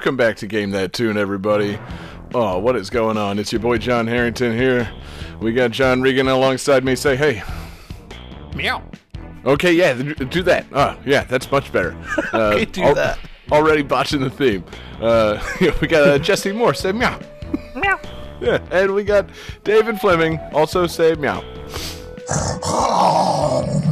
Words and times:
Welcome 0.00 0.16
back 0.16 0.36
to 0.36 0.46
Game 0.46 0.70
That 0.70 0.94
Tune, 0.94 1.18
everybody. 1.18 1.78
Oh, 2.32 2.58
what 2.58 2.74
is 2.74 2.88
going 2.88 3.18
on? 3.18 3.38
It's 3.38 3.52
your 3.52 3.60
boy 3.60 3.76
John 3.76 4.06
Harrington 4.06 4.56
here. 4.56 4.90
We 5.40 5.52
got 5.52 5.72
John 5.72 6.00
Regan 6.00 6.26
alongside 6.26 6.84
me. 6.86 6.96
Say 6.96 7.16
hey. 7.16 7.42
Meow. 8.56 8.82
Okay, 9.44 9.74
yeah, 9.74 9.92
do 9.92 10.42
that. 10.44 10.64
Oh, 10.72 10.96
yeah, 11.04 11.24
that's 11.24 11.52
much 11.52 11.70
better. 11.70 11.94
Uh, 12.32 12.52
Okay, 12.54 12.64
do 12.64 12.94
that. 12.94 13.18
Already 13.52 13.82
botching 13.82 14.22
the 14.22 14.30
theme. 14.30 14.64
Uh, 15.02 15.38
we 15.82 15.86
got 15.86 16.08
uh, 16.08 16.18
Jesse 16.18 16.52
Moore. 16.52 16.72
Say 16.72 16.92
meow. 16.92 17.20
Meow. 17.76 18.00
Yeah, 18.40 18.58
and 18.70 18.94
we 18.94 19.04
got 19.04 19.28
David 19.64 20.00
Fleming. 20.00 20.38
Also 20.54 20.86
say 20.86 21.14
meow. 21.14 21.44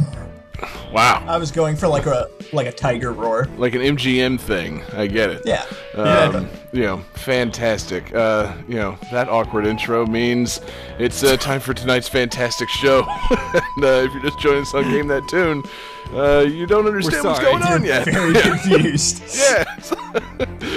Wow, 0.91 1.23
I 1.27 1.37
was 1.37 1.51
going 1.51 1.75
for 1.75 1.87
like 1.87 2.07
a 2.07 2.27
like 2.51 2.67
a 2.67 2.71
tiger 2.71 3.11
roar. 3.11 3.47
like 3.57 3.75
an 3.75 3.81
MGM 3.81 4.39
thing. 4.39 4.83
I 4.93 5.07
get 5.07 5.29
it. 5.29 5.43
Yeah. 5.45 5.65
Um, 5.95 6.49
you 6.71 6.81
know, 6.81 6.97
fantastic. 7.13 8.13
Uh, 8.13 8.53
you 8.67 8.75
know, 8.75 8.97
that 9.11 9.29
awkward 9.29 9.65
intro 9.65 10.05
means 10.05 10.61
it's 10.97 11.23
uh, 11.23 11.37
time 11.37 11.59
for 11.59 11.73
tonight's 11.73 12.07
fantastic 12.07 12.69
show. 12.69 12.99
and 13.29 13.85
uh, 13.85 14.03
if 14.05 14.13
you're 14.13 14.23
just 14.23 14.39
joining 14.39 14.61
us 14.61 14.73
on 14.73 14.83
Game 14.83 15.07
That 15.07 15.27
Tune, 15.27 15.63
uh, 16.13 16.39
you 16.47 16.65
don't 16.65 16.85
understand 16.87 17.23
what's 17.23 17.39
going 17.39 17.61
on 17.63 17.83
You're 17.83 17.93
yet. 17.95 18.05
very 18.05 18.33
confused. 18.41 19.21
yeah, 19.37 19.63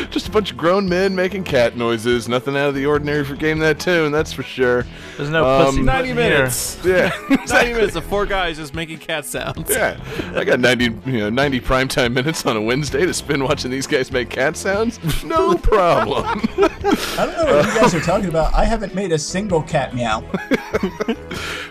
just 0.11 0.28
a 0.28 0.30
bunch 0.30 0.50
of 0.50 0.56
grown 0.56 0.89
men 0.89 1.14
making 1.14 1.44
cat 1.44 1.77
noises. 1.77 2.28
Nothing 2.28 2.56
out 2.56 2.69
of 2.69 2.74
the 2.74 2.84
ordinary 2.86 3.24
for 3.24 3.34
Game 3.36 3.58
That 3.61 3.80
Tune, 3.80 4.12
that's 4.12 4.33
for 4.33 4.42
sure. 4.42 4.84
There's 5.16 5.30
no 5.30 5.44
Um, 5.47 5.66
pussy. 5.66 5.83
90 5.83 6.06
here. 6.06 6.14
minutes. 6.14 6.78
Yeah, 6.84 7.11
90 7.48 7.72
minutes 7.74 7.97
of 7.97 8.05
four 8.05 8.27
guys 8.27 8.56
just 8.58 8.74
making 8.74 8.98
cat 8.98 9.24
sounds. 9.24 9.70
yeah. 9.70 9.98
I 10.34 10.44
got 10.44 10.61
90, 10.61 10.84
you 11.06 11.19
know, 11.19 11.30
90 11.30 11.61
primetime 11.61 12.12
minutes 12.12 12.44
on 12.46 12.56
a 12.56 12.62
Wednesday 12.62 13.06
to 13.06 13.14
spend 13.14 13.42
watching 13.42 13.70
these 13.70 13.86
guys 13.86 14.11
make 14.12 14.28
cat 14.30 14.56
sounds. 14.56 14.98
No 15.24 15.55
problem. 15.56 16.24
I 16.27 17.27
don't 17.27 17.36
know 17.46 17.56
what 17.56 17.67
you 17.67 17.80
guys 17.80 17.94
are 17.94 18.00
talking 18.00 18.28
about. 18.28 18.52
I 18.55 18.64
haven't 18.64 18.94
made 18.94 19.12
a 19.12 19.19
single 19.19 19.62
cat 19.62 19.94
meow. 19.94 20.22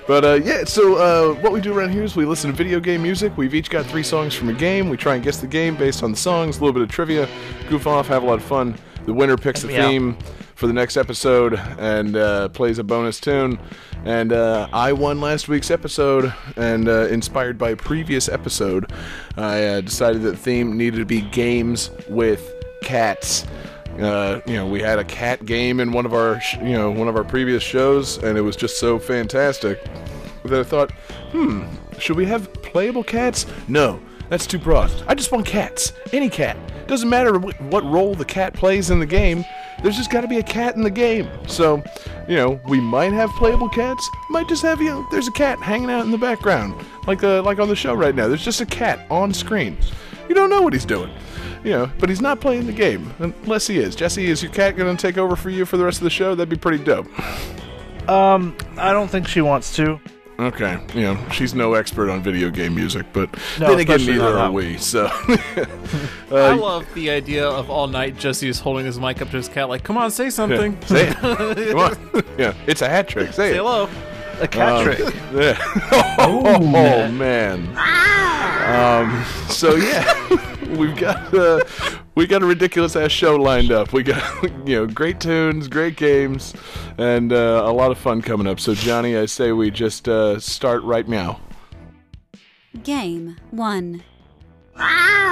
But 0.07 0.25
uh, 0.25 0.33
yeah, 0.43 0.63
so 0.65 0.95
uh, 0.95 1.33
what 1.41 1.51
we 1.53 1.61
do 1.61 1.73
around 1.77 1.91
here 1.91 2.03
is 2.03 2.15
we 2.15 2.25
listen 2.25 2.49
to 2.51 2.55
video 2.57 2.79
game 2.79 3.03
music. 3.03 3.37
We've 3.51 3.59
each 3.59 3.69
got 3.69 3.85
three 3.85 4.01
songs 4.03 4.33
from 4.33 4.47
a 4.47 4.53
game. 4.53 4.87
We 4.87 4.95
try 4.95 5.15
and 5.15 5.23
guess 5.25 5.41
the 5.41 5.45
game 5.45 5.75
based 5.75 6.03
on 6.03 6.11
the 6.11 6.17
songs, 6.17 6.55
a 6.55 6.61
little 6.61 6.71
bit 6.71 6.83
of 6.83 6.89
trivia, 6.89 7.27
goof 7.67 7.85
off, 7.85 8.07
have 8.07 8.23
a 8.23 8.25
lot 8.25 8.35
of 8.35 8.45
fun. 8.45 8.77
The 9.05 9.11
winner 9.13 9.35
picks 9.35 9.61
the 9.61 9.67
me 9.67 9.75
out. 9.75 9.89
theme 9.89 10.17
for 10.55 10.67
the 10.67 10.73
next 10.73 10.95
episode 10.95 11.55
and 11.77 12.15
uh, 12.15 12.47
plays 12.47 12.79
a 12.79 12.83
bonus 12.85 13.19
tune. 13.19 13.59
And 14.05 14.31
uh, 14.31 14.69
I 14.71 14.93
won 14.93 15.19
last 15.19 15.49
week's 15.49 15.69
episode, 15.69 16.33
and 16.55 16.87
uh, 16.87 17.07
inspired 17.07 17.57
by 17.57 17.71
a 17.71 17.75
previous 17.75 18.29
episode, 18.29 18.89
I 19.35 19.65
uh, 19.65 19.81
decided 19.81 20.21
that 20.21 20.31
the 20.31 20.37
theme 20.37 20.77
needed 20.77 20.99
to 20.99 21.05
be 21.05 21.19
games 21.19 21.89
with 22.07 22.53
cats. 22.83 23.45
Uh, 23.99 24.39
you 24.45 24.53
know, 24.53 24.65
we 24.65 24.79
had 24.79 24.97
a 24.97 25.03
cat 25.03 25.45
game 25.45 25.81
in 25.81 25.91
one 25.91 26.05
of 26.05 26.13
our, 26.13 26.39
sh- 26.39 26.55
you 26.55 26.71
know, 26.71 26.89
one 26.89 27.09
of 27.09 27.17
our 27.17 27.25
previous 27.25 27.63
shows, 27.63 28.17
and 28.19 28.37
it 28.37 28.41
was 28.41 28.55
just 28.55 28.79
so 28.79 28.97
fantastic 28.97 29.83
that 30.45 30.61
I 30.61 30.63
thought, 30.63 30.91
hmm, 31.33 31.65
should 32.01 32.17
we 32.17 32.25
have 32.25 32.51
playable 32.53 33.03
cats? 33.03 33.45
No, 33.67 34.01
that's 34.29 34.47
too 34.47 34.57
broad. 34.57 34.91
I 35.07 35.13
just 35.13 35.31
want 35.31 35.45
cats. 35.45 35.93
Any 36.11 36.29
cat. 36.29 36.57
Doesn't 36.87 37.09
matter 37.09 37.37
what 37.37 37.83
role 37.83 38.15
the 38.15 38.25
cat 38.25 38.53
plays 38.53 38.89
in 38.89 38.99
the 38.99 39.05
game. 39.05 39.45
There's 39.83 39.97
just 39.97 40.11
got 40.11 40.21
to 40.21 40.27
be 40.27 40.37
a 40.37 40.43
cat 40.43 40.75
in 40.75 40.83
the 40.83 40.91
game. 40.91 41.29
So, 41.47 41.83
you 42.27 42.35
know, 42.35 42.59
we 42.67 42.79
might 42.79 43.13
have 43.13 43.29
playable 43.31 43.69
cats. 43.69 44.07
Might 44.29 44.47
just 44.47 44.61
have 44.63 44.81
you 44.81 44.89
know, 44.89 45.07
there's 45.11 45.27
a 45.27 45.31
cat 45.31 45.59
hanging 45.59 45.89
out 45.89 46.05
in 46.05 46.11
the 46.11 46.17
background, 46.17 46.75
like 47.07 47.23
uh, 47.23 47.41
like 47.43 47.59
on 47.59 47.67
the 47.67 47.75
show 47.75 47.93
right 47.93 48.13
now. 48.13 48.27
There's 48.27 48.43
just 48.43 48.61
a 48.61 48.65
cat 48.65 49.05
on 49.09 49.33
screen. 49.33 49.77
You 50.27 50.35
don't 50.35 50.49
know 50.49 50.61
what 50.61 50.73
he's 50.73 50.85
doing. 50.85 51.11
You 51.63 51.71
know, 51.71 51.91
but 51.99 52.09
he's 52.09 52.21
not 52.21 52.41
playing 52.41 52.65
the 52.65 52.73
game 52.73 53.13
unless 53.19 53.67
he 53.67 53.77
is. 53.77 53.95
Jesse, 53.95 54.25
is 54.25 54.41
your 54.41 54.51
cat 54.51 54.75
going 54.75 54.95
to 54.95 55.01
take 55.01 55.19
over 55.19 55.35
for 55.35 55.51
you 55.51 55.65
for 55.65 55.77
the 55.77 55.85
rest 55.85 55.99
of 55.99 56.03
the 56.03 56.09
show? 56.09 56.33
That'd 56.33 56.49
be 56.49 56.57
pretty 56.57 56.83
dope. 56.83 57.07
Um, 58.09 58.55
I 58.77 58.91
don't 58.93 59.09
think 59.09 59.27
she 59.27 59.41
wants 59.41 59.75
to. 59.75 59.99
Okay, 60.41 60.79
you 60.95 61.01
know, 61.01 61.17
she's 61.31 61.53
no 61.53 61.75
expert 61.75 62.09
on 62.09 62.23
video 62.23 62.49
game 62.49 62.73
music, 62.73 63.05
but 63.13 63.29
No, 63.59 63.67
then 63.69 63.79
again, 63.79 63.95
especially 63.97 64.17
neither 64.19 64.37
are 64.39 64.51
we. 64.51 64.77
So, 64.77 65.05
I 66.31 66.31
uh, 66.31 66.55
love 66.57 66.91
the 66.95 67.11
idea 67.11 67.45
of 67.47 67.69
all 67.69 67.85
night 67.87 68.17
Jesse 68.17 68.49
is 68.49 68.59
holding 68.59 68.85
his 68.87 68.99
mic 68.99 69.21
up 69.21 69.29
to 69.31 69.37
his 69.37 69.47
cat, 69.47 69.69
like, 69.69 69.83
come 69.83 69.97
on, 69.97 70.09
say 70.09 70.31
something. 70.31 70.81
say 70.87 71.09
it. 71.09 71.17
Come 71.17 71.79
on. 71.79 72.23
yeah, 72.39 72.53
it's 72.65 72.81
a 72.81 72.89
hat 72.89 73.07
trick. 73.07 73.27
Say, 73.27 73.33
Say 73.33 73.49
it. 73.51 73.55
hello. 73.57 73.87
A 74.39 74.47
cat 74.47 74.71
Um, 74.79 74.83
trick. 74.83 75.13
Yeah. 75.33 76.15
oh, 76.17 76.57
man. 77.11 77.67
Um. 78.71 79.23
So 79.49 79.75
yeah, 79.75 80.50
we've 80.77 80.95
got 80.95 81.33
uh, 81.33 81.61
we 82.15 82.27
got 82.27 82.41
a 82.41 82.45
ridiculous 82.45 82.95
ass 82.95 83.11
show 83.11 83.35
lined 83.35 83.71
up. 83.71 83.93
We 83.93 84.03
got 84.03 84.43
you 84.67 84.75
know 84.75 84.87
great 84.87 85.19
tunes, 85.19 85.67
great 85.67 85.97
games, 85.97 86.53
and 86.97 87.31
uh, 87.33 87.63
a 87.65 87.71
lot 87.71 87.91
of 87.91 87.97
fun 87.97 88.21
coming 88.21 88.47
up. 88.47 88.59
So 88.59 88.73
Johnny, 88.73 89.17
I 89.17 89.25
say 89.25 89.51
we 89.51 89.71
just 89.71 90.07
uh, 90.07 90.39
start 90.39 90.83
right 90.83 91.07
now. 91.07 91.39
Game 92.83 93.37
1. 93.51 94.03
Meow, 94.77 95.30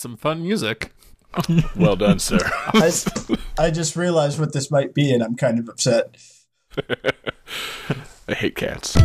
some 0.00 0.16
fun 0.16 0.42
music. 0.42 0.92
Well 1.76 1.94
done, 1.94 2.18
sir. 2.18 2.40
I, 2.42 2.90
I 3.56 3.70
just 3.70 3.94
realized 3.94 4.40
what 4.40 4.52
this 4.52 4.68
might 4.68 4.94
be, 4.94 5.12
and 5.12 5.22
I'm 5.22 5.36
kind 5.36 5.60
of 5.60 5.68
upset. 5.68 6.16
I 8.28 8.34
hate 8.34 8.56
cats. 8.56 8.96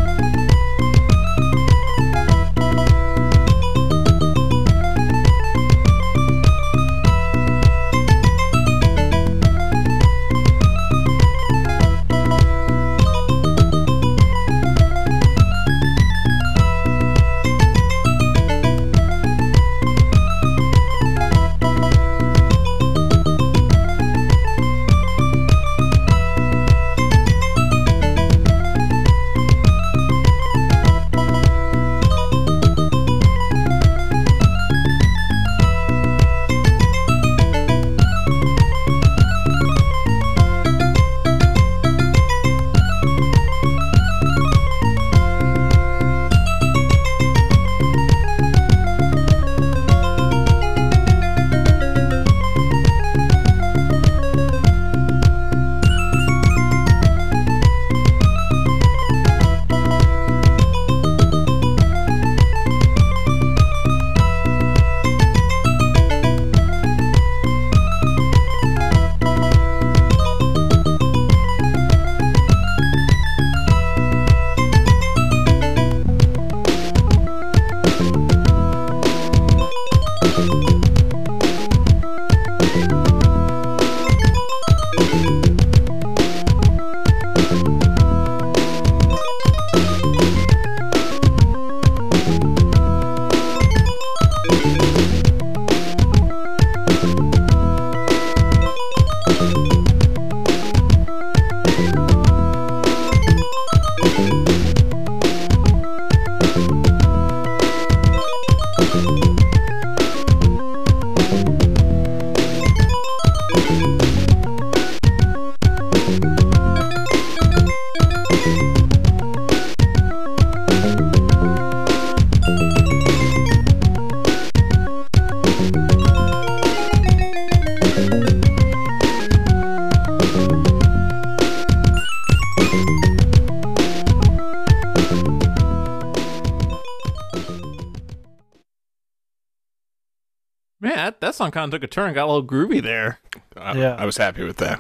That, 141.56 141.62
that 141.62 141.62
kind 141.62 141.74
of 141.74 141.80
took 141.82 141.84
a 141.84 141.92
turn, 141.92 142.14
got 142.14 142.26
a 142.26 142.32
little 142.32 142.46
groovy 142.48 142.82
there. 142.84 143.20
I, 143.56 143.78
Yeah. 143.78 143.96
I 143.98 144.06
was 144.06 144.18
happy 144.18 144.44
with 144.44 144.58
that. 144.58 144.80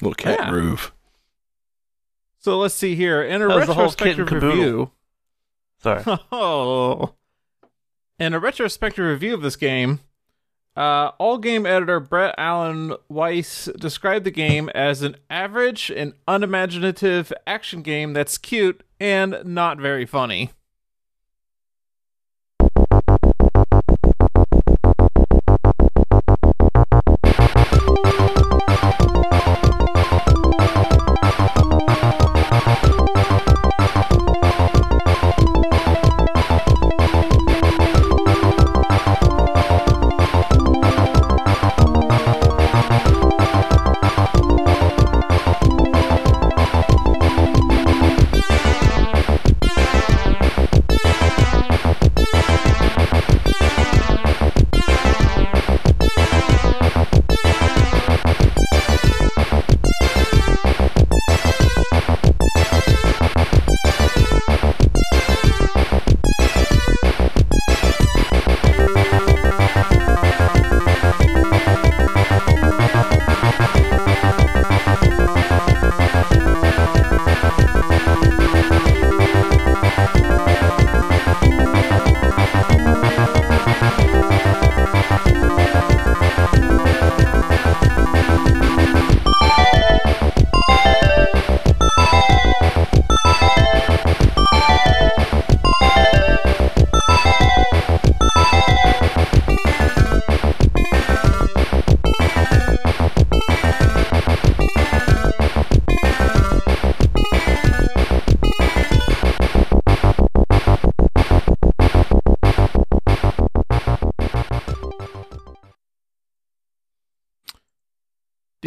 Little 0.00 0.14
cat 0.14 0.38
Yeah. 0.40 0.50
groove. 0.50 0.92
So 2.40 2.58
let's 2.58 2.74
see 2.74 2.96
here. 2.96 3.22
In 3.22 3.40
a 3.40 3.46
That 3.48 3.66
the 3.68 3.74
whole 3.74 3.90
kit 3.92 4.18
retrospective 4.18 4.42
review, 4.42 4.90
Sorry. 5.80 6.02
Oh. 6.32 7.14
In 8.18 8.34
a 8.34 8.38
retrospective 8.40 9.04
review 9.04 9.34
of 9.34 9.42
this 9.42 9.56
game, 9.56 10.00
uh, 10.76 11.12
AllGame 11.12 11.66
editor 11.66 12.00
Brett 12.00 12.34
Alan 12.38 12.94
Weiss 13.08 13.68
described 13.78 14.24
the 14.24 14.30
game 14.30 14.68
as 14.70 15.02
an 15.02 15.16
average 15.30 15.90
and 15.94 16.14
unimaginative 16.26 17.32
action 17.46 17.82
game 17.82 18.12
that's 18.12 18.38
cute 18.38 18.82
and 19.00 19.40
not 19.44 19.78
very 19.78 20.06
funny. 20.06 20.50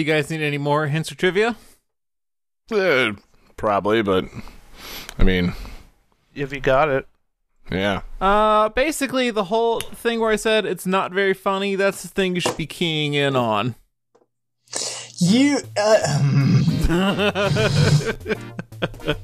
You 0.05 0.13
guys 0.13 0.29
need 0.29 0.41
any 0.41 0.57
more 0.59 0.87
hints 0.87 1.11
or 1.11 1.15
trivia? 1.15 1.55
Eh, 2.71 3.11
probably, 3.57 4.01
but 4.03 4.25
I 5.17 5.23
mean, 5.23 5.53
If 6.35 6.53
you 6.53 6.59
got 6.59 6.89
it. 6.89 7.07
yeah. 7.71 8.01
Uh, 8.21 8.69
basically, 8.69 9.31
the 9.31 9.45
whole 9.45 9.79
thing 9.79 10.19
where 10.19 10.31
I 10.31 10.35
said 10.35 10.65
it's 10.65 10.85
not 10.85 11.11
very 11.11 11.33
funny, 11.33 11.75
that's 11.75 12.01
the 12.03 12.07
thing 12.09 12.35
you 12.35 12.41
should 12.41 12.57
be 12.57 12.67
keying 12.67 13.13
in 13.15 13.35
on. 13.35 13.75
You. 15.17 15.59
Uh, 15.77 17.49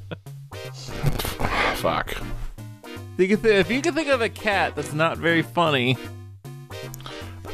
Fuck. 1.76 2.16
You 3.18 3.28
can 3.28 3.42
th- 3.42 3.46
if 3.66 3.70
you 3.70 3.82
can 3.82 3.94
think 3.94 4.08
of 4.08 4.22
a 4.22 4.30
cat 4.30 4.76
that's 4.76 4.94
not 4.94 5.18
very 5.18 5.42
funny, 5.42 5.98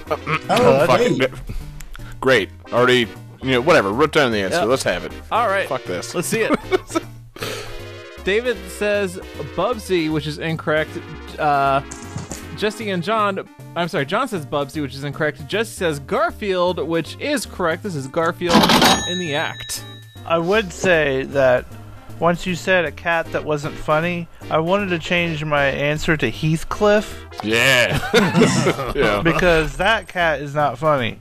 oh, 0.10 0.86
Fuck 0.86 1.00
wait. 1.00 1.30
It. 2.30 2.50
Great. 2.64 2.74
Already, 2.74 3.08
you 3.42 3.52
know, 3.52 3.62
whatever. 3.62 3.92
Wrote 3.92 4.12
down 4.14 4.32
the 4.32 4.40
answer. 4.40 4.60
Yeah. 4.60 4.64
Let's 4.66 4.84
have 4.84 5.06
it. 5.06 5.12
all 5.32 5.48
right. 5.48 5.68
Fuck 5.68 5.84
this. 5.86 6.14
Let's 6.16 6.28
see 6.28 6.42
it. 6.42 6.60
David 8.24 8.58
says 8.70 9.16
Bubsy, 9.56 10.12
which 10.12 10.28
is 10.28 10.38
incorrect. 10.38 10.92
Uh, 11.40 11.82
Jesse 12.58 12.90
and 12.90 13.02
John, 13.04 13.48
I'm 13.76 13.88
sorry, 13.88 14.06
John 14.06 14.28
says 14.28 14.46
Bubsy, 14.46 14.82
which 14.82 14.96
is 14.96 15.04
incorrect. 15.04 15.48
Jesse 15.48 15.72
says 15.72 16.00
Garfield, 16.00 16.86
which 16.86 17.16
is 17.22 17.46
correct. 17.46 17.84
This 17.84 17.96
is 17.96 18.08
Garfield 18.08 18.56
in 19.08 19.20
the 19.20 19.36
act. 19.36 19.84
I 20.26 20.40
would 20.40 20.74
say 20.74 21.24
that 21.24 21.66
once 22.20 22.46
you 22.46 22.56
said 22.56 22.84
a 22.84 22.92
cat 22.92 23.32
that 23.32 23.46
wasn't 23.46 23.76
funny, 23.76 24.28
I 24.50 24.58
wanted 24.60 24.90
to 24.90 25.00
change 25.00 25.46
my 25.46 25.66
answer 25.66 26.18
to 26.18 26.30
Heathcliff 26.32 27.16
Yeah. 27.44 28.00
yeah. 28.96 29.22
because 29.22 29.78
that 29.78 30.08
cat 30.08 30.42
is 30.42 30.56
not 30.56 30.78
funny. 30.80 31.20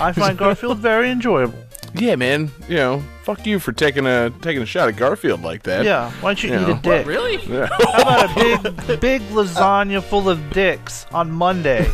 I 0.00 0.12
find 0.12 0.36
Garfield 0.38 0.78
very 0.78 1.10
enjoyable. 1.10 1.58
Yeah, 1.94 2.16
man. 2.16 2.50
You 2.68 2.76
know, 2.76 3.02
fuck 3.22 3.46
you 3.46 3.58
for 3.60 3.72
taking 3.72 4.06
a 4.06 4.30
taking 4.42 4.62
a 4.62 4.66
shot 4.66 4.88
at 4.88 4.96
Garfield 4.96 5.42
like 5.42 5.62
that. 5.64 5.84
Yeah, 5.84 6.10
why 6.20 6.30
don't 6.30 6.42
you 6.42 6.50
Yeah. 6.50 6.62
eat 6.62 6.68
a 6.68 6.74
What, 6.74 6.82
dick? 6.82 7.06
Really? 7.06 7.36
Yeah. 7.46 7.66
How 7.70 8.02
about 8.02 8.30
a 8.30 8.70
big, 8.72 9.00
big 9.00 9.22
lasagna 9.30 10.02
full 10.02 10.28
of 10.28 10.50
dicks 10.50 11.06
on 11.12 11.30
Monday, 11.30 11.86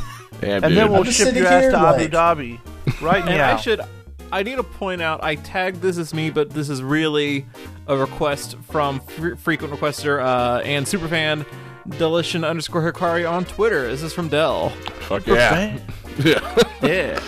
yeah 0.43 0.49
and 0.57 0.65
dude. 0.65 0.77
then 0.79 0.91
we'll 0.93 1.05
just 1.05 1.19
ship 1.19 1.27
sitting 1.29 1.43
your 1.43 1.53
ass 1.53 1.63
here 1.63 1.71
to 1.73 1.77
Abu 1.79 2.03
like- 2.03 2.11
Dhabi, 2.11 2.59
right 3.03 3.21
And 3.27 3.37
now. 3.37 3.53
I 3.55 3.57
should, 3.57 3.81
I 4.33 4.43
need 4.43 4.57
to 4.57 4.63
point 4.63 5.03
out, 5.03 5.23
I 5.23 5.35
tagged 5.35 5.83
this 5.83 5.99
as 5.99 6.15
me, 6.15 6.31
but 6.31 6.49
this 6.51 6.71
is 6.71 6.83
really 6.83 7.45
a 7.87 7.97
request 7.97 8.57
from 8.71 9.01
fre- 9.01 9.35
frequent 9.35 9.75
requester 9.75 10.23
uh, 10.25 10.61
and 10.63 10.87
superfan 10.87 11.45
Delition 11.99 12.45
underscore 12.45 12.91
Hikari 12.93 13.29
on 13.31 13.45
Twitter. 13.45 13.89
This 13.89 14.03
is 14.03 14.13
from 14.15 14.29
Dell. 14.29 14.71
fuck 15.09 15.27
yeah. 15.27 15.51
Bang. 15.51 15.81
Yeah. 16.25 16.57
Yeah. 16.83 17.21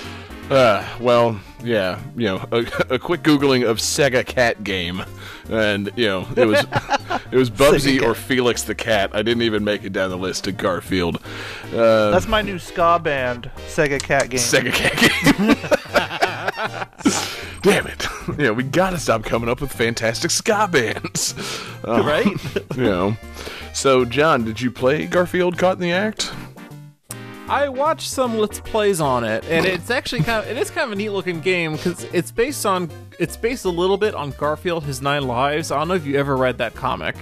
Uh, 0.50 0.86
well, 1.00 1.40
yeah, 1.64 1.98
you 2.16 2.26
know, 2.26 2.44
a, 2.52 2.58
a 2.94 2.98
quick 2.98 3.22
googling 3.22 3.66
of 3.66 3.78
Sega 3.78 4.26
Cat 4.26 4.62
game, 4.64 5.02
and 5.48 5.90
you 5.96 6.06
know, 6.06 6.26
it 6.36 6.44
was 6.46 6.60
it 7.32 7.36
was 7.36 7.48
Bubsy 7.48 8.02
or 8.02 8.14
Felix 8.14 8.62
the 8.62 8.74
Cat. 8.74 9.10
I 9.14 9.22
didn't 9.22 9.42
even 9.44 9.64
make 9.64 9.82
it 9.84 9.92
down 9.94 10.10
the 10.10 10.18
list 10.18 10.44
to 10.44 10.52
Garfield. 10.52 11.22
Uh, 11.72 12.10
That's 12.10 12.28
my 12.28 12.42
new 12.42 12.58
ska 12.58 13.00
band, 13.02 13.50
Sega 13.68 14.02
Cat 14.02 14.28
game. 14.28 14.40
Sega 14.40 14.72
Cat 14.72 14.98
game. 15.38 15.56
Damn 17.62 17.86
it! 17.86 18.06
You 18.28 18.44
know, 18.46 18.52
we 18.52 18.64
gotta 18.64 18.98
stop 18.98 19.22
coming 19.24 19.48
up 19.48 19.60
with 19.60 19.72
fantastic 19.72 20.30
ska 20.32 20.68
bands, 20.70 21.34
Uh, 21.86 22.02
Right? 22.04 22.26
You 22.76 22.82
know. 22.82 23.16
So, 23.72 24.04
John, 24.04 24.44
did 24.44 24.60
you 24.60 24.70
play 24.70 25.06
Garfield 25.06 25.56
Caught 25.56 25.76
in 25.76 25.80
the 25.82 25.92
Act? 25.92 26.30
I 27.48 27.68
watched 27.68 28.08
some 28.08 28.38
let's 28.38 28.60
plays 28.60 29.00
on 29.00 29.24
it, 29.24 29.44
and 29.46 29.66
it's 29.66 29.90
actually 29.90 30.22
kind 30.22 30.44
of 30.44 30.50
it 30.50 30.56
is 30.56 30.70
kind 30.70 30.86
of 30.86 30.92
a 30.92 30.96
neat 30.96 31.10
looking 31.10 31.40
game 31.40 31.72
because 31.72 32.04
it's 32.04 32.30
based 32.30 32.64
on 32.64 32.90
it's 33.18 33.36
based 33.36 33.64
a 33.64 33.68
little 33.70 33.98
bit 33.98 34.14
on 34.14 34.30
Garfield 34.32 34.84
His 34.84 35.02
Nine 35.02 35.26
Lives. 35.26 35.70
I 35.70 35.78
don't 35.78 35.88
know 35.88 35.94
if 35.94 36.06
you 36.06 36.18
ever 36.18 36.36
read 36.36 36.58
that 36.58 36.74
comic. 36.74 37.16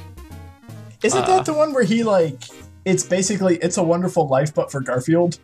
Isn't 1.03 1.23
Uh. 1.23 1.27
that 1.27 1.47
the 1.47 1.55
one 1.55 1.73
where 1.73 1.83
he 1.83 2.03
like? 2.05 2.39
It's 2.85 3.03
basically 3.03 3.57
it's 3.57 3.77
a 3.77 3.83
Wonderful 3.83 4.29
Life, 4.29 4.55
but 4.55 4.71
for 4.71 4.81
Garfield. 4.81 5.39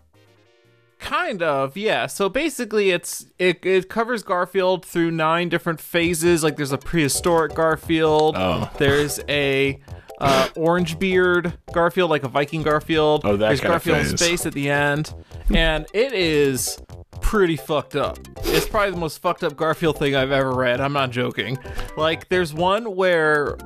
Kind 0.99 1.43
of, 1.43 1.77
yeah. 1.77 2.07
So 2.07 2.29
basically, 2.29 2.91
it's 2.91 3.27
it, 3.39 3.65
it 3.67 3.89
covers 3.89 4.23
Garfield 4.23 4.85
through 4.85 5.11
nine 5.11 5.49
different 5.49 5.81
phases. 5.81 6.43
Like 6.45 6.57
there's 6.57 6.73
a 6.73 6.79
prehistoric 6.79 7.55
Garfield. 7.55 8.35
Oh. 8.39 8.71
There's 8.79 9.21
a 9.29 9.79
uh, 10.21 10.49
orange 10.57 10.99
beard 10.99 11.59
Garfield, 11.73 12.11
like 12.11 12.25
a 12.25 12.29
Viking 12.29 12.63
Garfield. 12.63 13.23
Oh, 13.25 13.37
that 13.37 13.49
There's 13.49 13.61
kind 13.61 13.75
of 13.75 13.85
Garfield 13.85 14.11
in 14.11 14.17
space 14.17 14.47
at 14.47 14.53
the 14.53 14.71
end, 14.71 15.15
and 15.55 15.87
it 15.93 16.13
is 16.13 16.79
pretty 17.21 17.57
fucked 17.57 17.97
up. 17.97 18.19
It's 18.45 18.69
probably 18.69 18.93
the 18.93 18.99
most 18.99 19.19
fucked 19.19 19.43
up 19.45 19.57
Garfield 19.57 19.99
thing 19.99 20.15
I've 20.15 20.31
ever 20.31 20.53
read. 20.53 20.81
I'm 20.81 20.93
not 20.93 21.11
joking. 21.11 21.59
Like 21.97 22.29
there's 22.29 22.55
one 22.55 22.95
where 22.95 23.57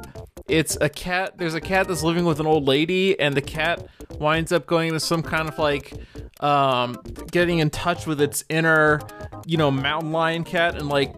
it's 0.51 0.77
a 0.81 0.89
cat 0.89 1.39
there's 1.39 1.55
a 1.55 1.61
cat 1.61 1.89
that's 1.89 2.03
living 2.03 2.25
with 2.25 2.41
an 2.41 2.47
old 2.47 2.67
lady 2.67 3.19
and 3.21 3.35
the 3.37 3.41
cat 3.43 3.87
winds 4.19 4.53
up 4.53 4.67
going 4.67 4.93
to 4.93 5.01
some 5.01 5.23
kind 5.23 5.49
of 5.49 5.59
like 5.59 5.93
um 6.41 6.97
getting 7.31 7.59
in 7.61 7.71
touch 7.71 8.07
with 8.07 8.21
its 8.21 8.45
inner 8.49 9.01
you 9.47 9.57
know 9.57 9.71
mountain 9.71 10.13
lion 10.13 10.43
cat 10.45 10.75
and 10.77 10.89
like 10.89 11.15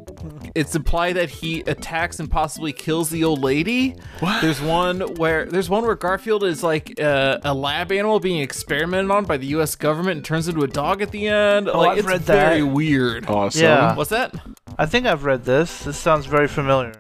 it's 0.55 0.75
implied 0.77 1.15
that 1.15 1.31
he 1.31 1.61
attacks 1.63 2.21
and 2.21 2.31
possibly 2.31 2.73
kills 2.73 3.11
the 3.11 3.25
old 3.25 3.41
lady. 3.43 3.97
What? 4.21 4.41
There's 4.41 4.61
one 4.61 5.01
where 5.17 5.47
there's 5.47 5.69
one 5.69 5.85
where 5.85 5.97
Garfield 5.97 6.45
is 6.45 6.63
like 6.63 7.01
uh, 7.01 7.39
a 7.43 7.53
lab 7.53 7.91
animal 7.91 8.21
being 8.21 8.41
experimented 8.41 9.11
on 9.11 9.25
by 9.25 9.37
the 9.39 9.47
U.S. 9.47 9.75
government 9.75 10.19
and 10.19 10.25
turns 10.25 10.47
into 10.47 10.63
a 10.63 10.69
dog 10.69 11.03
at 11.03 11.11
the 11.11 11.27
end. 11.27 11.67
like 11.67 11.75
Oh, 11.75 11.81
I've 11.81 11.99
it's 11.99 12.07
read 12.07 12.21
that. 12.23 12.49
very 12.51 12.63
weird. 12.63 13.27
Awesome. 13.29 13.63
Yeah. 13.63 13.97
What's 13.97 14.11
that? 14.11 14.33
I 14.79 14.87
think 14.87 15.07
I've 15.07 15.25
read 15.25 15.45
this. 15.45 15.83
This 15.85 15.97
sounds 15.99 16.27
very 16.27 16.47
familiar. 16.47 16.93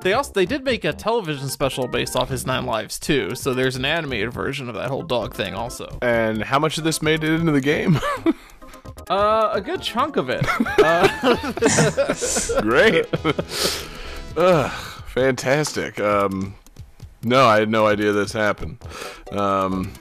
They 0.00 0.12
also 0.12 0.32
they 0.32 0.46
did 0.46 0.64
make 0.64 0.84
a 0.84 0.92
television 0.92 1.48
special 1.48 1.88
based 1.88 2.16
off 2.16 2.28
his 2.28 2.46
Nine 2.46 2.66
Lives 2.66 2.98
too. 2.98 3.34
So 3.34 3.52
there's 3.52 3.76
an 3.76 3.84
animated 3.84 4.32
version 4.32 4.68
of 4.68 4.74
that 4.76 4.88
whole 4.88 5.02
dog 5.02 5.34
thing 5.34 5.54
also. 5.54 5.98
And 6.02 6.42
how 6.42 6.58
much 6.58 6.78
of 6.78 6.84
this 6.84 7.02
made 7.02 7.24
it 7.24 7.32
into 7.32 7.52
the 7.52 7.60
game? 7.60 7.98
Uh, 9.10 9.50
a 9.54 9.60
good 9.60 9.80
chunk 9.80 10.16
of 10.16 10.28
it. 10.28 10.44
Uh, 10.78 12.60
Great. 12.60 13.06
Ugh, 14.36 14.70
fantastic. 15.06 15.98
Um, 15.98 16.54
no, 17.22 17.46
I 17.46 17.58
had 17.60 17.68
no 17.68 17.86
idea 17.86 18.12
this 18.12 18.32
happened. 18.32 18.78
Um, 19.32 19.92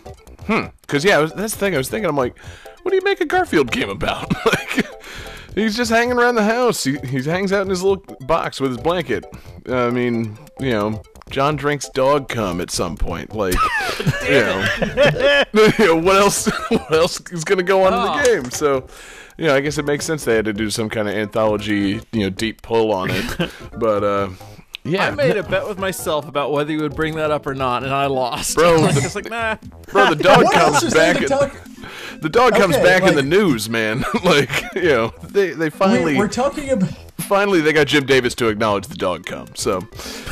hmm. 0.46 0.66
Because 0.82 1.04
yeah, 1.04 1.18
was, 1.20 1.34
that's 1.34 1.54
the 1.54 1.60
thing. 1.60 1.74
I 1.74 1.78
was 1.78 1.90
thinking. 1.90 2.10
I'm 2.10 2.18
like, 2.18 2.38
what 2.84 2.92
do 2.92 2.96
you 2.96 3.04
make 3.04 3.22
a 3.22 3.26
Garfield 3.26 3.72
game 3.72 3.90
about? 3.90 4.34
like, 4.46 4.86
he's 5.58 5.76
just 5.76 5.92
hanging 5.92 6.18
around 6.18 6.36
the 6.36 6.44
house. 6.44 6.84
He 6.84 6.98
he 7.00 7.22
hangs 7.24 7.52
out 7.52 7.62
in 7.64 7.70
his 7.70 7.84
little 7.84 8.04
box 8.22 8.60
with 8.62 8.72
his 8.72 8.80
blanket. 8.82 9.26
I 9.70 9.90
mean, 9.90 10.38
you 10.60 10.72
know. 10.72 11.02
John 11.30 11.58
drinks 11.58 11.90
dog 11.90 12.30
cum 12.30 12.62
at 12.62 12.72
some 12.72 12.96
point. 12.96 13.36
Like, 13.36 13.54
you 14.30 14.40
know, 14.40 15.96
what 16.02 16.16
else? 16.16 16.50
What 16.70 16.94
else 16.94 17.20
is 17.32 17.44
going 17.44 17.58
to 17.58 17.64
go 17.66 17.84
on 17.84 17.94
in 17.94 18.00
Oh. 18.00 18.18
the 18.18 18.24
game? 18.24 18.50
So, 18.52 18.88
you 19.38 19.48
know, 19.48 19.54
I 19.56 19.60
guess 19.60 19.78
it 19.78 19.84
makes 19.84 20.06
sense 20.06 20.24
they 20.24 20.36
had 20.36 20.46
to 20.46 20.54
do 20.54 20.70
some 20.70 20.88
kind 20.90 21.10
of 21.10 21.16
anthology, 21.16 22.00
you 22.14 22.20
know, 22.22 22.30
deep 22.30 22.62
pull 22.62 22.94
on 22.94 23.10
it. 23.12 23.52
but 23.78 24.04
uh, 24.06 24.30
yeah, 24.88 25.08
I 25.08 25.12
made 25.12 25.38
a 25.38 25.44
bet 25.44 25.68
with 25.68 25.78
myself 25.80 26.28
about 26.28 26.52
whether 26.52 26.72
you 26.72 26.82
would 26.82 26.96
bring 26.96 27.16
that 27.16 27.32
up 27.32 27.46
or 27.48 27.54
not, 27.54 27.84
and 27.84 27.94
I 27.94 28.06
lost. 28.08 28.56
Bro, 28.56 28.76
like, 28.82 28.96
the- 28.96 29.02
it's 29.02 29.16
like 29.16 29.30
nah. 29.30 29.58
bro, 29.92 30.14
the 30.14 30.24
dog 30.24 30.44
What 30.46 30.54
comes 30.54 30.94
back. 30.94 31.18
to 31.18 31.24
In, 31.24 31.30
talk? 31.30 31.56
the 32.22 32.30
dog 32.30 32.54
comes 32.56 32.76
Okay, 32.76 32.84
back 32.84 33.04
in 33.04 33.16
the 33.16 33.24
news, 33.24 33.70
man. 33.70 34.04
like, 34.24 34.50
you 34.76 34.84
know, 34.84 35.14
they 35.24 35.50
they 35.52 35.70
finally 35.70 36.14
We, 36.14 36.20
we're 36.20 36.28
talking 36.28 36.70
about 36.70 36.90
finally 37.20 37.60
they 37.62 37.74
got 37.74 37.88
Jim 37.88 38.06
Davis 38.06 38.34
to 38.36 38.48
acknowledge 38.48 38.88
the 38.88 38.96
dog 38.96 39.26
cum. 39.26 39.48
So, 39.56 39.82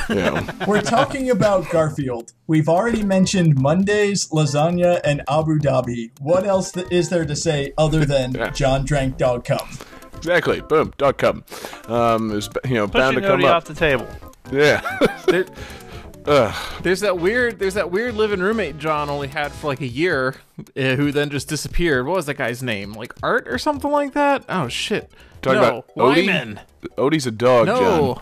you 0.10 0.16
know, 0.16 0.48
we're 0.68 0.82
talking 0.82 1.30
about 1.30 1.70
Garfield. 1.70 2.32
We've 2.48 2.70
already 2.70 3.04
mentioned 3.04 3.60
Mondays, 3.60 4.30
lasagna, 4.30 5.02
and 5.04 5.22
Abu 5.30 5.60
Dhabi. 5.60 6.12
What 6.22 6.46
else 6.46 6.72
th- 6.72 6.88
is 6.92 7.10
there 7.10 7.26
to 7.26 7.36
say 7.36 7.74
other 7.78 8.06
than 8.06 8.34
Yeah. 8.34 8.50
John 8.52 8.86
drank 8.86 9.18
dog 9.18 9.44
cum? 9.46 9.68
exactly. 10.16 10.62
Boom, 10.62 10.94
dog 10.98 11.18
cum. 11.18 11.44
Um, 11.88 12.32
is 12.32 12.50
you 12.66 12.76
know 12.76 12.88
bound 12.88 13.16
to 13.16 13.22
come 13.22 13.42
Odie 13.42 13.46
up. 13.46 13.58
off 13.58 13.66
the 13.66 13.74
table. 13.76 14.08
Yeah. 14.52 14.82
There, 15.28 15.46
Ugh. 16.28 16.82
there's 16.84 17.02
that 17.02 17.20
weird. 17.20 17.60
There's 17.60 17.74
that 17.76 17.92
weird 17.92 18.16
living 18.16 18.40
roommate 18.40 18.78
John 18.78 19.10
only 19.10 19.28
had 19.28 19.52
for 19.52 19.68
like 19.68 19.82
a 19.82 19.88
year, 19.88 20.36
uh, 20.78 20.96
who 20.96 21.12
then 21.12 21.30
just 21.30 21.48
disappeared. 21.48 22.06
What 22.08 22.16
was 22.16 22.26
that 22.28 22.36
guy's 22.36 22.64
name? 22.64 22.94
Like 22.94 23.14
Art 23.24 23.48
or 23.48 23.58
something 23.58 23.92
like 23.92 24.14
that? 24.14 24.44
Oh 24.50 24.68
shit. 24.68 25.12
Talking 25.42 25.62
no, 25.62 25.68
about 25.68 25.88
Odie? 25.96 26.26
Lyman. 26.28 26.60
Odie's 26.98 27.28
a 27.28 27.32
dog, 27.32 27.68
No. 27.68 28.16
John. 28.16 28.22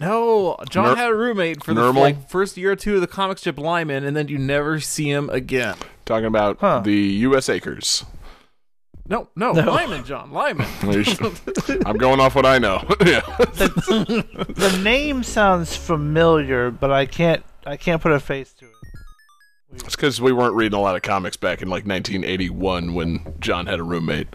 No, 0.00 0.56
John 0.70 0.88
Ner- 0.90 0.96
had 0.96 1.10
a 1.10 1.14
roommate 1.14 1.62
for 1.62 1.74
the 1.74 1.92
like 1.92 2.28
first 2.30 2.56
year 2.56 2.72
or 2.72 2.76
two 2.76 2.94
of 2.94 3.00
the 3.02 3.06
comic 3.06 3.38
strip 3.38 3.58
Lyman, 3.58 4.04
and 4.04 4.16
then 4.16 4.28
you 4.28 4.38
never 4.38 4.80
see 4.80 5.10
him 5.10 5.28
again. 5.30 5.76
Talking 6.06 6.24
about 6.26 6.58
Huh. 6.60 6.80
the 6.84 6.94
U.S. 6.96 7.48
Acres. 7.48 8.04
No, 9.08 9.28
no, 9.34 9.50
Lyman, 9.52 10.04
John, 10.04 10.30
Lyman. 10.30 10.66
I'm 11.86 11.96
going 11.98 12.20
off 12.20 12.34
what 12.34 12.46
I 12.46 12.58
know. 12.58 12.76
yeah. 13.04 13.20
The 13.20 14.80
name 14.82 15.22
sounds 15.24 15.76
familiar, 15.76 16.70
but 16.70 16.90
I 16.92 17.06
can't. 17.06 17.44
I 17.66 17.76
can't 17.76 18.00
put 18.02 18.12
a 18.12 18.20
face 18.20 18.52
to 18.54 18.64
it. 18.66 18.70
It's 19.84 19.96
because 19.96 20.20
we 20.20 20.32
weren't 20.32 20.54
reading 20.54 20.78
a 20.78 20.82
lot 20.82 20.96
of 20.96 21.02
comics 21.02 21.36
back 21.36 21.62
in 21.62 21.68
like 21.68 21.86
1981 21.86 22.92
when 22.94 23.34
John 23.40 23.66
had 23.66 23.78
a 23.80 23.82
roommate. 23.82 24.28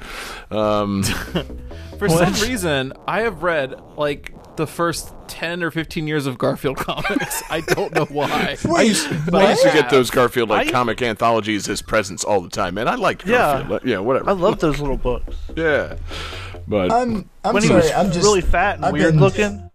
Um, 0.49 1.03
For 1.03 2.07
What? 2.07 2.35
some 2.35 2.49
reason, 2.49 2.93
I 3.07 3.21
have 3.21 3.43
read 3.43 3.75
like 3.97 4.33
the 4.57 4.67
first 4.67 5.13
ten 5.27 5.63
or 5.63 5.71
fifteen 5.71 6.07
years 6.07 6.25
of 6.25 6.37
Garfield 6.37 6.77
comics. 6.77 7.41
I 7.49 7.61
don't 7.61 7.93
know 7.93 8.05
why. 8.05 8.57
I 8.75 8.81
used, 8.81 9.07
I 9.33 9.49
used 9.51 9.63
to 9.63 9.71
get 9.71 9.89
those 9.89 10.09
Garfield 10.09 10.49
like 10.49 10.67
I- 10.67 10.71
comic 10.71 11.01
anthologies 11.01 11.69
as 11.69 11.81
presents 11.81 12.23
all 12.23 12.41
the 12.41 12.49
time, 12.49 12.75
man. 12.75 12.87
I 12.87 12.95
liked 12.95 13.25
Yeah. 13.25 13.63
Garfield. 13.67 13.81
Yeah, 13.85 13.99
whatever. 13.99 14.29
I 14.29 14.33
love 14.33 14.59
those 14.59 14.79
little 14.79 14.97
books. 14.97 15.35
yeah, 15.55 15.95
but 16.67 16.91
I'm 16.91 17.29
I'm 17.43 17.53
when 17.53 17.63
he 17.63 17.69
sorry. 17.69 17.81
was 17.83 17.91
I'm 17.91 18.11
just 18.11 18.23
really 18.25 18.41
fat 18.41 18.75
and 18.77 18.85
I've 18.85 18.93
weird 18.93 19.13
been- 19.13 19.19
looking. 19.21 19.69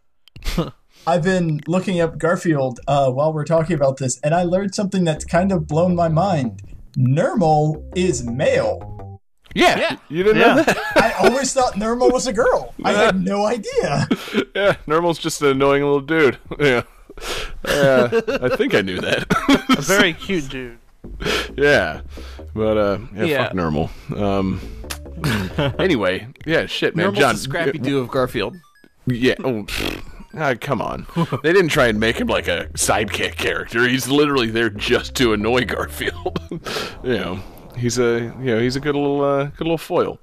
I've 1.07 1.25
been 1.25 1.61
looking 1.67 2.01
up 2.01 2.17
Garfield 2.19 2.79
uh, 2.87 3.11
while 3.11 3.33
we're 3.33 3.45
talking 3.45 3.75
about 3.75 3.97
this, 3.97 4.21
and 4.23 4.35
I 4.35 4.45
learned 4.45 4.73
something 4.75 5.03
that's 5.03 5.25
kind 5.25 5.51
of 5.51 5.67
blown 5.67 5.97
my 5.97 6.09
mind. 6.09 6.62
Nermal 6.97 7.83
is 7.97 8.23
male. 8.25 9.12
Yeah, 9.55 9.79
Yeah. 9.79 9.97
you 10.09 10.23
didn't 10.23 10.41
Yeah. 10.41 10.55
know 10.55 10.63
that. 10.63 10.79
I 10.97 11.13
always 11.29 11.53
thought 11.53 11.75
Nermal 11.75 12.13
was 12.13 12.27
a 12.27 12.33
girl. 12.33 12.75
I 12.85 12.93
had 12.93 13.23
no 13.23 13.45
idea. 13.47 14.09
yeah, 14.55 14.77
Nermal's 14.87 15.19
just 15.19 15.41
an 15.43 15.49
annoying 15.49 15.83
little 15.83 16.01
dude. 16.01 16.39
Yeah, 16.59 16.83
uh, 17.67 18.21
I 18.43 18.57
think 18.57 18.75
I 18.75 18.81
knew 18.81 18.99
that. 19.01 19.27
A 19.79 19.83
very 19.83 20.15
cute 20.15 20.49
dude. 20.49 20.79
yeah, 21.57 22.01
but 22.55 22.77
uh, 22.79 22.99
yeah, 23.15 23.25
Yeah. 23.25 23.45
fuck 23.49 23.53
Nermal. 23.57 24.17
Um, 24.19 24.61
anyway, 25.79 26.27
yeah, 26.47 26.67
shit, 26.67 26.97
man. 26.97 27.09
Nermal's 27.13 27.19
John, 27.19 27.35
the 27.35 27.41
Scrappy 27.41 27.79
Doo 27.79 27.99
of 27.99 28.09
Garfield. 28.09 28.57
Yeah. 29.07 29.35
Oh, 29.45 29.67
ah, 30.37 30.55
come 30.61 30.81
on. 30.81 31.07
They 31.43 31.53
didn't 31.53 31.69
try 31.69 31.89
and 31.89 32.01
make 32.01 32.17
him 32.17 32.29
like 32.29 32.49
a 32.49 32.67
sidekick 32.75 33.37
character. 33.37 33.87
He's 33.87 34.09
literally 34.09 34.51
there 34.51 34.71
just 34.71 35.15
to 35.17 35.33
annoy 35.35 35.65
Garfield. 35.67 36.39
you 37.05 37.19
know, 37.19 37.41
he's 37.76 37.99
a 37.99 38.35
you 38.41 38.47
know 38.55 38.61
he's 38.61 38.76
a 38.76 38.81
good 38.81 38.95
little 38.95 39.23
uh, 39.23 39.45
good 39.45 39.61
little 39.64 39.79
foil. 39.79 40.19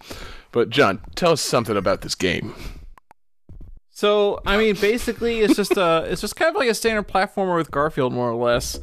But 0.52 0.70
John, 0.70 1.02
tell 1.16 1.32
us 1.32 1.42
something 1.42 1.78
about 1.78 2.02
this 2.02 2.16
game. 2.16 2.54
So 3.90 4.42
I 4.46 4.58
mean, 4.58 4.76
basically, 4.76 5.40
it's 5.40 5.56
just 5.56 5.76
a 5.78 6.06
it's 6.10 6.22
just 6.22 6.36
kind 6.36 6.50
of 6.50 6.56
like 6.56 6.70
a 6.70 6.74
standard 6.74 7.08
platformer 7.08 7.56
with 7.58 7.70
Garfield, 7.72 8.14
more 8.14 8.30
or 8.30 8.36
less. 8.36 8.80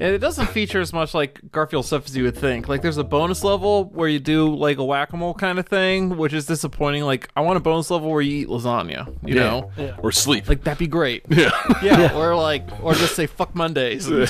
And 0.00 0.14
it 0.14 0.18
doesn't 0.18 0.46
feature 0.50 0.80
as 0.80 0.92
much 0.92 1.12
like 1.12 1.40
Garfield 1.50 1.84
stuff 1.84 2.06
as 2.06 2.16
you 2.16 2.22
would 2.22 2.36
think. 2.36 2.68
Like, 2.68 2.82
there's 2.82 2.98
a 2.98 3.02
bonus 3.04 3.42
level 3.42 3.86
where 3.86 4.08
you 4.08 4.20
do 4.20 4.54
like 4.54 4.78
a 4.78 4.84
whack 4.84 5.12
a 5.12 5.16
mole 5.16 5.34
kind 5.34 5.58
of 5.58 5.66
thing, 5.66 6.16
which 6.16 6.32
is 6.32 6.46
disappointing. 6.46 7.02
Like, 7.02 7.28
I 7.34 7.40
want 7.40 7.56
a 7.56 7.60
bonus 7.60 7.90
level 7.90 8.08
where 8.12 8.20
you 8.22 8.42
eat 8.42 8.48
lasagna. 8.48 9.08
You 9.26 9.34
Yeah. 9.36 9.42
know, 9.76 9.96
Or 10.00 10.12
sleep. 10.12 10.48
like 10.48 10.62
that'd 10.62 10.78
be 10.78 10.86
great. 10.86 11.24
yeah. 11.30 11.50
Yeah, 11.82 12.14
or 12.16 12.36
like, 12.36 12.62
or 12.80 12.94
just 12.94 13.16
say 13.16 13.26
fuck 13.26 13.54
Mondays. 13.56 14.08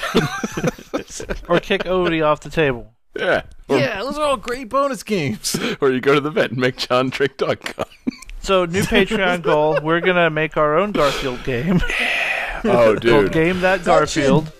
Or 1.48 1.58
kick 1.60 1.84
Odie 1.84 2.24
off 2.24 2.40
the 2.40 2.50
table. 2.50 2.92
Yeah. 3.18 3.42
Or, 3.68 3.78
yeah, 3.78 4.02
those 4.02 4.16
are 4.16 4.24
all 4.24 4.36
great 4.36 4.68
bonus 4.68 5.02
games. 5.02 5.58
or 5.80 5.90
you 5.90 6.00
go 6.00 6.14
to 6.14 6.20
the 6.20 6.30
vet 6.30 6.50
and 6.50 6.58
make 6.58 6.76
John 6.76 7.10
drink 7.10 7.36
dog 7.36 7.60
cum. 7.60 7.84
So 8.40 8.64
new 8.64 8.82
Patreon 8.82 9.42
goal: 9.42 9.78
we're 9.82 10.00
gonna 10.00 10.30
make 10.30 10.56
our 10.56 10.78
own 10.78 10.92
Garfield 10.92 11.42
game. 11.44 11.80
Oh, 12.64 12.94
Called 12.94 13.00
dude. 13.00 13.32
Game 13.32 13.60
That 13.60 13.84
Garfield. 13.84 14.50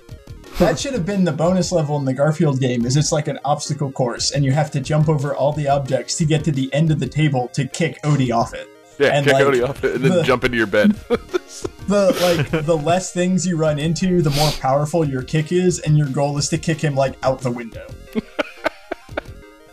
That 0.59 0.79
should 0.79 0.93
have 0.93 1.07
been 1.07 1.25
the 1.25 1.33
bonus 1.33 1.71
level 1.73 1.97
in 1.97 2.05
the 2.05 2.13
Garfield 2.13 2.61
game. 2.61 2.85
Is 2.85 2.97
it's 2.97 3.13
like 3.13 3.29
an 3.29 3.39
obstacle 3.45 3.91
course, 3.93 4.33
and 4.33 4.45
you 4.45 4.53
have 4.53 4.71
to 4.73 4.81
jump 4.81 5.09
over 5.09 5.35
all 5.35 5.53
the 5.53 5.69
objects 5.69 6.17
to 6.19 6.25
get 6.25 6.45
to 6.45 6.53
the 6.53 6.73
end 6.75 6.91
of 6.91 6.99
the 6.99 7.07
table 7.09 7.49
to 7.55 7.67
kick 7.67 8.01
Odie 8.03 8.35
off 8.35 8.55
it. 8.55 8.69
Yeah, 8.99 9.11
and 9.17 9.25
kick 9.25 9.35
like, 9.35 9.45
Odie 9.47 9.69
off 9.69 9.85
it 9.85 9.95
and 9.97 10.05
then 10.05 10.13
the- 10.13 10.23
jump 10.23 10.45
into 10.45 10.57
your 10.57 10.67
bed. 10.67 10.93
the 11.89 12.17
like 12.51 12.65
the 12.67 12.77
less 12.77 13.13
things 13.13 13.47
you 13.47 13.57
run 13.57 13.79
into, 13.79 14.21
the 14.21 14.31
more 14.31 14.51
powerful 14.61 15.05
your 15.05 15.23
kick 15.23 15.53
is, 15.53 15.79
and 15.81 15.97
your 15.97 16.09
goal 16.09 16.37
is 16.39 16.49
to 16.49 16.59
kick 16.59 16.81
him 16.81 16.95
like 16.95 17.15
out 17.25 17.41
the 17.41 17.51
window. 17.53 17.87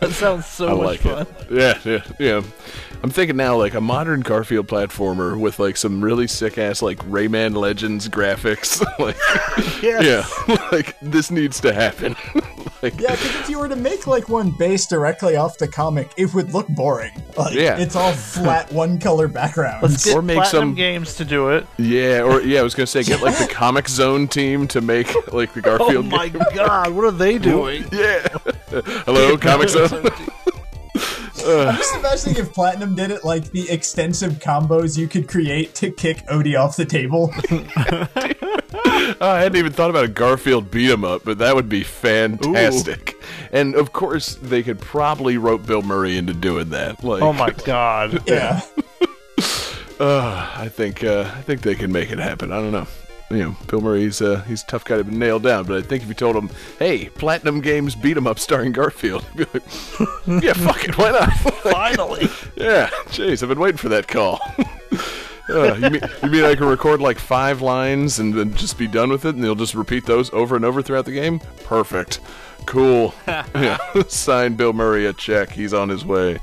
That 0.08 0.14
sounds 0.14 0.46
so 0.46 0.68
I 0.68 0.72
much 0.72 0.86
like 0.86 1.00
fun. 1.02 1.28
it. 1.50 1.52
Yeah, 1.52 1.80
yeah, 1.84 2.04
yeah. 2.20 2.42
I'm 3.04 3.10
thinking 3.12 3.38
now 3.38 3.56
like 3.58 3.74
a 3.74 3.82
modern 3.82 4.22
Garfield 4.22 4.68
platformer 4.68 5.40
with 5.40 5.60
like 5.60 5.78
some 5.78 6.04
really 6.04 6.28
sick 6.28 6.58
ass 6.58 6.82
like 6.82 6.98
Rayman 7.00 7.56
Legends 7.56 8.08
graphics. 8.10 8.82
like 9.00 9.16
Yes. 9.84 10.32
yeah, 10.48 10.56
like 10.72 10.96
this 11.02 11.30
needs 11.32 11.60
to 11.62 11.74
happen. 11.74 12.16
Like 12.86 13.00
Yeah, 13.02 13.12
because 13.12 13.36
if 13.42 13.50
you 13.50 13.58
were 13.60 13.68
to 13.68 13.76
make 13.76 14.06
like 14.08 14.30
one 14.30 14.52
based 14.52 14.90
directly 14.90 15.36
off 15.36 15.58
the 15.58 15.68
comic, 15.68 16.12
it 16.18 16.34
would 16.34 16.54
look 16.54 16.68
boring. 16.68 17.12
Like 17.38 17.54
Yeah. 17.56 17.78
it's 17.78 17.96
all 17.96 18.12
flat 18.36 18.72
one 18.72 19.00
color 19.00 19.28
backgrounds. 19.28 19.82
Let's 19.82 20.06
get 20.06 20.16
Or 20.16 20.22
make 20.22 20.38
Platinum 20.38 20.62
some- 20.70 20.76
Games 20.76 21.16
to 21.16 21.26
do 21.26 21.50
it. 21.50 21.66
yeah, 21.78 22.22
or 22.22 22.42
yeah, 22.42 22.60
I 22.60 22.64
was 22.64 22.76
gonna 22.76 22.88
say 22.88 23.04
get 23.04 23.22
like 23.22 23.38
the 23.38 23.46
Comix 23.54 23.90
Zone 23.90 24.28
team 24.28 24.68
to 24.68 24.82
make 24.82 25.08
like 25.34 25.54
the 25.54 25.62
oh 25.70 25.78
Garfield. 25.78 26.06
Oh 26.06 26.10
my 26.10 26.28
game. 26.30 26.42
god, 26.54 26.92
what 26.94 27.06
are 27.06 27.12
they 27.12 27.38
doing? 27.54 27.86
Yeah. 27.92 28.28
Hello, 29.06 29.36
Comix 29.38 29.70
Zone. 29.70 30.12
I'm 31.46 31.76
just 31.78 31.96
imagining 31.96 32.38
if 32.38 32.54
Platinum 32.54 32.96
did 32.96 33.12
it 33.12 33.24
like 33.24 33.52
the 33.52 33.70
extensive 33.70 34.34
combos 34.34 34.98
you 34.98 35.08
could 35.08 35.28
create 35.28 35.74
to 35.76 35.92
kick 35.92 36.18
Odie 36.28 36.60
off 36.60 36.76
the 36.76 36.86
table. 36.86 37.32
I 39.22 39.40
hadn't 39.42 39.58
even 39.58 39.72
thought 39.72 39.90
about 39.90 40.06
a 40.06 40.10
Garfield 40.10 40.72
beat 40.72 40.92
'em 40.92 41.04
up, 41.06 41.24
but 41.24 41.38
that 41.38 41.56
would 41.56 41.70
be 41.70 41.84
fantastic. 41.84 43.16
And 43.52 43.76
of 43.76 43.94
course, 43.94 44.36
they 44.36 44.64
could 44.64 44.80
probably 44.80 45.38
rope 45.38 45.66
Bill 45.66 45.82
Murray 45.82 46.18
into 46.18 46.34
doing 46.34 46.70
that. 46.72 47.04
Like, 47.04 47.22
Oh 47.22 47.34
my 47.34 47.52
god. 47.52 48.22
yeah. 48.28 48.62
Uh, 49.98 50.52
I 50.58 50.68
think 50.68 51.06
uh, 51.06 51.22
I 51.38 51.42
think 51.44 51.62
they 51.62 51.74
can 51.74 51.90
make 51.90 52.12
it 52.12 52.20
happen. 52.20 52.52
I 52.52 52.56
don't 52.58 52.74
know. 52.74 52.86
You 53.32 53.38
know, 53.38 53.56
Bill 53.68 53.82
Murray's 53.82 54.22
uh, 54.22 54.42
he's 54.48 54.62
a 54.62 54.68
tough 54.68 54.86
guy 54.86 54.98
to 55.02 55.04
nail 55.04 55.40
down, 55.40 55.66
but 55.66 55.78
I 55.78 55.82
think 55.82 56.04
if 56.04 56.08
you 56.08 56.14
told 56.14 56.36
him, 56.36 56.50
"Hey, 56.78 57.10
Platinum 57.10 57.60
Games 57.60 57.96
beat 57.96 58.18
'em 58.18 58.28
up 58.28 58.38
starring 58.38 58.72
Garfield," 58.72 59.24
he'd 59.34 59.38
be 59.38 59.46
like, 59.54 59.64
"Yeah, 60.44 60.54
fuck 60.54 60.84
it, 60.88 60.96
why 60.98 61.10
not?" 61.12 61.34
Finally. 61.64 62.30
yeah, 62.56 62.90
jeez, 63.08 63.42
I've 63.42 63.50
been 63.50 63.60
waiting 63.60 63.78
for 63.78 63.90
that 63.90 64.08
call. 64.08 64.40
Uh, 65.48 65.76
you, 65.76 65.90
mean, 65.92 66.02
you 66.24 66.30
mean 66.32 66.44
I 66.44 66.56
can 66.56 66.66
record 66.66 67.00
like 67.02 67.20
five 67.20 67.62
lines 67.62 68.18
and 68.18 68.34
then 68.34 68.52
just 68.56 68.80
be 68.80 68.88
done 68.88 69.12
with 69.12 69.26
it, 69.26 69.36
and 69.36 69.44
they'll 69.44 69.54
just 69.54 69.76
repeat 69.76 70.08
those 70.08 70.34
over 70.34 70.56
and 70.56 70.66
over 70.66 70.82
throughout 70.82 71.06
the 71.06 71.12
game? 71.12 71.40
Perfect, 71.66 72.20
cool. 72.66 73.14
yeah. 73.28 73.78
Sign 74.08 74.56
Bill 74.56 74.74
Murray 74.74 75.06
a 75.06 75.14
check. 75.14 75.52
He's 75.52 75.72
on 75.72 75.90
his 75.90 76.04
way. 76.04 76.40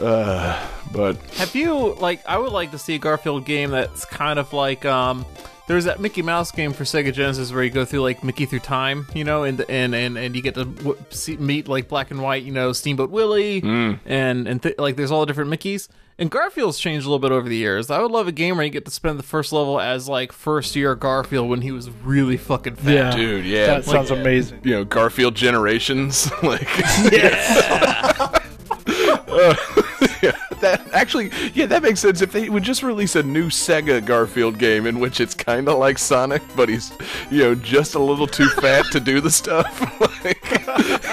Uh, 0.00 0.64
but 0.92 1.16
Have 1.34 1.56
you 1.56 1.94
like? 1.94 2.24
I 2.28 2.38
would 2.38 2.52
like 2.52 2.70
to 2.70 2.78
see 2.78 2.94
a 2.94 2.98
Garfield 3.00 3.44
game 3.44 3.72
that's 3.72 4.04
kind 4.04 4.38
of 4.38 4.52
like 4.52 4.84
um. 4.84 5.26
There's 5.68 5.84
that 5.84 6.00
Mickey 6.00 6.22
Mouse 6.22 6.50
game 6.50 6.72
for 6.72 6.84
Sega 6.84 7.12
Genesis 7.12 7.52
where 7.52 7.62
you 7.62 7.68
go 7.70 7.84
through 7.84 8.00
like 8.00 8.24
Mickey 8.24 8.46
through 8.46 8.60
time, 8.60 9.06
you 9.14 9.22
know, 9.22 9.44
and 9.44 9.60
and 9.68 9.94
and, 9.94 10.16
and 10.16 10.34
you 10.34 10.40
get 10.42 10.54
to 10.54 10.64
w- 10.64 10.96
see, 11.10 11.36
meet 11.36 11.68
like 11.68 11.88
Black 11.88 12.10
and 12.10 12.22
White, 12.22 12.42
you 12.42 12.52
know, 12.52 12.72
Steamboat 12.72 13.10
Willie, 13.10 13.60
mm. 13.60 14.00
and 14.06 14.48
and 14.48 14.62
th- 14.62 14.78
like 14.78 14.96
there's 14.96 15.10
all 15.10 15.20
the 15.20 15.26
different 15.26 15.50
Mickeys. 15.50 15.88
And 16.20 16.32
Garfield's 16.32 16.80
changed 16.80 17.06
a 17.06 17.08
little 17.08 17.20
bit 17.20 17.30
over 17.30 17.48
the 17.48 17.54
years. 17.56 17.90
I 17.90 18.00
would 18.00 18.10
love 18.10 18.26
a 18.26 18.32
game 18.32 18.56
where 18.56 18.64
you 18.64 18.72
get 18.72 18.84
to 18.86 18.90
spend 18.90 19.20
the 19.20 19.22
first 19.22 19.52
level 19.52 19.78
as 19.78 20.08
like 20.08 20.32
first 20.32 20.74
year 20.74 20.96
Garfield 20.96 21.48
when 21.48 21.60
he 21.60 21.70
was 21.70 21.90
really 21.90 22.36
fucking 22.36 22.74
fat. 22.74 22.92
Yeah. 22.92 23.10
dude, 23.14 23.44
yeah, 23.44 23.66
That 23.66 23.84
sounds 23.84 24.10
amazing. 24.10 24.60
you 24.64 24.72
know 24.72 24.84
Garfield 24.84 25.36
generations, 25.36 26.28
like 26.42 26.66
yeah, 27.12 28.38
that 30.60 30.82
actually, 30.92 31.30
yeah, 31.54 31.66
that 31.66 31.82
makes 31.82 32.00
sense. 32.00 32.20
If 32.20 32.32
they 32.32 32.48
would 32.48 32.62
just 32.62 32.82
release 32.82 33.16
a 33.16 33.22
new 33.22 33.46
Sega 33.48 34.04
Garfield 34.04 34.58
game 34.58 34.86
in 34.86 35.00
which 35.00 35.20
it's 35.20 35.34
kind 35.34 35.68
of 35.68 35.78
like 35.78 35.98
Sonic, 35.98 36.42
but 36.56 36.68
he's, 36.68 36.92
you 37.30 37.42
know, 37.42 37.54
just 37.54 37.94
a 37.94 37.98
little 37.98 38.26
too 38.26 38.48
fat 38.60 38.84
to 38.92 39.00
do 39.00 39.20
the 39.20 39.30
stuff. 39.30 39.80
like, 40.24 40.44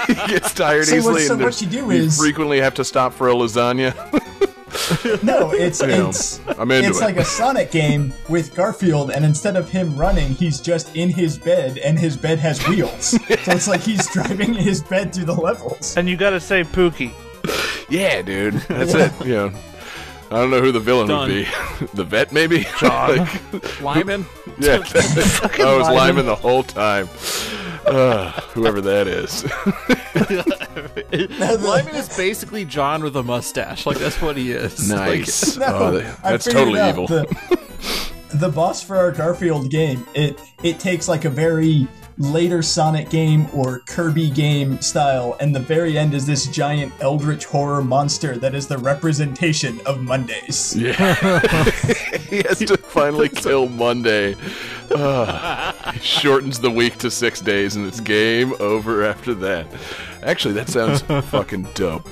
he 0.06 0.14
gets 0.32 0.52
tired 0.54 0.86
So 0.86 0.92
what- 0.94 0.98
easily, 0.98 1.22
so 1.22 1.32
and 1.34 1.42
what 1.42 1.44
there's- 1.58 1.62
you 1.62 1.68
do 1.68 1.90
is- 1.90 2.18
frequently 2.18 2.60
have 2.60 2.74
to 2.74 2.84
stop 2.84 3.12
for 3.12 3.28
a 3.28 3.34
lasagna. 3.34 3.94
No, 5.22 5.50
it's 5.52 5.80
know, 5.82 6.08
it's 6.10 6.40
I'm 6.58 6.70
into 6.70 6.88
it's 6.90 7.00
it. 7.00 7.04
like 7.04 7.16
a 7.16 7.24
Sonic 7.24 7.70
game 7.70 8.12
with 8.28 8.54
Garfield, 8.54 9.10
and 9.10 9.24
instead 9.24 9.56
of 9.56 9.68
him 9.68 9.96
running, 9.96 10.30
he's 10.34 10.60
just 10.60 10.94
in 10.94 11.08
his 11.08 11.38
bed, 11.38 11.78
and 11.78 11.98
his 11.98 12.16
bed 12.16 12.38
has 12.40 12.66
wheels. 12.68 13.04
so 13.06 13.18
it's 13.28 13.66
like 13.68 13.80
he's 13.80 14.06
driving 14.12 14.52
his 14.54 14.82
bed 14.82 15.14
through 15.14 15.24
the 15.24 15.34
levels. 15.34 15.96
And 15.96 16.08
you 16.08 16.16
gotta 16.16 16.40
say 16.40 16.62
Pookie. 16.62 17.12
Yeah, 17.88 18.22
dude, 18.22 18.54
that's 18.68 18.94
it. 18.94 19.12
You 19.26 19.34
know, 19.34 19.52
I 20.30 20.34
don't 20.40 20.50
know 20.50 20.60
who 20.60 20.72
the 20.72 20.80
villain 20.80 21.08
Done. 21.08 21.28
would 21.28 21.34
be. 21.34 21.86
the 21.94 22.04
vet, 22.04 22.32
maybe. 22.32 22.66
John. 22.78 23.28
Like, 23.52 23.80
Lyman. 23.80 24.26
Yeah, 24.58 24.76
I 24.76 25.76
was 25.76 25.86
Lyman. 25.88 25.94
Lyman 25.94 26.26
the 26.26 26.34
whole 26.34 26.62
time. 26.62 27.08
Uh, 27.86 28.32
whoever 28.52 28.80
that 28.80 29.06
is. 29.06 29.44
Lyman 31.62 31.94
is 31.94 32.14
basically 32.16 32.64
John 32.64 33.02
with 33.02 33.16
a 33.16 33.22
mustache. 33.22 33.86
Like 33.86 33.98
that's 33.98 34.20
what 34.20 34.36
he 34.36 34.52
is. 34.52 34.88
nice. 34.90 35.56
No, 35.56 35.66
oh, 35.68 35.90
they- 35.92 36.12
that's 36.22 36.44
totally 36.46 36.80
evil. 36.88 37.06
The, 37.06 37.60
the 38.34 38.48
boss 38.48 38.82
for 38.82 38.96
our 38.96 39.12
Garfield 39.12 39.70
game, 39.70 40.06
it 40.14 40.40
it 40.62 40.78
takes 40.80 41.06
like 41.08 41.24
a 41.24 41.30
very 41.30 41.86
later 42.18 42.62
Sonic 42.62 43.10
game 43.10 43.46
or 43.52 43.80
Kirby 43.80 44.30
game 44.30 44.80
style, 44.80 45.36
and 45.40 45.54
the 45.54 45.60
very 45.60 45.98
end 45.98 46.14
is 46.14 46.26
this 46.26 46.46
giant 46.46 46.92
eldritch 47.00 47.44
horror 47.44 47.82
monster 47.82 48.36
that 48.38 48.54
is 48.54 48.66
the 48.66 48.78
representation 48.78 49.80
of 49.86 50.00
Mondays. 50.00 50.74
Yeah. 50.76 51.14
he 52.28 52.38
has 52.42 52.58
to 52.60 52.76
finally 52.78 53.28
kill 53.28 53.68
Monday. 53.68 54.34
Uh, 54.90 55.92
he 55.92 55.98
shortens 56.00 56.58
the 56.60 56.70
week 56.70 56.96
to 56.98 57.10
six 57.10 57.40
days, 57.40 57.76
and 57.76 57.86
it's 57.86 58.00
game 58.00 58.54
over 58.60 59.04
after 59.04 59.34
that. 59.34 59.66
Actually, 60.22 60.54
that 60.54 60.68
sounds 60.68 61.02
fucking 61.30 61.68
dope. 61.74 62.08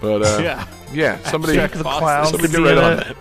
But 0.00 0.22
uh, 0.22 0.38
Yeah. 0.42 0.66
yeah, 0.92 1.22
somebody, 1.30 1.54
Jack 1.54 1.72
the 1.72 1.82
Clown 1.82 2.26
somebody 2.26 2.52
get 2.52 2.60
right 2.60 2.78
on 2.78 2.96
that. 2.96 3.16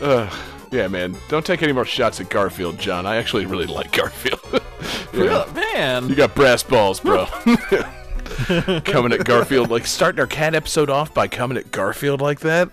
uh, 0.02 0.30
yeah, 0.74 0.88
man, 0.88 1.16
don't 1.28 1.46
take 1.46 1.62
any 1.62 1.72
more 1.72 1.84
shots 1.84 2.20
at 2.20 2.28
Garfield, 2.28 2.78
John. 2.78 3.06
I 3.06 3.16
actually 3.16 3.46
really 3.46 3.66
like 3.66 3.92
Garfield. 3.92 4.40
Know, 5.14 5.46
Man. 5.54 6.08
You 6.08 6.16
got 6.16 6.34
brass 6.34 6.64
balls, 6.64 6.98
bro. 6.98 7.26
coming 8.84 9.12
at 9.12 9.24
Garfield, 9.24 9.70
like 9.70 9.86
starting 9.86 10.18
our 10.18 10.26
cat 10.26 10.56
episode 10.56 10.90
off 10.90 11.14
by 11.14 11.28
coming 11.28 11.56
at 11.56 11.70
Garfield 11.70 12.20
like 12.20 12.40
that. 12.40 12.70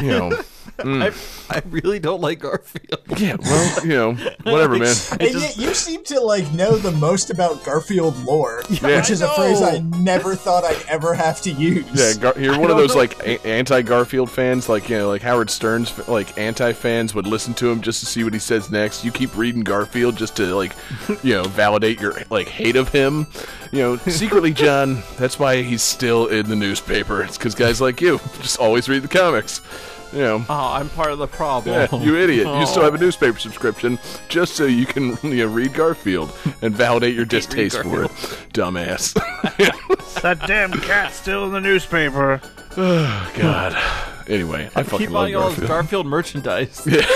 You 0.00 0.08
know, 0.08 0.32
Mm. 0.78 1.02
I, 1.50 1.56
I 1.56 1.62
really 1.70 2.00
don't 2.00 2.20
like 2.20 2.40
Garfield. 2.40 3.00
yeah, 3.16 3.36
well, 3.40 3.82
you 3.86 3.92
know, 3.92 4.14
whatever, 4.42 4.76
man. 4.78 4.94
And 5.20 5.40
yet 5.40 5.56
you 5.56 5.72
seem 5.72 6.02
to 6.04 6.20
like 6.20 6.50
know 6.52 6.76
the 6.76 6.90
most 6.90 7.30
about 7.30 7.64
Garfield 7.64 8.16
lore, 8.24 8.62
Yeah. 8.68 8.96
which 8.98 9.10
is 9.10 9.22
a 9.22 9.28
phrase. 9.34 9.62
I 9.62 9.78
never 10.00 10.34
thought 10.34 10.64
I'd 10.64 10.82
ever 10.88 11.14
have 11.14 11.40
to 11.42 11.50
use. 11.52 11.86
Yeah, 11.94 12.20
Gar- 12.20 12.40
you're 12.40 12.58
one 12.58 12.70
of 12.72 12.76
those 12.76 12.90
know. 12.94 13.00
like 13.02 13.18
a- 13.20 13.46
anti-Garfield 13.46 14.30
fans, 14.30 14.68
like 14.68 14.88
you 14.88 14.98
know, 14.98 15.08
like 15.08 15.22
Howard 15.22 15.48
Stern's 15.48 15.96
like 16.08 16.36
anti-fans 16.36 17.14
would 17.14 17.26
listen 17.26 17.54
to 17.54 17.70
him 17.70 17.80
just 17.80 18.00
to 18.00 18.06
see 18.06 18.24
what 18.24 18.32
he 18.32 18.40
says 18.40 18.70
next. 18.70 19.04
You 19.04 19.12
keep 19.12 19.36
reading 19.36 19.62
Garfield 19.62 20.16
just 20.16 20.36
to 20.36 20.54
like, 20.56 20.72
you 21.22 21.34
know, 21.34 21.44
validate 21.44 22.00
your 22.00 22.14
like 22.30 22.48
hate 22.48 22.74
of 22.76 22.88
him. 22.88 23.26
You 23.70 23.78
know, 23.80 23.96
secretly, 23.98 24.52
John. 24.64 25.02
That's 25.18 25.38
why 25.38 25.62
he's 25.62 25.82
still 25.82 26.26
in 26.26 26.48
the 26.48 26.56
newspaper. 26.56 27.22
It's 27.22 27.38
because 27.38 27.54
guys 27.54 27.80
like 27.80 28.00
you 28.00 28.18
just 28.40 28.58
always 28.58 28.88
read 28.88 29.02
the 29.02 29.08
comics. 29.08 29.60
You 30.14 30.20
know. 30.20 30.46
Oh, 30.48 30.68
I'm 30.72 30.88
part 30.90 31.10
of 31.10 31.18
the 31.18 31.26
problem. 31.26 31.74
Yeah, 31.74 31.98
you 32.00 32.16
idiot. 32.16 32.46
You 32.46 32.66
still 32.66 32.82
Oh. 32.82 32.84
have 32.84 32.94
a 32.94 32.96
oh. 32.98 33.00
newspaper 33.00 33.38
subscription 33.38 33.98
just 34.28 34.54
so 34.54 34.64
you 34.64 34.86
can 34.86 35.18
you 35.24 35.46
know, 35.46 35.52
read 35.52 35.74
Garfield 35.74 36.32
and 36.62 36.74
validate 36.74 37.14
your 37.14 37.24
distaste 37.36 37.76
for 37.82 38.04
it. 38.04 38.10
Dumbass. 38.52 39.12
That 40.22 40.46
damn 40.46 40.72
cat's 40.72 41.16
still 41.16 41.44
in 41.46 41.52
the 41.52 41.60
newspaper. 41.60 42.40
Oh, 42.76 43.32
God. 43.36 43.76
Anyway, 44.26 44.68
I 44.74 44.82
fucking 44.82 44.98
Keep 44.98 45.10
love 45.10 45.22
buying 45.26 45.36
all 45.36 45.50
this 45.50 45.58
Garfield. 45.60 45.68
Garfield 45.68 46.06
merchandise. 46.08 46.82
yeah, 46.84 47.06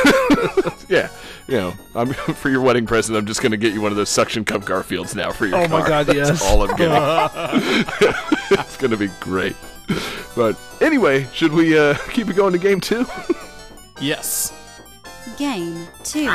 yeah. 0.88 1.08
you 1.48 1.56
know, 1.56 1.74
I'm 1.96 2.12
for 2.12 2.48
your 2.48 2.60
wedding 2.60 2.86
present. 2.86 3.18
I'm 3.18 3.26
just 3.26 3.42
gonna 3.42 3.56
get 3.56 3.72
you 3.74 3.80
one 3.80 3.90
of 3.90 3.96
those 3.96 4.08
suction 4.08 4.44
cup 4.44 4.62
Garfields 4.62 5.16
now 5.16 5.32
for 5.32 5.46
your 5.46 5.58
Oh 5.58 5.66
my. 5.66 5.84
God, 5.84 6.06
That's 6.06 6.16
yes. 6.40 6.42
all 6.44 6.62
I'm 6.62 6.76
getting. 6.76 7.84
it's 8.52 8.76
gonna 8.76 8.96
be 8.96 9.08
great. 9.18 9.56
But 10.36 10.56
anyway, 10.80 11.26
should 11.32 11.52
we 11.52 11.76
uh, 11.76 11.94
keep 12.10 12.28
it 12.28 12.36
going 12.36 12.52
to 12.52 12.58
game 12.58 12.80
two? 12.80 13.06
yes. 14.00 14.52
Game 15.36 15.86
2. 16.04 16.04
Sweet. 16.04 16.28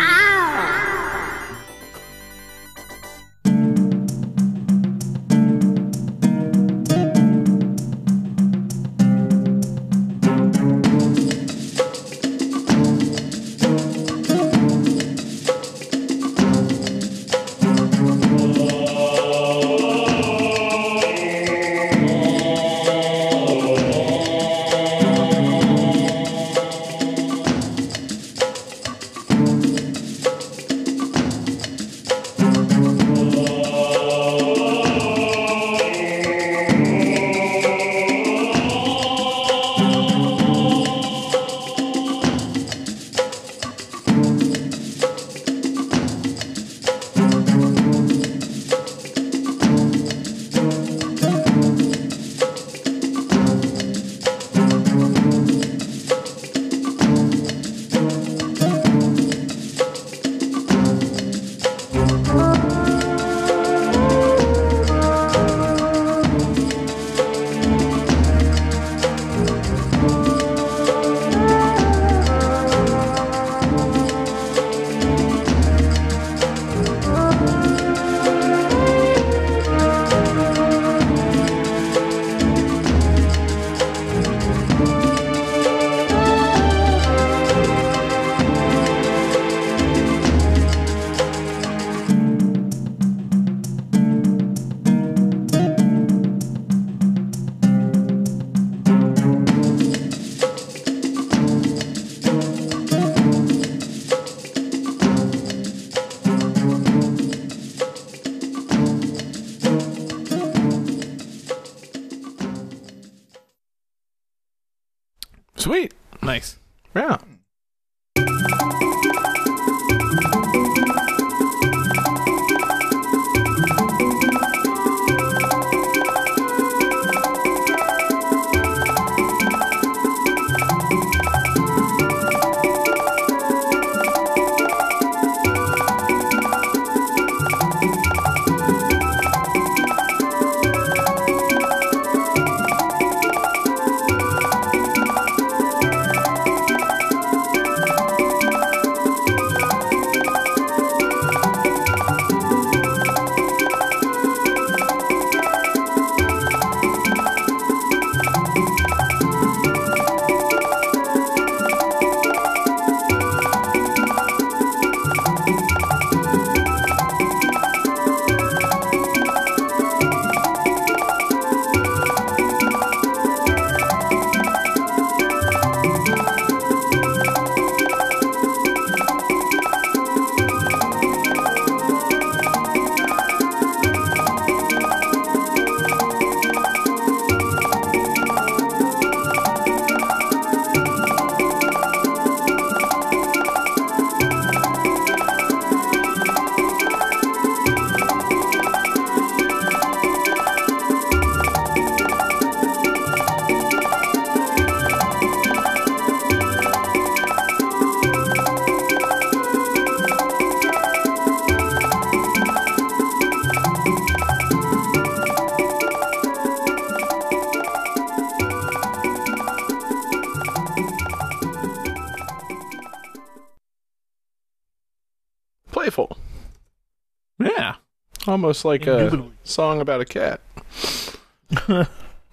Almost 228.34 228.66
like 228.66 228.88
a 228.88 229.30
song 229.44 229.80
about 229.80 230.02
a 230.02 230.06
cat. 230.06 230.42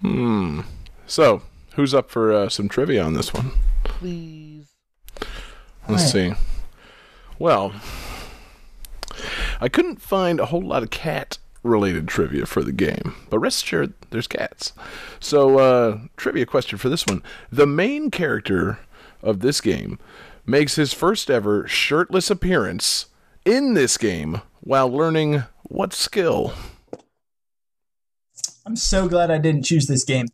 hmm. 0.01 0.61
So, 1.05 1.43
who's 1.75 1.93
up 1.93 2.09
for 2.09 2.33
uh, 2.33 2.49
some 2.49 2.67
trivia 2.67 3.03
on 3.03 3.13
this 3.13 3.31
one? 3.31 3.51
Please. 3.83 4.65
Let's 5.87 6.15
Alright. 6.15 6.35
see. 6.35 6.43
Well, 7.37 7.73
I 9.59 9.69
couldn't 9.69 10.01
find 10.01 10.39
a 10.39 10.47
whole 10.47 10.63
lot 10.63 10.81
of 10.81 10.89
cat 10.89 11.37
related 11.61 12.07
trivia 12.07 12.47
for 12.47 12.63
the 12.63 12.71
game, 12.71 13.13
but 13.29 13.37
rest 13.37 13.63
assured, 13.63 13.93
there's 14.09 14.25
cats. 14.25 14.73
So, 15.19 15.59
uh, 15.59 15.99
trivia 16.17 16.47
question 16.47 16.79
for 16.79 16.89
this 16.89 17.05
one. 17.05 17.21
The 17.51 17.67
main 17.67 18.09
character 18.09 18.79
of 19.21 19.41
this 19.41 19.61
game 19.61 19.99
makes 20.47 20.77
his 20.77 20.93
first 20.93 21.29
ever 21.29 21.67
shirtless 21.67 22.31
appearance 22.31 23.05
in 23.45 23.75
this 23.75 23.99
game 23.99 24.41
while 24.61 24.89
learning 24.89 25.43
what 25.71 25.93
skill? 25.93 26.53
I'm 28.65 28.75
so 28.75 29.07
glad 29.07 29.31
I 29.31 29.37
didn't 29.37 29.63
choose 29.63 29.87
this 29.87 30.03
game. 30.03 30.27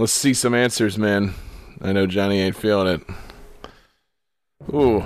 Let's 0.00 0.12
see 0.14 0.32
some 0.32 0.54
answers, 0.54 0.96
man. 0.96 1.34
I 1.82 1.92
know 1.92 2.06
Johnny 2.06 2.40
ain't 2.40 2.56
feeling 2.56 2.86
it. 2.86 3.02
Ooh. 4.72 5.04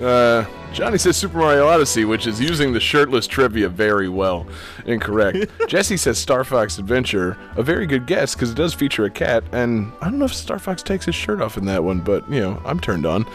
Uh, 0.00 0.46
Johnny 0.72 0.96
says 0.96 1.16
Super 1.16 1.38
Mario 1.38 1.66
Odyssey, 1.66 2.04
which 2.04 2.24
is 2.24 2.40
using 2.40 2.72
the 2.72 2.78
shirtless 2.78 3.26
trivia 3.26 3.68
very 3.68 4.08
well. 4.08 4.46
Incorrect. 4.86 5.50
Jesse 5.66 5.96
says 5.96 6.18
Star 6.18 6.44
Fox 6.44 6.78
Adventure. 6.78 7.36
A 7.56 7.64
very 7.64 7.84
good 7.84 8.06
guess 8.06 8.36
because 8.36 8.52
it 8.52 8.54
does 8.54 8.72
feature 8.72 9.04
a 9.06 9.10
cat, 9.10 9.42
and 9.50 9.90
I 10.00 10.04
don't 10.04 10.20
know 10.20 10.26
if 10.26 10.34
Star 10.34 10.60
Fox 10.60 10.84
takes 10.84 11.06
his 11.06 11.16
shirt 11.16 11.42
off 11.42 11.56
in 11.56 11.64
that 11.64 11.82
one, 11.82 11.98
but 11.98 12.30
you 12.30 12.38
know 12.38 12.62
I'm 12.64 12.78
turned 12.78 13.06
on. 13.06 13.26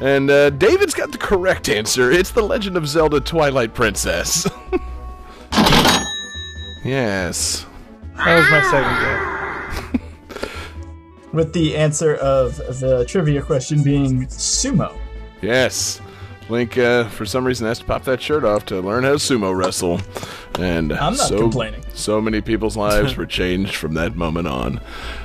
And 0.00 0.30
uh, 0.30 0.50
David's 0.50 0.94
got 0.94 1.10
the 1.10 1.18
correct 1.18 1.68
answer. 1.68 2.12
It's 2.12 2.30
the 2.30 2.42
Legend 2.42 2.76
of 2.76 2.86
Zelda: 2.86 3.18
Twilight 3.18 3.74
Princess. 3.74 4.48
yes. 6.84 7.66
That 8.14 8.36
was 8.36 8.48
my 8.48 8.62
second 8.62 9.00
guess. 9.00 9.31
With 11.32 11.52
the 11.52 11.76
answer 11.76 12.16
of 12.16 12.56
the 12.56 13.04
trivia 13.08 13.42
question 13.42 13.82
being 13.82 14.26
sumo. 14.26 14.96
Yes. 15.40 16.00
Link, 16.48 16.76
uh, 16.76 17.08
for 17.08 17.24
some 17.24 17.44
reason, 17.44 17.66
has 17.66 17.78
to 17.78 17.84
pop 17.84 18.04
that 18.04 18.20
shirt 18.20 18.44
off 18.44 18.66
to 18.66 18.80
learn 18.80 19.04
how 19.04 19.12
to 19.12 19.16
sumo 19.16 19.56
wrestle. 19.56 20.00
And 20.58 20.92
I'm 20.92 21.14
not 21.14 21.28
so, 21.28 21.38
complaining. 21.38 21.82
So 21.94 22.20
many 22.20 22.40
people's 22.40 22.76
lives 22.76 23.16
were 23.16 23.26
changed 23.26 23.74
from 23.76 23.94
that 23.94 24.16
moment 24.16 24.48
on. 24.48 24.80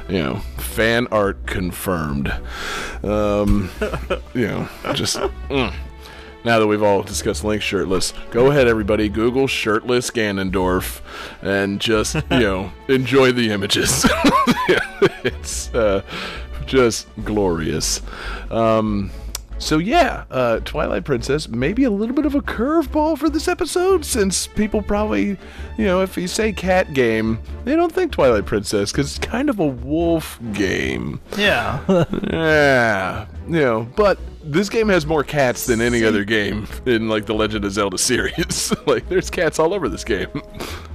You 0.08 0.20
know, 0.20 0.36
fan 0.58 1.08
art 1.08 1.46
confirmed. 1.46 2.34
Um, 3.04 3.70
you 4.34 4.48
know, 4.48 4.70
just. 4.94 5.18
mm. 5.50 5.74
Now 6.48 6.60
that 6.60 6.68
we've 6.68 6.82
all 6.82 7.04
discussed 7.04 7.44
Link 7.44 7.62
shirtless, 7.62 8.14
go 8.32 8.50
ahead, 8.52 8.70
everybody, 8.70 9.10
Google 9.10 9.48
shirtless 9.48 10.10
Ganondorf 10.10 11.02
and 11.42 11.78
just, 11.78 12.16
you 12.32 12.40
know, 12.40 12.72
enjoy 12.88 13.34
the 13.34 13.52
images. 13.52 14.06
it's 15.26 15.76
uh, 15.76 16.04
just 16.66 17.10
glorious. 17.26 18.02
Um, 18.50 19.12
so 19.58 19.78
yeah, 19.78 20.24
uh, 20.32 20.62
Twilight 20.62 21.04
Princess 21.04 21.50
maybe 21.50 21.84
a 21.84 21.90
little 21.90 22.16
bit 22.16 22.26
of 22.26 22.34
a 22.34 22.42
curveball 22.42 23.18
for 23.18 23.30
this 23.30 23.50
episode, 23.50 24.06
since 24.06 24.48
people 24.48 24.82
probably, 24.82 25.38
you 25.78 25.86
know, 25.86 26.02
if 26.02 26.16
you 26.16 26.30
say 26.30 26.54
cat 26.54 26.94
game, 26.94 27.40
they 27.66 27.76
don't 27.76 27.92
think 27.92 28.14
Twilight 28.14 28.46
Princess 28.46 28.94
because 28.94 29.18
it's 29.18 29.28
kind 29.28 29.50
of 29.50 29.60
a 29.60 29.68
wolf 29.68 30.40
game. 30.54 31.20
Yeah. 31.38 31.84
Yeah, 32.32 33.26
you 33.48 33.62
know, 33.62 33.88
but 33.96 34.20
this 34.44 34.70
game 34.70 34.90
has 34.90 35.06
more 35.06 35.24
cats 35.24 35.66
than 35.66 35.82
any 35.82 36.04
other 36.04 36.24
game 36.24 36.68
in 36.86 37.10
like 37.10 37.26
the 37.26 37.34
Legend 37.34 37.66
of 37.66 37.72
Zelda 37.72 37.98
series. 37.98 38.74
like, 38.86 39.08
there's 39.10 39.30
cats 39.30 39.60
all 39.60 39.74
over 39.74 39.90
this 39.90 40.04
game. 40.04 40.28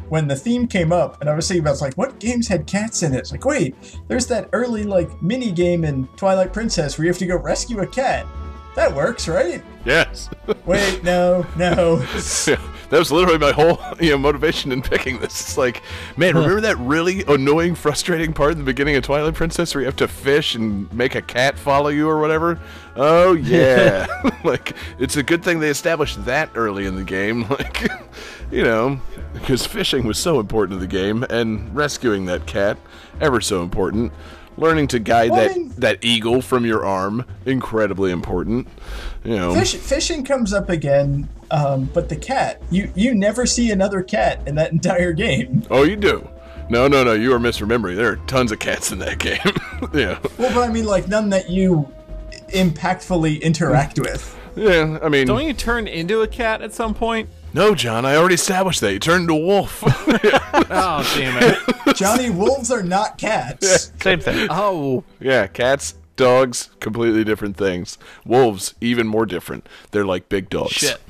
When 0.08 0.28
the 0.28 0.36
theme 0.36 0.66
came 0.66 0.92
up, 0.92 1.20
and 1.20 1.30
I 1.30 1.34
was 1.34 1.48
thinking 1.48 1.62
about, 1.62 1.72
it's 1.72 1.80
like, 1.80 1.94
what 1.94 2.18
games 2.18 2.46
had 2.46 2.66
cats 2.66 3.02
in 3.02 3.14
it? 3.14 3.18
It's 3.18 3.32
like, 3.32 3.44
wait, 3.44 3.74
there's 4.08 4.26
that 4.26 4.48
early 4.52 4.84
like 4.84 5.22
mini 5.22 5.50
game 5.50 5.84
in 5.84 6.06
Twilight 6.16 6.52
Princess 6.52 6.98
where 6.98 7.06
you 7.06 7.10
have 7.10 7.18
to 7.18 7.26
go 7.26 7.36
rescue 7.36 7.80
a 7.80 7.86
cat. 7.86 8.26
That 8.74 8.94
works, 8.94 9.28
right? 9.28 9.62
yes. 9.84 10.30
Wait, 10.66 11.04
no, 11.04 11.46
no. 11.56 11.98
Yeah, 12.46 12.56
that 12.92 12.98
was 12.98 13.11
literally 13.11 13.38
my 13.38 13.52
whole 13.52 13.81
you 14.00 14.11
know 14.11 14.18
motivation 14.18 14.70
in 14.70 14.83
picking 14.83 15.18
this. 15.18 15.40
It's 15.40 15.57
like, 15.57 15.83
man, 16.18 16.35
remember 16.35 16.61
that 16.61 16.76
really 16.76 17.24
annoying, 17.24 17.74
frustrating 17.74 18.35
part 18.35 18.52
in 18.52 18.59
the 18.59 18.64
beginning 18.64 18.96
of 18.96 19.02
Twilight 19.02 19.33
Princess 19.33 19.74
where 19.74 19.81
you 19.81 19.87
have 19.87 19.96
to 19.96 20.09
fish 20.09 20.55
and 20.55 20.92
make 20.92 21.14
a 21.14 21.22
cat 21.22 21.59
follow 21.59 21.88
you 21.88 22.07
or 22.07 22.20
whatever? 22.20 22.61
Oh 22.94 23.33
yeah, 23.33 24.07
like 24.44 24.76
it's 24.98 25.16
a 25.16 25.22
good 25.22 25.42
thing 25.42 25.59
they 25.59 25.70
established 25.70 26.22
that 26.26 26.50
early 26.55 26.85
in 26.85 26.94
the 26.94 27.05
game. 27.05 27.46
Like, 27.62 27.90
you 28.50 28.62
know, 28.62 29.00
because 29.33 29.66
fishing 29.66 30.07
was 30.07 30.18
so 30.18 30.40
important 30.40 30.78
to 30.78 30.87
the 30.87 30.90
game, 30.90 31.22
and 31.24 31.74
rescuing 31.74 32.26
that 32.26 32.46
cat 32.46 32.76
ever 33.20 33.40
so 33.40 33.62
important. 33.62 34.12
Learning 34.58 34.86
to 34.88 34.98
guide 34.98 35.30
Well, 35.30 35.40
I 35.40 35.48
that 35.48 35.56
mean- 35.56 35.72
that 35.78 35.98
eagle 36.04 36.42
from 36.42 36.64
your 36.66 36.84
arm 36.84 37.24
incredibly 37.46 38.10
important. 38.12 38.68
You 39.24 39.36
know, 39.36 39.54
Fish, 39.54 39.74
fishing 39.76 40.24
comes 40.24 40.52
up 40.52 40.68
again, 40.68 41.28
um, 41.50 41.88
but 41.94 42.08
the 42.08 42.16
cat, 42.16 42.60
you 42.70 42.90
you 42.94 43.14
never 43.14 43.46
see 43.46 43.70
another 43.70 44.02
cat 44.02 44.40
in 44.46 44.54
that 44.56 44.72
entire 44.72 45.12
game. 45.12 45.62
Oh, 45.70 45.84
you 45.84 45.96
do? 45.96 46.28
No, 46.68 46.86
no, 46.88 47.02
no. 47.04 47.12
You 47.14 47.32
are 47.34 47.38
misremembering. 47.38 47.96
There 47.96 48.10
are 48.12 48.16
tons 48.26 48.52
of 48.52 48.58
cats 48.58 48.92
in 48.92 48.98
that 49.00 49.18
game. 49.18 49.38
yeah, 49.94 50.18
Well, 50.38 50.52
but 50.54 50.68
I 50.68 50.72
mean, 50.72 50.84
like 50.86 51.08
none 51.08 51.30
that 51.30 51.48
you 51.50 51.88
impactfully 52.48 53.40
interact 53.42 53.98
with. 53.98 54.36
yeah. 54.56 54.98
I 55.02 55.08
mean, 55.08 55.26
Don't 55.26 55.44
you 55.46 55.54
turn 55.54 55.86
into 55.86 56.22
a 56.22 56.28
cat 56.28 56.62
at 56.62 56.72
some 56.72 56.94
point? 56.94 57.28
No, 57.54 57.74
John. 57.74 58.04
I 58.04 58.16
already 58.16 58.34
established 58.34 58.80
that. 58.80 58.92
You 58.92 58.98
turned 58.98 59.22
into 59.22 59.34
a 59.34 59.38
wolf. 59.46 59.82
Oh 60.74 61.02
damn 61.16 61.36
it! 61.42 61.96
Johnny, 61.96 62.30
wolves 62.30 62.70
are 62.70 62.82
not 62.82 63.18
cats. 63.18 63.92
Same 64.00 64.20
thing. 64.20 64.48
Oh, 64.50 65.04
yeah, 65.20 65.46
cats, 65.46 65.94
dogs, 66.16 66.70
completely 66.81 67.25
different 67.25 67.57
things. 67.57 67.98
Wolves, 68.25 68.75
even 68.81 69.07
more 69.07 69.27
different. 69.27 69.68
They're 69.90 70.05
like 70.05 70.29
big 70.29 70.51
dogs. 70.51 70.72
shit. 70.72 71.01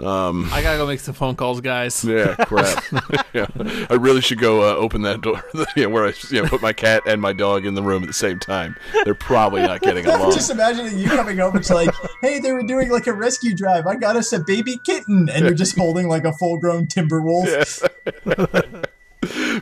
Um, 0.00 0.48
I 0.52 0.62
gotta 0.62 0.78
go 0.78 0.86
make 0.86 1.00
some 1.00 1.14
phone 1.14 1.36
calls, 1.36 1.60
guys. 1.60 2.04
Yeah, 2.04 2.34
crap. 2.36 2.82
yeah, 3.34 3.46
I 3.90 3.94
really 3.94 4.20
should 4.20 4.38
go 4.38 4.62
uh, 4.62 4.76
open 4.76 5.02
that 5.02 5.20
door. 5.20 5.42
yeah, 5.76 5.86
where 5.86 6.06
I 6.06 6.12
you 6.30 6.42
know, 6.42 6.48
put 6.48 6.62
my 6.62 6.72
cat 6.72 7.02
and 7.06 7.20
my 7.20 7.32
dog 7.32 7.66
in 7.66 7.74
the 7.74 7.82
room 7.82 8.02
at 8.02 8.06
the 8.06 8.12
same 8.12 8.38
time. 8.38 8.76
They're 9.04 9.14
probably 9.14 9.62
not 9.62 9.82
getting 9.82 10.06
along. 10.06 10.32
just 10.32 10.50
imagining 10.50 10.98
you 10.98 11.08
coming 11.08 11.38
home. 11.38 11.56
It's 11.56 11.70
like, 11.70 11.90
hey, 12.20 12.38
they 12.38 12.52
were 12.52 12.62
doing 12.62 12.90
like 12.90 13.06
a 13.06 13.12
rescue 13.12 13.54
drive. 13.54 13.86
I 13.86 13.96
got 13.96 14.16
us 14.16 14.32
a 14.32 14.40
baby 14.40 14.78
kitten, 14.84 15.28
and 15.28 15.44
you're 15.44 15.54
just 15.54 15.76
holding 15.76 16.08
like 16.08 16.24
a 16.24 16.32
full-grown 16.32 16.86
timber 16.86 17.20
wolf. 17.20 17.82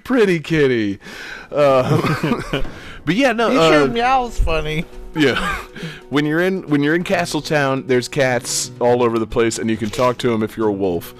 Pretty 0.04 0.40
kitty. 0.40 0.98
Uh, 1.50 2.62
but 3.04 3.14
yeah, 3.14 3.32
no. 3.32 3.48
Uh, 3.48 3.70
sure 3.70 3.88
meows 3.88 4.38
funny. 4.38 4.84
Yeah, 5.14 5.56
when 6.08 6.24
you're 6.24 6.40
in 6.40 6.66
when 6.70 6.82
you're 6.82 6.94
in 6.94 7.04
Castletown, 7.04 7.86
there's 7.86 8.08
cats 8.08 8.70
all 8.80 9.02
over 9.02 9.18
the 9.18 9.26
place, 9.26 9.58
and 9.58 9.68
you 9.68 9.76
can 9.76 9.90
talk 9.90 10.16
to 10.18 10.30
them 10.30 10.42
if 10.42 10.56
you're 10.56 10.68
a 10.68 10.72
wolf. 10.72 11.12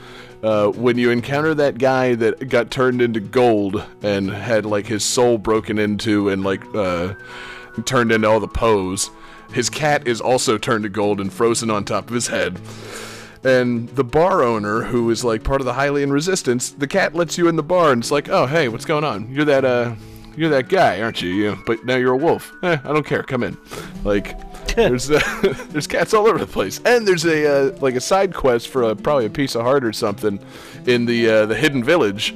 Uh, 0.43 0.69
when 0.69 0.97
you 0.97 1.11
encounter 1.11 1.55
that 1.55 1.77
guy 1.77 2.15
that 2.15 2.49
got 2.49 2.71
turned 2.71 3.03
into 3.03 3.21
gold 3.21 3.85
and 4.03 4.31
had 4.31 4.65
like 4.65 4.87
his 4.87 5.05
soul 5.05 5.37
broken 5.37 5.79
into 5.79 6.31
and 6.31 6.43
like 6.43 6.63
uh, 6.75 7.13
turned 7.85 8.11
into 8.11 8.27
all 8.27 8.41
the 8.41 8.49
Poes, 8.49 9.11
his 9.53 9.69
cat 9.69 10.09
is 10.09 10.23
also 10.23 10.57
turned 10.57 10.85
to 10.85 10.89
gold 10.89 11.21
and 11.21 11.31
frozen 11.31 11.71
on 11.71 11.85
top 11.85 12.09
of 12.09 12.15
his 12.15 12.29
head. 12.29 12.59
And 13.45 13.89
the 13.91 14.05
bar 14.05 14.43
owner, 14.43 14.85
who 14.85 15.11
is 15.11 15.23
like 15.23 15.45
part 15.45 15.61
of 15.61 15.67
the 15.67 15.75
Hylian 15.75 16.11
resistance, 16.13 16.71
the 16.71 16.87
cat 16.87 17.15
lets 17.15 17.37
you 17.37 17.47
in 17.47 17.57
the 17.57 17.63
bar 17.63 17.93
and 17.93 18.03
it's 18.03 18.11
like, 18.11 18.29
oh 18.31 18.47
hey, 18.47 18.69
what's 18.69 18.87
going 18.87 19.05
on? 19.05 19.31
You're 19.31 19.45
that 19.45 19.65
uh, 19.67 19.95
you're 20.37 20.51
that 20.51 20.69
guy, 20.69 21.01
aren't 21.01 21.23
you? 21.23 21.31
you 21.31 21.59
but 21.67 21.85
now 21.85 21.97
you're 21.97 22.13
a 22.13 22.17
wolf. 22.17 22.53
Eh, 22.63 22.79
I 22.83 22.89
don't 22.89 23.07
care. 23.07 23.23
Come 23.23 23.43
in. 23.43 23.57
Like, 24.05 24.37
there's 24.77 25.11
uh, 25.11 25.21
there's 25.71 25.87
cats 25.87 26.15
all 26.15 26.27
over 26.27 26.39
the 26.39 26.47
place, 26.47 26.81
and 26.85 27.07
there's 27.07 27.25
a 27.25 27.47
uh, 27.47 27.79
like 27.81 27.95
a 27.95 28.01
side 28.01 28.35
quest 28.35 28.69
for 28.69 28.83
a, 28.83 28.97
probably 28.97 29.27
a 29.27 29.31
piece 29.31 29.55
of 29.55 29.63
heart 29.63 29.85
or 29.85 29.93
something 29.93 30.39
in 30.87 31.07
the 31.07 31.29
uh, 31.29 31.47
the 31.47 31.55
hidden 31.55 31.85
village, 31.85 32.35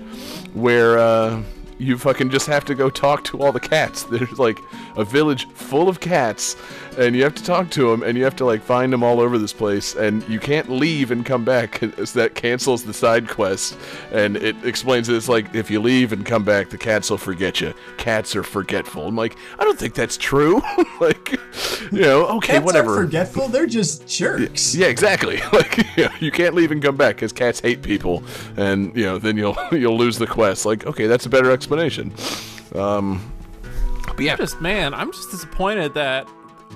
where 0.52 0.98
uh, 0.98 1.42
you 1.78 1.98
fucking 1.98 2.30
just 2.30 2.46
have 2.46 2.64
to 2.64 2.74
go 2.74 2.88
talk 2.90 3.24
to 3.24 3.38
all 3.38 3.52
the 3.52 3.60
cats. 3.60 4.02
There's 4.10 4.38
like 4.38 4.58
a 4.96 5.04
village 5.04 5.46
full 5.50 5.88
of 5.88 6.00
cats, 6.00 6.56
and 6.98 7.14
you 7.16 7.22
have 7.24 7.34
to 7.34 7.44
talk 7.44 7.70
to 7.70 7.90
them, 7.90 8.02
and 8.02 8.16
you 8.16 8.24
have 8.24 8.36
to 8.36 8.44
like 8.44 8.62
find 8.62 8.92
them 8.92 9.02
all 9.02 9.20
over 9.20 9.38
this 9.38 9.52
place, 9.52 9.94
and 9.94 10.26
you 10.28 10.38
can't 10.40 10.68
leave 10.70 11.10
and 11.10 11.24
come 11.24 11.44
back. 11.44 11.80
'cause 11.80 12.12
that 12.12 12.34
cancels 12.34 12.84
the 12.84 12.92
side 12.94 13.28
quest, 13.28 13.76
and 14.12 14.36
it 14.36 14.56
explains 14.64 15.06
that 15.08 15.14
it's 15.16 15.28
like 15.28 15.54
if 15.54 15.70
you 15.70 15.80
leave 15.80 16.12
and 16.12 16.24
come 16.24 16.44
back, 16.44 16.70
the 16.70 16.78
cats 16.78 17.10
will 17.10 17.18
forget 17.18 17.60
you. 17.60 17.74
Cats 17.98 18.34
are 18.36 18.42
forgetful. 18.42 19.06
I'm 19.06 19.16
like, 19.16 19.36
I 19.58 19.64
don't 19.64 19.78
think 19.78 19.94
that's 19.94 20.16
true. 20.16 20.62
like, 21.00 21.32
you 21.92 22.00
know, 22.02 22.26
okay, 22.36 22.54
Cats 22.54 22.64
whatever. 22.64 22.96
aren't 22.96 23.06
forgetful. 23.08 23.48
They're 23.48 23.66
just 23.66 24.06
jerks. 24.08 24.74
Yeah, 24.74 24.86
exactly. 24.86 25.40
Like, 25.52 25.78
you, 25.96 26.04
know, 26.04 26.10
you 26.20 26.30
can't 26.30 26.54
leave 26.54 26.70
and 26.70 26.82
come 26.82 26.96
back 26.96 27.16
because 27.16 27.32
cats 27.32 27.60
hate 27.60 27.80
people, 27.82 28.22
and 28.58 28.94
you 28.96 29.04
know, 29.04 29.18
then 29.18 29.36
you'll 29.36 29.56
you'll 29.72 29.96
lose 29.96 30.18
the 30.18 30.26
quest. 30.26 30.66
Like, 30.66 30.86
okay, 30.86 31.06
that's 31.06 31.24
a 31.24 31.28
better 31.30 31.50
explanation. 31.50 32.12
Um, 32.74 33.32
but 34.06 34.20
yeah, 34.20 34.36
Just 34.36 34.60
man, 34.60 34.92
I'm 34.94 35.12
just 35.12 35.30
disappointed 35.30 35.94
that 35.94 36.28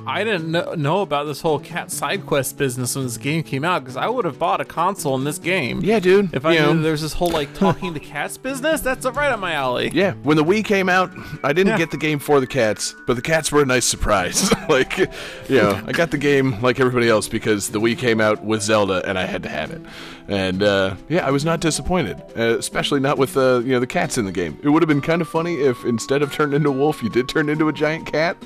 I 0.06 0.24
didn't 0.24 0.50
know, 0.50 0.74
know 0.74 1.02
about 1.02 1.24
this 1.24 1.40
whole 1.42 1.58
cat 1.58 1.90
side 1.90 2.24
quest 2.24 2.56
business 2.56 2.94
when 2.96 3.04
this 3.04 3.18
game 3.18 3.42
came 3.42 3.64
out 3.64 3.80
because 3.84 3.96
I 3.96 4.08
would 4.08 4.24
have 4.24 4.38
bought 4.38 4.60
a 4.60 4.64
console 4.64 5.14
in 5.16 5.24
this 5.24 5.38
game. 5.38 5.80
yeah, 5.82 5.98
dude. 6.00 6.32
If 6.34 6.46
I 6.46 6.54
you 6.54 6.60
knew 6.74 6.80
there's 6.82 7.02
this 7.02 7.12
whole 7.12 7.30
like 7.30 7.52
talking 7.54 7.92
to 7.94 8.00
cats 8.00 8.38
business, 8.38 8.80
that's 8.80 9.04
right 9.04 9.30
up 9.30 9.38
my 9.40 9.52
alley. 9.52 9.90
yeah, 9.92 10.12
when 10.22 10.36
the 10.38 10.44
Wii 10.44 10.64
came 10.64 10.88
out, 10.88 11.10
I 11.44 11.52
didn't 11.52 11.72
Yeah. 11.72 11.78
get 11.78 11.90
the 11.90 11.96
game 11.98 12.18
for 12.18 12.40
the 12.40 12.46
cats, 12.46 12.94
but 13.06 13.14
the 13.16 13.22
cats 13.22 13.52
were 13.52 13.62
a 13.62 13.66
nice 13.66 13.84
surprise. 13.84 14.50
like, 14.68 14.96
you 14.98 15.08
know, 15.50 15.80
I 15.86 15.92
got 15.92 16.10
the 16.10 16.18
game 16.18 16.60
like 16.62 16.80
everybody 16.80 17.08
else 17.08 17.28
because 17.28 17.68
the 17.68 17.80
Wii 17.80 17.98
came 17.98 18.20
out 18.20 18.42
with 18.44 18.62
Zelda, 18.62 19.02
and 19.06 19.18
I 19.18 19.26
had 19.26 19.42
to 19.42 19.48
have 19.50 19.70
it. 19.70 19.82
And 20.30 20.62
uh, 20.62 20.94
yeah, 21.08 21.26
I 21.26 21.30
was 21.32 21.44
not 21.44 21.58
disappointed, 21.60 22.22
uh, 22.36 22.56
especially 22.56 23.00
not 23.00 23.18
with 23.18 23.36
uh, 23.36 23.58
you 23.64 23.72
know 23.72 23.80
the 23.80 23.86
cats 23.86 24.16
in 24.16 24.24
the 24.26 24.32
game. 24.32 24.56
It 24.62 24.68
would 24.68 24.80
have 24.80 24.88
been 24.88 25.00
kind 25.00 25.20
of 25.20 25.28
funny 25.28 25.56
if 25.56 25.84
instead 25.84 26.22
of 26.22 26.32
turning 26.32 26.54
into 26.54 26.68
a 26.68 26.72
wolf, 26.72 27.02
you 27.02 27.10
did 27.10 27.28
turn 27.28 27.48
into 27.48 27.68
a 27.68 27.72
giant 27.72 28.06
cat. 28.06 28.36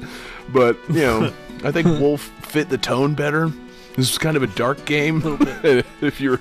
But 0.49 0.79
you 0.89 1.03
know, 1.03 1.33
I 1.65 1.71
think 1.71 1.87
wolf 2.01 2.23
fit 2.43 2.71
the 2.71 2.79
tone 2.79 3.15
better. 3.15 3.53
This 3.97 4.11
was 4.11 4.19
kind 4.19 4.37
of 4.37 4.43
a 4.43 4.47
dark 4.49 4.83
game. 4.87 5.21
if 6.01 6.21
you're 6.23 6.41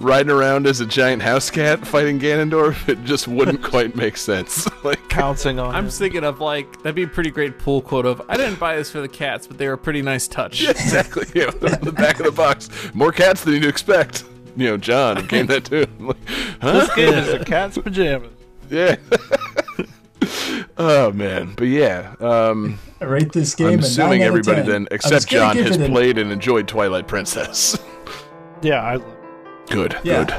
riding 0.00 0.32
around 0.32 0.66
as 0.66 0.80
a 0.80 0.86
giant 0.86 1.22
house 1.22 1.50
cat 1.50 1.86
fighting 1.86 2.18
Ganondorf, 2.18 2.88
it 2.88 3.04
just 3.04 3.28
wouldn't 3.28 3.62
quite 3.70 3.94
make 3.94 4.16
sense. 4.16 4.66
like, 4.84 5.06
counting 5.10 5.60
on 5.60 5.74
I'm 5.74 5.84
him. 5.84 5.90
thinking 5.90 6.24
of 6.24 6.40
like 6.40 6.78
that'd 6.78 6.94
be 6.96 7.02
a 7.02 7.08
pretty 7.08 7.30
great 7.30 7.58
pull 7.58 7.82
quote 7.82 8.06
of 8.06 8.22
I 8.28 8.38
didn't 8.38 8.58
buy 8.58 8.76
this 8.76 8.90
for 8.90 9.02
the 9.02 9.08
cats, 9.08 9.46
but 9.46 9.58
they 9.58 9.68
were 9.68 9.74
a 9.74 9.78
pretty 9.78 10.00
nice 10.00 10.26
touch. 10.26 10.66
exactly. 10.66 11.26
Yeah, 11.34 11.50
the 11.50 11.92
back 11.92 12.18
of 12.20 12.24
the 12.24 12.32
box. 12.32 12.70
More 12.94 13.12
cats 13.12 13.44
than 13.44 13.52
you'd 13.52 13.66
expect. 13.66 14.24
You 14.58 14.70
know, 14.70 14.76
John 14.76 15.26
came 15.28 15.46
that 15.46 15.64
too. 15.66 15.86
I'm 15.98 16.08
like, 16.08 16.16
huh? 16.60 16.72
This 16.72 16.94
game 16.96 17.14
is 17.14 17.28
a 17.32 17.44
cat's 17.44 17.78
pajamas. 17.78 18.32
Yeah. 18.68 18.96
oh 20.78 21.12
man, 21.12 21.54
but 21.56 21.68
yeah. 21.68 22.14
Um, 22.20 22.78
I 23.00 23.04
rate 23.04 23.32
this 23.32 23.54
game. 23.54 23.68
I'm 23.74 23.78
assuming 23.80 24.20
9 24.20 24.22
out 24.22 24.24
of 24.24 24.28
everybody 24.28 24.62
then, 24.62 24.88
except 24.90 25.28
John, 25.28 25.56
has 25.56 25.76
an- 25.76 25.90
played 25.92 26.18
and 26.18 26.32
enjoyed 26.32 26.66
Twilight 26.68 27.06
Princess. 27.06 27.78
Yeah, 28.62 28.82
I 28.82 28.98
good. 29.70 29.96
Yeah. 30.02 30.24
Good. 30.24 30.34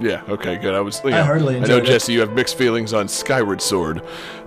Yeah. 0.00 0.22
Okay. 0.28 0.56
Good. 0.56 0.74
I 0.74 0.80
was. 0.80 1.00
You 1.02 1.10
I 1.10 1.12
know, 1.12 1.24
hardly 1.24 1.56
I 1.56 1.60
know 1.60 1.78
it. 1.78 1.86
Jesse. 1.86 2.12
You 2.12 2.20
have 2.20 2.32
mixed 2.34 2.58
feelings 2.58 2.92
on 2.92 3.08
Skyward 3.08 3.62
Sword, 3.62 3.98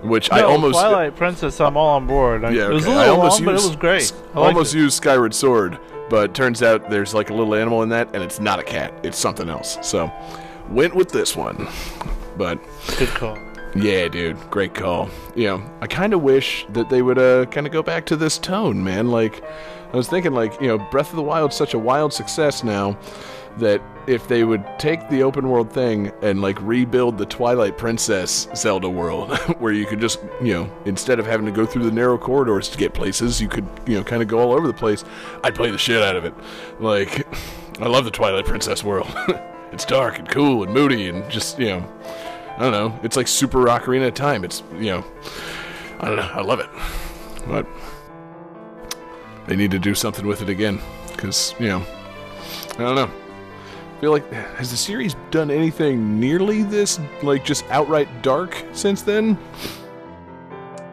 which 0.02 0.30
I 0.30 0.42
almost. 0.42 0.78
Twilight 0.78 1.16
Princess. 1.16 1.60
I'm 1.60 1.76
all 1.76 1.96
on 1.96 2.06
board. 2.06 2.44
I- 2.44 2.50
Yeah, 2.50 2.66
it 2.66 2.74
was 2.74 2.84
okay. 2.86 2.94
a 2.94 2.96
I 2.96 3.00
little 3.06 3.16
almost 3.22 3.40
long, 3.40 3.46
but 3.46 3.50
it 3.64 3.66
was 3.66 3.76
great. 3.76 4.12
I 4.12 4.40
liked 4.40 4.54
almost 4.54 4.74
it. 4.74 4.78
used 4.78 4.96
Skyward 4.98 5.34
Sword, 5.34 5.78
but 6.08 6.34
turns 6.34 6.62
out 6.62 6.90
there's 6.90 7.14
like 7.14 7.30
a 7.30 7.34
little 7.34 7.54
animal 7.54 7.82
in 7.82 7.88
that, 7.90 8.14
and 8.14 8.22
it's 8.22 8.40
not 8.40 8.58
a 8.58 8.62
cat. 8.62 8.92
It's 9.02 9.18
something 9.18 9.48
else. 9.48 9.78
So, 9.82 10.10
went 10.70 10.94
with 10.94 11.10
this 11.10 11.36
one. 11.36 11.68
But 12.36 12.58
Good 12.98 13.08
call. 13.08 13.38
yeah, 13.74 14.08
dude, 14.08 14.36
great 14.50 14.74
call. 14.74 15.08
You 15.34 15.44
know, 15.48 15.70
I 15.80 15.86
kind 15.86 16.12
of 16.12 16.22
wish 16.22 16.66
that 16.70 16.90
they 16.90 17.02
would 17.02 17.18
uh, 17.18 17.46
kind 17.46 17.66
of 17.66 17.72
go 17.72 17.82
back 17.82 18.04
to 18.06 18.16
this 18.16 18.36
tone, 18.38 18.82
man. 18.84 19.08
Like, 19.10 19.42
I 19.92 19.96
was 19.96 20.08
thinking, 20.08 20.32
like, 20.32 20.60
you 20.60 20.68
know, 20.68 20.78
Breath 20.90 21.10
of 21.10 21.16
the 21.16 21.22
Wild's 21.22 21.56
such 21.56 21.72
a 21.72 21.78
wild 21.78 22.12
success 22.12 22.62
now 22.62 22.98
that 23.58 23.82
if 24.06 24.28
they 24.28 24.44
would 24.44 24.64
take 24.78 25.08
the 25.08 25.22
open 25.22 25.48
world 25.48 25.72
thing 25.72 26.12
and 26.22 26.40
like 26.40 26.60
rebuild 26.60 27.18
the 27.18 27.26
Twilight 27.26 27.76
Princess 27.76 28.48
Zelda 28.54 28.88
world, 28.88 29.36
where 29.58 29.72
you 29.72 29.86
could 29.86 30.00
just, 30.00 30.20
you 30.42 30.54
know, 30.54 30.70
instead 30.84 31.18
of 31.18 31.26
having 31.26 31.46
to 31.46 31.52
go 31.52 31.66
through 31.66 31.84
the 31.84 31.90
narrow 31.90 32.18
corridors 32.18 32.68
to 32.68 32.78
get 32.78 32.94
places, 32.94 33.40
you 33.40 33.48
could, 33.48 33.66
you 33.86 33.96
know, 33.96 34.04
kind 34.04 34.22
of 34.22 34.28
go 34.28 34.38
all 34.38 34.52
over 34.52 34.66
the 34.66 34.74
place. 34.74 35.04
I'd 35.42 35.54
play 35.54 35.70
the 35.70 35.78
shit 35.78 36.02
out 36.02 36.16
of 36.16 36.24
it. 36.24 36.34
Like, 36.78 37.26
I 37.80 37.86
love 37.86 38.04
the 38.04 38.10
Twilight 38.10 38.46
Princess 38.46 38.84
world. 38.84 39.08
it's 39.72 39.84
dark 39.84 40.18
and 40.18 40.28
cool 40.28 40.62
and 40.62 40.72
moody 40.72 41.08
and 41.08 41.28
just, 41.30 41.58
you 41.58 41.66
know, 41.66 41.92
I 42.56 42.60
don't 42.60 42.72
know. 42.72 42.98
It's 43.02 43.16
like 43.16 43.28
Super 43.28 43.58
Ocarina 43.66 44.08
of 44.08 44.14
Time. 44.14 44.42
It's 44.42 44.62
you 44.72 44.86
know, 44.86 45.04
I 46.00 46.06
don't 46.06 46.16
know. 46.16 46.30
I 46.32 46.40
love 46.40 46.58
it, 46.58 46.70
but 47.46 47.66
they 49.46 49.56
need 49.56 49.70
to 49.72 49.78
do 49.78 49.94
something 49.94 50.26
with 50.26 50.40
it 50.40 50.48
again 50.48 50.80
because 51.12 51.54
you 51.58 51.68
know, 51.68 51.82
I 52.74 52.78
don't 52.78 52.94
know. 52.94 53.10
I 53.96 54.00
feel 54.00 54.10
like 54.10 54.30
has 54.32 54.70
the 54.70 54.76
series 54.76 55.16
done 55.30 55.50
anything 55.50 56.20
nearly 56.20 56.62
this 56.62 57.00
like 57.22 57.44
just 57.44 57.64
outright 57.70 58.08
dark 58.22 58.62
since 58.72 59.00
then? 59.02 59.38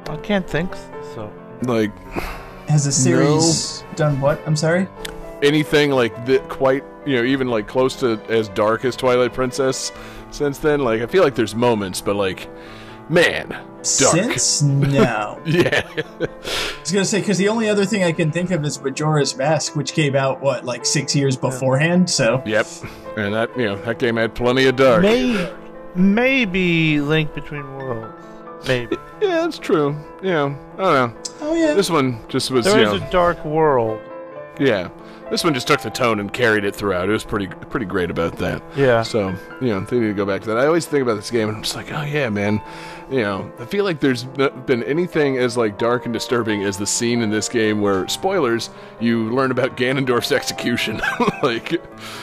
I 0.07 0.15
can't 0.17 0.47
think 0.49 0.73
so. 1.13 1.31
Like 1.63 1.91
Has 2.69 2.85
the 2.85 2.91
series 2.91 3.83
done 3.95 4.19
what? 4.21 4.39
I'm 4.47 4.55
sorry. 4.55 4.87
anything 5.41 5.91
like 5.91 6.25
that 6.25 6.47
quite 6.47 6.83
you 7.05 7.17
know 7.17 7.23
even 7.23 7.49
like 7.49 7.67
close 7.67 7.95
to 7.97 8.19
as 8.29 8.47
dark 8.49 8.85
as 8.85 8.95
Twilight 8.95 9.33
Princess 9.33 9.91
since 10.31 10.57
then? 10.59 10.79
Like 10.81 11.01
I 11.01 11.05
feel 11.05 11.23
like 11.23 11.35
there's 11.35 11.55
moments, 11.55 11.99
but 11.99 12.15
like 12.15 12.49
man, 13.09 13.53
dark. 13.83 14.39
Since 14.39 14.61
no, 14.63 15.39
yeah. 15.45 15.81
I 15.95 16.27
was 16.81 16.91
gonna 16.91 17.05
say 17.05 17.19
because 17.19 17.37
the 17.37 17.49
only 17.49 17.69
other 17.69 17.85
thing 17.85 18.03
I 18.03 18.11
can 18.11 18.31
think 18.31 18.51
of 18.51 18.63
is 18.65 18.81
Majora's 18.81 19.35
Mask, 19.37 19.75
which 19.75 19.93
came 19.93 20.15
out 20.15 20.41
what 20.41 20.65
like 20.65 20.85
six 20.85 21.15
years 21.15 21.35
beforehand. 21.37 22.09
So 22.09 22.41
Yep. 22.45 22.67
And 23.17 23.33
that 23.33 23.55
you 23.57 23.65
know 23.65 23.75
that 23.83 23.99
game 23.99 24.15
had 24.17 24.33
plenty 24.35 24.65
of 24.65 24.75
dark. 24.75 25.01
May, 25.03 25.51
maybe 25.95 26.99
Link 27.01 27.33
Between 27.33 27.63
Worlds. 27.75 28.67
Maybe. 28.67 28.95
Yeah, 29.21 29.41
that's 29.41 29.57
true. 29.59 29.95
Yeah, 30.21 30.47
know, 30.47 30.57
I 30.73 30.77
don't 30.77 31.13
know. 31.15 31.21
oh 31.41 31.53
yeah, 31.53 31.73
This 31.73 31.89
one 31.89 32.19
just 32.29 32.49
was 32.51 32.65
There 32.65 32.79
you 32.79 32.87
is 32.93 33.01
know, 33.01 33.07
a 33.07 33.11
dark 33.11 33.43
world. 33.45 33.99
yeah. 34.59 34.89
This 35.31 35.43
one 35.43 35.53
just 35.55 35.67
took 35.67 35.81
the 35.81 35.89
tone 35.89 36.19
and 36.19 36.31
carried 36.31 36.63
it 36.63 36.75
throughout. 36.75 37.09
It 37.09 37.11
was 37.11 37.23
pretty 37.23 37.47
pretty 37.47 37.85
great 37.87 38.11
about 38.11 38.37
that. 38.37 38.61
Yeah. 38.75 39.01
So 39.01 39.29
you 39.61 39.67
know 39.69 39.79
they 39.81 39.99
need 39.99 40.07
to 40.07 40.13
go 40.13 40.25
back 40.25 40.41
to 40.41 40.47
that. 40.49 40.57
I 40.57 40.67
always 40.67 40.85
think 40.85 41.01
about 41.01 41.15
this 41.15 41.31
game 41.31 41.47
and 41.47 41.57
I'm 41.57 41.63
just 41.63 41.75
like, 41.75 41.91
oh 41.91 42.03
yeah, 42.03 42.29
man. 42.29 42.61
You 43.11 43.21
know, 43.21 43.51
I 43.59 43.65
feel 43.65 43.83
like 43.83 43.99
there's 43.99 44.23
been 44.23 44.83
anything 44.83 45.37
as 45.37 45.55
like 45.57 45.77
dark 45.77 46.05
and 46.05 46.13
disturbing 46.13 46.63
as 46.63 46.77
the 46.77 46.87
scene 46.87 47.21
in 47.21 47.29
this 47.29 47.47
game 47.49 47.81
where 47.81 48.07
spoilers 48.07 48.69
you 48.99 49.29
learn 49.31 49.51
about 49.51 49.77
Ganondorf's 49.77 50.31
execution. 50.31 50.97
like, 51.43 51.73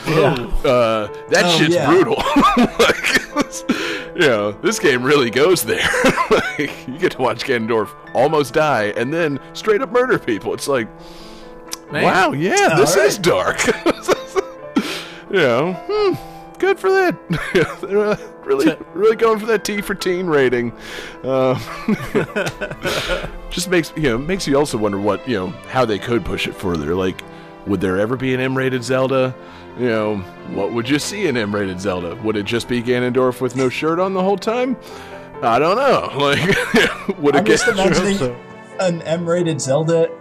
uh, 0.07 1.07
that 1.29 1.43
Oh, 1.45 1.57
shit's 1.57 1.75
yeah. 1.75 1.85
brutal. 1.87 2.15
like, 2.79 4.15
you 4.15 4.27
know, 4.27 4.51
this 4.51 4.79
game 4.79 5.03
really 5.03 5.29
goes 5.29 5.63
there. 5.63 5.87
like, 6.31 6.87
you 6.87 6.97
get 6.97 7.13
to 7.13 7.21
watch 7.21 7.43
Ganondorf 7.43 7.89
almost 8.13 8.53
die 8.53 8.85
and 8.97 9.13
then 9.13 9.39
straight 9.53 9.81
up 9.81 9.91
murder 9.91 10.17
people. 10.19 10.53
It's 10.53 10.67
like, 10.67 10.87
Man. 11.91 12.03
wow, 12.03 12.31
yeah, 12.33 12.75
this 12.75 12.95
All 12.97 13.03
is 13.03 13.17
dark. 13.17 13.65
you 15.29 15.37
know, 15.37 15.73
hmm, 15.87 16.13
good 16.61 16.79
for 16.79 16.89
that. 16.89 17.81
They're 17.81 17.99
uh, 18.07 18.17
really, 18.45 18.77
really 18.93 19.15
going 19.15 19.39
for 19.39 19.47
that 19.47 19.65
T 19.65 19.81
for 19.81 19.95
teen 19.95 20.27
rating. 20.27 20.71
Um, 21.23 21.59
just 23.49 23.69
makes 23.69 23.91
you 23.97 24.03
know 24.03 24.17
makes 24.17 24.47
you 24.47 24.57
also 24.57 24.77
wonder 24.77 24.99
what 24.99 25.27
you 25.27 25.35
know 25.35 25.47
how 25.67 25.83
they 25.83 25.99
could 25.99 26.23
push 26.23 26.47
it 26.47 26.53
further. 26.55 26.95
Like, 26.95 27.21
would 27.65 27.81
there 27.81 27.97
ever 27.97 28.15
be 28.15 28.33
an 28.33 28.39
M-rated 28.39 28.83
Zelda? 28.83 29.35
You 29.79 29.87
know, 29.87 30.17
what 30.53 30.71
would 30.71 30.87
you 30.87 30.99
see 30.99 31.27
in 31.27 31.35
M-rated 31.35 31.81
Zelda? 31.81 32.15
Would 32.17 32.37
it 32.37 32.45
just 32.45 32.67
be 32.67 32.83
Ganondorf 32.83 33.41
with 33.41 33.55
no 33.55 33.67
shirt 33.67 33.99
on 33.99 34.13
the 34.13 34.21
whole 34.21 34.37
time? 34.37 34.77
I 35.41 35.57
don't 35.57 35.75
know. 35.75 36.09
Like, 36.21 37.17
would 37.17 37.35
I'm 37.35 37.43
it 37.43 37.47
just 37.47 37.65
get? 37.65 37.73
imagining 37.73 38.17
so. 38.17 38.39
an 38.79 39.01
M-rated 39.01 39.59
Zelda. 39.59 40.11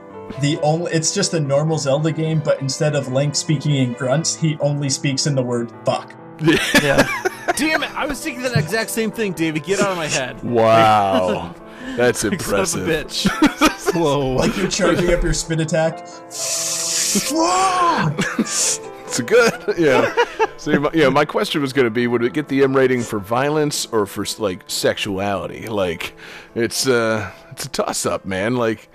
The 0.41 0.59
only 0.63 0.93
it's 0.93 1.13
just 1.13 1.35
a 1.35 1.41
normal 1.41 1.77
Zelda 1.77 2.13
game, 2.13 2.41
but 2.41 2.61
instead 2.61 2.95
of 2.95 3.13
Link 3.13 3.35
speaking 3.35 3.75
in 3.75 3.93
grunts, 3.93 4.37
he 4.37 4.57
only 4.61 4.89
speaks 4.89 5.27
in 5.27 5.35
the 5.35 5.43
word 5.43 5.73
"fuck." 5.85 6.15
Yeah. 6.41 7.09
Damn 7.57 7.83
it! 7.83 7.91
I 7.97 8.07
was 8.07 8.23
thinking 8.23 8.43
that 8.43 8.57
exact 8.57 8.91
same 8.91 9.11
thing, 9.11 9.33
David. 9.33 9.65
Get 9.65 9.81
out 9.81 9.91
of 9.91 9.97
my 9.97 10.07
head. 10.07 10.43
Wow, 10.51 11.55
that's 11.97 12.21
Son 12.21 12.33
of 12.33 12.41
a 12.41 12.45
impressive. 12.45 12.87
bitch. 12.89 13.93
Whoa. 13.95 14.31
Like 14.31 14.57
you're 14.57 14.69
charging 14.69 15.13
up 15.13 15.23
your 15.23 15.35
spin 15.35 15.61
attack. 15.61 16.07
Fuck! 16.07 18.15
It's 18.39 19.21
good, 19.21 19.75
yeah. 19.77 20.15
So, 20.57 20.79
my, 20.79 20.91
yeah, 20.95 21.09
my 21.09 21.25
question 21.25 21.61
was 21.61 21.73
going 21.73 21.87
to 21.87 21.91
be: 21.91 22.07
Would 22.07 22.23
it 22.23 22.33
get 22.33 22.47
the 22.49 22.63
M 22.63 22.75
rating 22.77 23.03
for 23.03 23.19
violence 23.19 23.87
or 23.87 24.07
for 24.07 24.25
like 24.41 24.63
sexuality? 24.69 25.67
Like, 25.67 26.15
it's 26.55 26.87
uh, 26.87 27.33
it's 27.51 27.65
a 27.65 27.69
toss 27.69 28.07
up, 28.07 28.25
man. 28.25 28.55
Like, 28.55 28.89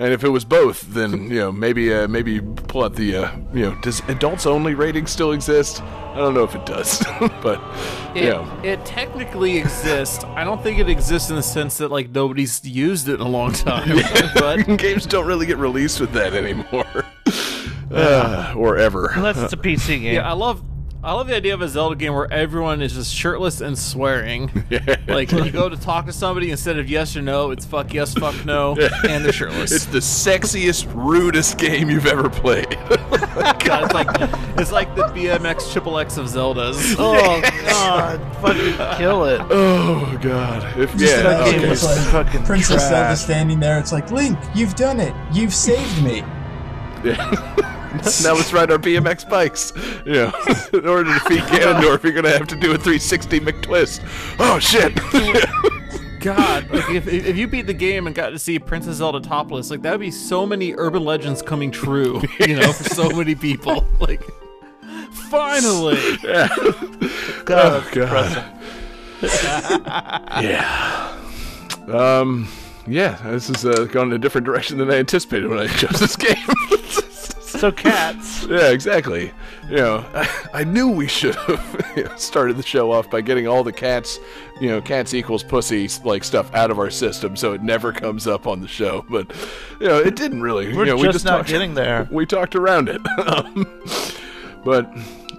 and 0.00 0.14
if 0.14 0.24
it 0.24 0.30
was 0.30 0.46
both, 0.46 0.80
then 0.94 1.30
you 1.30 1.38
know 1.40 1.52
maybe 1.52 1.92
uh, 1.92 2.08
maybe 2.08 2.40
pull 2.40 2.84
out 2.84 2.94
the 2.94 3.16
uh, 3.16 3.36
you 3.52 3.60
know 3.66 3.74
does 3.82 4.00
adults 4.08 4.46
only 4.46 4.74
rating 4.74 5.06
still 5.06 5.32
exist? 5.32 5.82
I 5.82 6.16
don't 6.16 6.32
know 6.32 6.42
if 6.42 6.54
it 6.54 6.64
does, 6.64 6.98
but 7.42 7.60
It, 8.16 8.24
yeah, 8.24 8.62
it 8.62 8.84
technically 8.86 9.58
exists. 9.58 10.24
I 10.24 10.42
don't 10.42 10.62
think 10.62 10.78
it 10.78 10.88
exists 10.88 11.28
in 11.28 11.36
the 11.36 11.42
sense 11.42 11.76
that 11.78 11.90
like 11.90 12.08
nobody's 12.10 12.64
used 12.64 13.10
it 13.10 13.14
in 13.16 13.20
a 13.20 13.28
long 13.28 13.52
time. 13.52 14.00
but 14.34 14.64
games 14.78 15.04
don't 15.04 15.26
really 15.26 15.44
get 15.44 15.58
released 15.58 16.00
with 16.00 16.12
that 16.12 16.32
anymore, 16.32 17.04
uh, 17.92 18.54
or 18.56 18.78
ever. 18.78 19.10
Unless 19.14 19.36
it's 19.36 19.52
a 19.52 19.58
PC 19.58 20.00
game. 20.00 20.14
yeah, 20.14 20.28
I 20.28 20.32
love 20.32 20.62
I 21.02 21.14
love 21.14 21.28
the 21.28 21.34
idea 21.34 21.54
of 21.54 21.62
a 21.62 21.68
Zelda 21.68 21.96
game 21.96 22.12
where 22.12 22.30
everyone 22.30 22.82
is 22.82 22.92
just 22.92 23.14
shirtless 23.14 23.60
and 23.60 23.78
swearing. 23.78 24.50
Like 25.08 25.32
you 25.32 25.50
go 25.50 25.68
to 25.68 25.76
talk 25.76 26.06
to 26.06 26.12
somebody 26.12 26.52
instead 26.52 26.78
of 26.78 26.88
yes 26.88 27.16
or 27.16 27.22
no, 27.22 27.50
it's 27.50 27.64
fuck 27.64 27.92
yes, 27.92 28.14
fuck 28.14 28.44
no, 28.44 28.76
and 29.08 29.24
they're 29.24 29.32
shirtless. 29.32 29.72
It's 29.72 29.86
the 29.86 29.98
sexiest, 29.98 30.92
rudest 30.94 31.58
game 31.58 31.90
you've 31.90 32.06
ever 32.06 32.30
played. 32.30 32.70
God, 32.88 33.84
it's 33.84 33.94
like 33.94 34.06
it's 34.58 34.70
like 34.72 34.94
the 34.94 35.02
BMX 35.04 35.72
triple 35.72 35.98
X 35.98 36.16
of 36.16 36.26
Zeldas. 36.26 36.94
Oh 36.96 37.40
god, 37.66 38.20
fucking 38.36 38.98
kill 38.98 39.24
it. 39.24 39.40
oh 39.50 40.16
God! 40.22 40.78
If 40.78 40.92
Just 40.92 41.16
yeah, 41.16 41.22
that 41.22 41.48
okay. 41.48 41.58
game 41.58 41.70
it's 41.70 41.82
was 41.82 41.96
like 41.96 42.26
fucking 42.26 42.44
Princess 42.44 42.88
Zelda 42.88 43.16
standing 43.16 43.58
there. 43.58 43.80
It's 43.80 43.92
like 43.92 44.10
Link, 44.12 44.38
you've 44.54 44.76
done 44.76 45.00
it. 45.00 45.14
You've 45.32 45.54
saved 45.54 46.04
me. 46.04 46.22
Now 47.92 48.34
let's 48.34 48.52
ride 48.52 48.70
our 48.70 48.78
BMX 48.78 49.28
bikes. 49.28 49.72
You 50.06 50.12
know, 50.12 50.32
in 50.78 50.86
order 50.86 51.12
to 51.12 51.18
defeat 51.18 51.42
Ganondorf, 51.44 52.02
you're 52.02 52.12
gonna 52.12 52.30
have 52.30 52.46
to 52.48 52.56
do 52.56 52.72
a 52.72 52.78
360 52.78 53.40
McTwist. 53.40 54.00
Oh 54.38 54.58
shit! 54.58 54.94
God, 56.20 56.70
like 56.70 56.90
if, 56.90 57.06
if 57.08 57.36
you 57.36 57.48
beat 57.48 57.66
the 57.66 57.74
game 57.74 58.06
and 58.06 58.14
got 58.14 58.30
to 58.30 58.38
see 58.38 58.58
Princess 58.58 58.96
Zelda 58.96 59.20
topless, 59.20 59.70
like 59.70 59.82
that 59.82 59.92
would 59.92 60.00
be 60.00 60.10
so 60.10 60.44
many 60.46 60.74
urban 60.74 61.04
legends 61.04 61.40
coming 61.40 61.70
true, 61.70 62.20
you 62.40 62.56
know, 62.56 62.72
for 62.72 62.84
so 62.84 63.08
many 63.10 63.34
people. 63.34 63.86
Like, 63.98 64.22
finally, 65.30 66.16
God, 66.22 66.50
oh 67.48 67.90
God! 67.92 68.44
yeah. 70.42 71.16
Um. 71.88 72.48
Yeah, 72.86 73.20
this 73.30 73.48
has 73.48 73.64
uh, 73.64 73.84
gone 73.84 74.08
in 74.08 74.14
a 74.14 74.18
different 74.18 74.46
direction 74.46 74.78
than 74.78 74.90
I 74.90 74.96
anticipated 74.96 75.48
when 75.48 75.58
I 75.58 75.68
chose 75.68 76.00
this 76.00 76.16
game. 76.16 76.36
So 77.50 77.72
cats. 77.72 78.46
Yeah, 78.50 78.70
exactly. 78.70 79.32
You 79.68 79.76
know, 79.76 80.04
I, 80.12 80.46
I 80.54 80.64
knew 80.64 80.88
we 80.88 81.06
should 81.06 81.34
have 81.36 81.92
you 81.96 82.04
know, 82.04 82.16
started 82.16 82.56
the 82.56 82.62
show 82.62 82.90
off 82.90 83.08
by 83.10 83.20
getting 83.20 83.46
all 83.46 83.62
the 83.62 83.72
cats, 83.72 84.18
you 84.60 84.68
know, 84.68 84.80
cats 84.80 85.14
equals 85.14 85.42
pussy 85.44 85.88
like 86.04 86.24
stuff 86.24 86.52
out 86.54 86.70
of 86.70 86.78
our 86.78 86.90
system, 86.90 87.36
so 87.36 87.52
it 87.52 87.62
never 87.62 87.92
comes 87.92 88.26
up 88.26 88.46
on 88.46 88.60
the 88.60 88.66
show. 88.66 89.04
But 89.08 89.30
you 89.78 89.86
know, 89.86 89.98
it 89.98 90.16
didn't 90.16 90.42
really. 90.42 90.74
We're 90.74 90.84
you 90.84 90.90
know, 90.90 90.96
we 90.96 91.04
just 91.04 91.16
just 91.16 91.24
not 91.24 91.38
talked, 91.38 91.48
getting 91.48 91.74
there. 91.74 92.08
We 92.10 92.26
talked 92.26 92.56
around 92.56 92.88
it. 92.88 93.00
Um, 93.18 93.82
but 94.64 94.90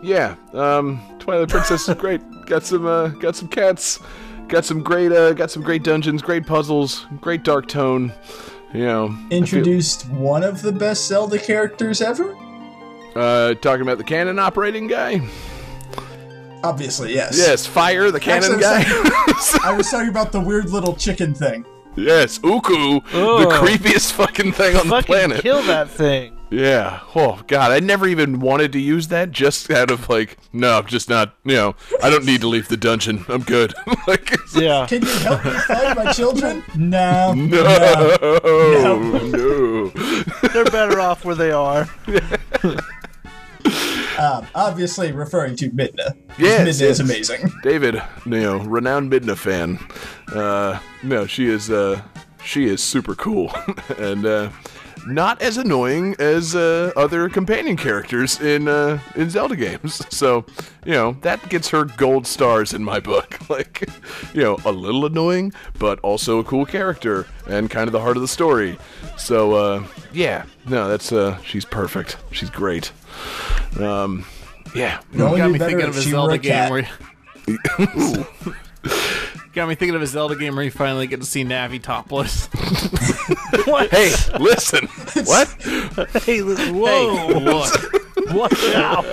yeah, 0.01 0.35
um, 0.53 1.01
Twilight 1.19 1.49
Princess 1.49 1.89
is 1.89 1.95
great. 1.95 2.21
Got 2.45 2.63
some, 2.63 2.85
uh, 2.85 3.09
got 3.09 3.35
some 3.35 3.47
cats. 3.47 3.99
Got 4.47 4.65
some 4.65 4.83
great, 4.83 5.11
uh, 5.11 5.31
got 5.33 5.49
some 5.49 5.63
great 5.63 5.83
dungeons, 5.83 6.21
great 6.21 6.45
puzzles, 6.45 7.05
great 7.21 7.43
dark 7.43 7.67
tone. 7.67 8.11
You 8.73 8.85
know, 8.85 9.05
I 9.07 9.29
feel- 9.29 9.37
Introduced 9.37 10.09
one 10.09 10.43
of 10.43 10.61
the 10.61 10.71
best 10.71 11.07
Zelda 11.07 11.37
characters 11.37 12.01
ever. 12.01 12.35
uh, 13.15 13.53
talking 13.55 13.81
about 13.81 13.97
the 13.97 14.03
cannon 14.05 14.39
operating 14.39 14.87
guy. 14.87 15.21
Obviously, 16.63 17.13
yes. 17.13 17.37
Yes, 17.37 17.65
fire 17.65 18.11
the 18.11 18.19
cannon 18.19 18.53
Actually, 18.61 18.61
guy. 18.61 19.59
I 19.63 19.73
was 19.75 19.89
talking 19.89 20.09
about 20.09 20.31
the 20.31 20.39
weird 20.39 20.69
little 20.69 20.95
chicken 20.95 21.33
thing. 21.33 21.65
yes, 21.95 22.37
Ooccoo, 22.39 23.03
the 23.11 23.47
creepiest 23.55 24.11
fucking 24.13 24.51
thing 24.53 24.75
on 24.77 24.87
the 24.87 25.01
planet. 25.01 25.41
kill 25.41 25.61
that 25.63 25.89
thing. 25.89 26.37
Yeah. 26.51 26.99
Oh 27.15 27.41
god, 27.47 27.71
I 27.71 27.79
never 27.79 28.05
even 28.07 28.41
wanted 28.41 28.73
to 28.73 28.79
use 28.79 29.07
that. 29.07 29.31
Just 29.31 29.71
out 29.71 29.89
of 29.89 30.09
like, 30.09 30.37
no, 30.51 30.79
I'm 30.79 30.85
just 30.85 31.09
not. 31.09 31.35
You 31.45 31.55
know, 31.55 31.75
I 32.03 32.09
don't 32.09 32.25
need 32.25 32.41
to 32.41 32.47
leave 32.47 32.67
the 32.67 32.75
dungeon. 32.75 33.25
I'm 33.29 33.41
good. 33.41 33.73
like, 34.07 34.35
Yeah. 34.53 34.85
Can 34.87 35.01
you 35.01 35.13
help 35.19 35.45
me 35.45 35.51
find 35.51 35.95
my 35.97 36.11
children? 36.11 36.61
No. 36.75 37.33
no, 37.33 37.63
no. 38.21 39.07
no. 39.29 39.87
They're 40.53 40.65
better 40.65 40.99
off 40.99 41.23
where 41.25 41.35
they 41.35 41.51
are. 41.51 41.89
Um, 44.19 44.45
obviously 44.53 45.11
referring 45.11 45.55
to 45.55 45.71
Midna. 45.71 46.15
Yes, 46.37 46.61
Midna 46.61 46.65
yes. 46.65 46.81
is 46.81 46.99
amazing. 46.99 47.51
David, 47.63 47.95
you 48.25 48.31
know, 48.41 48.57
renowned 48.57 49.11
Midna 49.11 49.35
fan. 49.35 49.79
Uh, 50.31 50.79
no, 51.01 51.25
she 51.25 51.47
is. 51.47 51.71
Uh, 51.71 52.01
she 52.43 52.65
is 52.65 52.83
super 52.83 53.15
cool, 53.15 53.51
and 53.97 54.25
uh, 54.25 54.49
not 55.07 55.41
as 55.41 55.57
annoying 55.57 56.15
as 56.19 56.55
uh, 56.55 56.91
other 56.95 57.29
companion 57.29 57.75
characters 57.77 58.39
in 58.39 58.67
uh, 58.67 58.99
in 59.15 59.29
Zelda 59.29 59.55
games. 59.55 60.01
So, 60.11 60.45
you 60.85 60.91
know, 60.91 61.13
that 61.21 61.49
gets 61.49 61.69
her 61.69 61.85
gold 61.85 62.27
stars 62.27 62.73
in 62.73 62.83
my 62.83 62.99
book. 62.99 63.37
Like, 63.49 63.89
you 64.33 64.41
know, 64.41 64.57
a 64.63 64.71
little 64.71 65.05
annoying, 65.05 65.51
but 65.77 65.99
also 66.01 66.39
a 66.39 66.43
cool 66.43 66.65
character 66.65 67.27
and 67.47 67.69
kind 67.69 67.87
of 67.87 67.91
the 67.91 67.99
heart 67.99 68.15
of 68.15 68.21
the 68.21 68.27
story. 68.29 68.77
So, 69.17 69.53
uh, 69.53 69.83
yeah, 70.13 70.45
no, 70.69 70.87
that's 70.87 71.11
uh, 71.11 71.37
she's 71.41 71.65
perfect. 71.65 72.15
She's 72.31 72.49
great. 72.49 72.93
Um, 73.77 74.25
yeah. 74.73 75.01
It 75.13 75.19
only 75.19 75.39
Got 75.39 75.51
me 75.51 75.59
thinking 75.59 75.81
of 75.81 75.97
a 75.97 76.01
Zelda 76.01 76.37
game 76.37 76.51
cat. 76.51 76.71
where. 76.71 76.87
Got 79.53 79.67
me 79.67 79.75
thinking 79.75 79.95
of 79.95 80.01
a 80.01 80.07
Zelda 80.07 80.35
game 80.35 80.55
where 80.55 80.63
you 80.63 80.71
finally 80.71 81.07
get 81.07 81.19
to 81.19 81.25
see 81.25 81.43
Navi 81.43 81.81
topless. 81.81 82.47
What? 83.65 83.91
Hey, 83.91 84.11
listen. 84.39 84.87
what? 85.25 85.47
Hey, 86.23 86.41
listen, 86.41 86.75
Whoa! 86.75 87.27
whoa. 87.27 87.39
look. 87.39 88.33
Watch 88.33 88.63
out. 88.73 89.05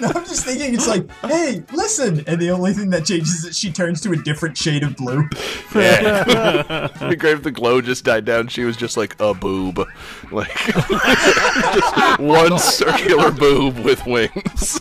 No, 0.00 0.08
I'm 0.14 0.24
just 0.24 0.44
thinking 0.44 0.74
it's 0.74 0.86
like, 0.86 1.10
hey, 1.22 1.64
listen, 1.72 2.22
and 2.26 2.40
the 2.40 2.50
only 2.50 2.72
thing 2.74 2.90
that 2.90 3.06
changes 3.06 3.36
is 3.36 3.42
that 3.42 3.54
she 3.54 3.72
turns 3.72 4.00
to 4.02 4.12
a 4.12 4.16
different 4.16 4.56
shade 4.56 4.82
of 4.84 4.94
blue. 4.96 5.28
Yeah. 5.74 6.88
It'd 6.96 7.08
be 7.10 7.16
great 7.16 7.34
if 7.34 7.42
the 7.42 7.50
glow 7.50 7.80
just 7.80 8.04
died 8.04 8.24
down. 8.24 8.48
She 8.48 8.62
was 8.64 8.76
just 8.76 8.96
like 8.96 9.18
a 9.20 9.34
boob. 9.34 9.84
Like, 10.30 10.54
just 10.64 12.18
one 12.20 12.58
circular 12.58 13.30
boob 13.32 13.78
with 13.80 14.04
wings. 14.06 14.80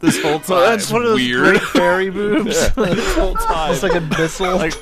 This 0.00 0.20
whole 0.22 0.38
time. 0.40 0.60
that's 0.60 0.90
One 0.90 1.02
of 1.02 1.08
those 1.08 1.16
weird. 1.20 1.42
great 1.58 1.62
fairy 1.62 2.10
boobs. 2.18 2.74
this 2.74 3.14
whole 3.14 3.34
time. 3.36 3.72
It's 3.72 3.82
like 3.82 3.94
a 3.94 4.00
missile. 4.00 4.56
Like, 4.56 4.74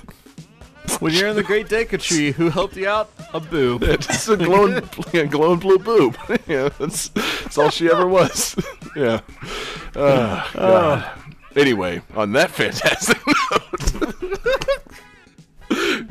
when 1.00 1.12
you're 1.12 1.28
in 1.28 1.36
the 1.36 1.42
Great 1.42 1.68
Deku 1.68 2.00
Tree, 2.00 2.30
who 2.32 2.48
helped 2.48 2.76
you 2.76 2.88
out? 2.88 3.11
A 3.34 3.40
boob. 3.40 3.82
It's 3.84 4.28
a 4.28 4.36
glowing, 4.36 4.88
yeah, 5.12 5.24
glowing 5.24 5.59
blue 5.59 5.78
boob. 5.78 6.16
yeah, 6.46 6.68
that's, 6.78 7.09
that's 7.09 7.59
all 7.59 7.70
she 7.70 7.90
ever 7.90 8.07
was. 8.09 8.57
yeah. 8.94 9.20
Oh, 9.94 10.50
God. 10.54 10.54
Ah. 10.57 11.18
Anyway, 11.57 12.02
on 12.14 12.32
that 12.32 12.50
fantastic 12.50 13.18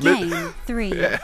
Game 0.00 0.54
3. 0.66 0.90
Damn. 0.90 1.18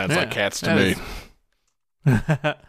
Sounds 0.00 0.12
Yeah, 0.12 0.18
like 0.20 0.30
cats 0.30 0.60
to 0.60 0.74
me. 0.74 0.94
is- 2.06 2.54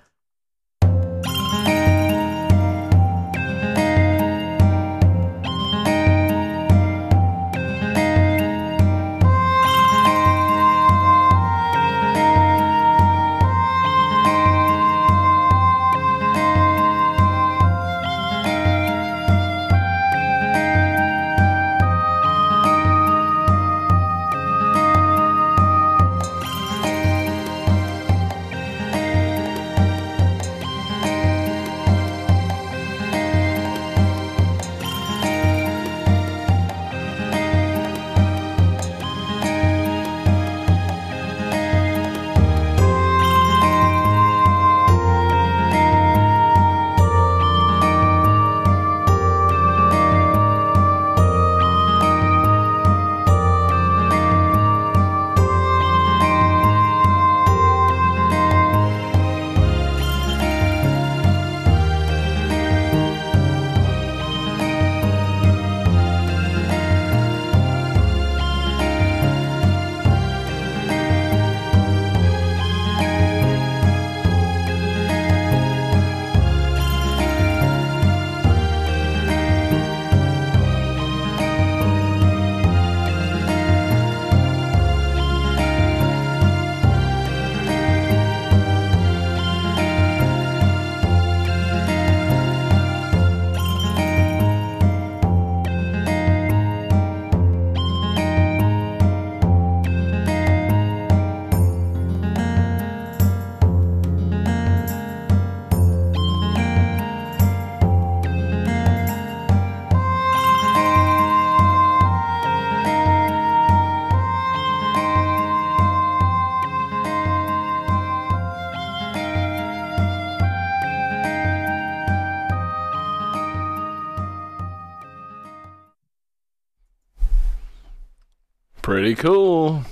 Pretty 129.02 129.16
cool. 129.16 129.84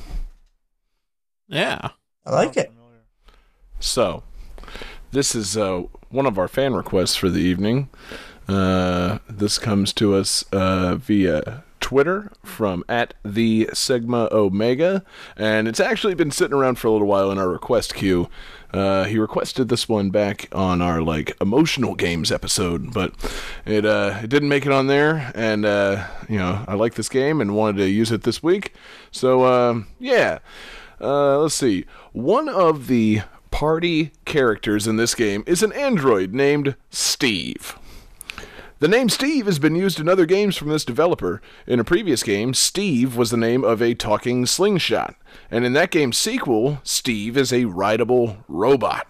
Yeah. 1.47 1.89
I 2.27 2.31
like 2.31 2.55
it. 2.57 2.71
So, 3.79 4.21
this 5.09 5.33
is 5.33 5.57
uh, 5.57 5.85
one 6.09 6.27
of 6.27 6.37
our 6.37 6.47
fan 6.47 6.75
requests 6.75 7.15
for 7.15 7.27
the 7.27 7.41
evening. 7.41 7.89
Uh, 8.47 9.17
this 9.27 9.57
comes 9.57 9.93
to 9.93 10.13
us 10.13 10.45
uh, 10.51 10.93
via 10.97 11.63
Twitter 11.89 12.31
from 12.43 12.83
at 12.87 13.15
the 13.25 13.67
Sigma 13.73 14.29
Omega, 14.31 15.03
and 15.35 15.67
it's 15.67 15.79
actually 15.79 16.13
been 16.13 16.29
sitting 16.29 16.55
around 16.55 16.75
for 16.75 16.87
a 16.87 16.91
little 16.91 17.07
while 17.07 17.31
in 17.31 17.39
our 17.39 17.49
request 17.49 17.95
queue. 17.95 18.29
Uh, 18.71 19.05
he 19.05 19.17
requested 19.17 19.69
this 19.69 19.89
one 19.89 20.11
back 20.11 20.47
on 20.51 20.83
our 20.83 21.01
like 21.01 21.35
emotional 21.41 21.95
games 21.95 22.31
episode, 22.31 22.93
but 22.93 23.11
it 23.65 23.87
uh, 23.87 24.19
it 24.21 24.29
didn't 24.29 24.49
make 24.49 24.67
it 24.67 24.71
on 24.71 24.85
there. 24.85 25.31
And 25.33 25.65
uh, 25.65 26.05
you 26.29 26.37
know, 26.37 26.63
I 26.67 26.75
like 26.75 26.93
this 26.93 27.09
game 27.09 27.41
and 27.41 27.55
wanted 27.55 27.77
to 27.77 27.89
use 27.89 28.11
it 28.11 28.21
this 28.21 28.43
week. 28.43 28.75
So 29.09 29.45
um, 29.45 29.87
yeah, 29.97 30.37
uh, 31.01 31.39
let's 31.39 31.55
see. 31.55 31.85
One 32.11 32.49
of 32.49 32.85
the 32.85 33.23
party 33.49 34.11
characters 34.25 34.85
in 34.85 34.97
this 34.97 35.15
game 35.15 35.43
is 35.47 35.63
an 35.63 35.73
android 35.73 36.35
named 36.35 36.75
Steve. 36.91 37.79
The 38.79 38.87
name 38.87 39.09
Steve 39.09 39.45
has 39.45 39.59
been 39.59 39.75
used 39.75 39.99
in 39.99 40.07
other 40.07 40.25
games 40.25 40.55
from 40.55 40.69
this 40.69 40.85
developer. 40.85 41.41
In 41.67 41.81
a 41.81 41.83
previous 41.83 42.23
game, 42.23 42.53
Steve 42.53 43.17
was 43.17 43.29
the 43.29 43.35
name 43.35 43.65
of 43.65 43.81
a 43.81 43.93
talking 43.93 44.45
slingshot, 44.45 45.15
and 45.51 45.65
in 45.65 45.73
that 45.73 45.91
game's 45.91 46.17
sequel, 46.17 46.79
Steve 46.83 47.35
is 47.35 47.51
a 47.51 47.65
rideable 47.65 48.37
robot. 48.47 49.05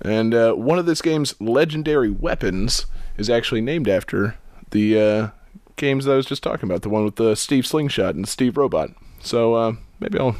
And 0.00 0.32
uh, 0.32 0.52
one 0.52 0.78
of 0.78 0.86
this 0.86 1.02
game's 1.02 1.34
legendary 1.40 2.08
weapons 2.08 2.86
is 3.16 3.28
actually 3.28 3.62
named 3.62 3.88
after 3.88 4.38
the 4.70 5.00
uh, 5.00 5.28
games 5.74 6.04
that 6.04 6.12
I 6.12 6.16
was 6.16 6.26
just 6.26 6.44
talking 6.44 6.70
about, 6.70 6.82
the 6.82 6.88
one 6.88 7.04
with 7.04 7.16
the 7.16 7.34
Steve 7.34 7.66
slingshot 7.66 8.14
and 8.14 8.22
the 8.22 8.30
Steve 8.30 8.56
robot. 8.56 8.90
So 9.18 9.54
uh, 9.54 9.72
maybe 9.98 10.20
I'll 10.20 10.36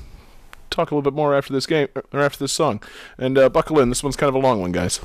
talk 0.71 0.93
a 0.93 0.95
little 0.95 1.11
bit 1.11 1.17
more 1.17 1.35
after 1.35 1.53
this 1.53 1.67
game 1.67 1.89
or 2.13 2.21
after 2.21 2.39
this 2.39 2.53
song. 2.53 2.81
And 3.19 3.37
uh, 3.37 3.49
buckle 3.49 3.81
in. 3.81 3.89
This 3.89 4.05
one's 4.05 4.17
kind 4.17 4.29
of 4.29 4.37
a 4.37 4.39
long 4.39 4.61
one, 4.61 4.71
guys. 4.71 5.01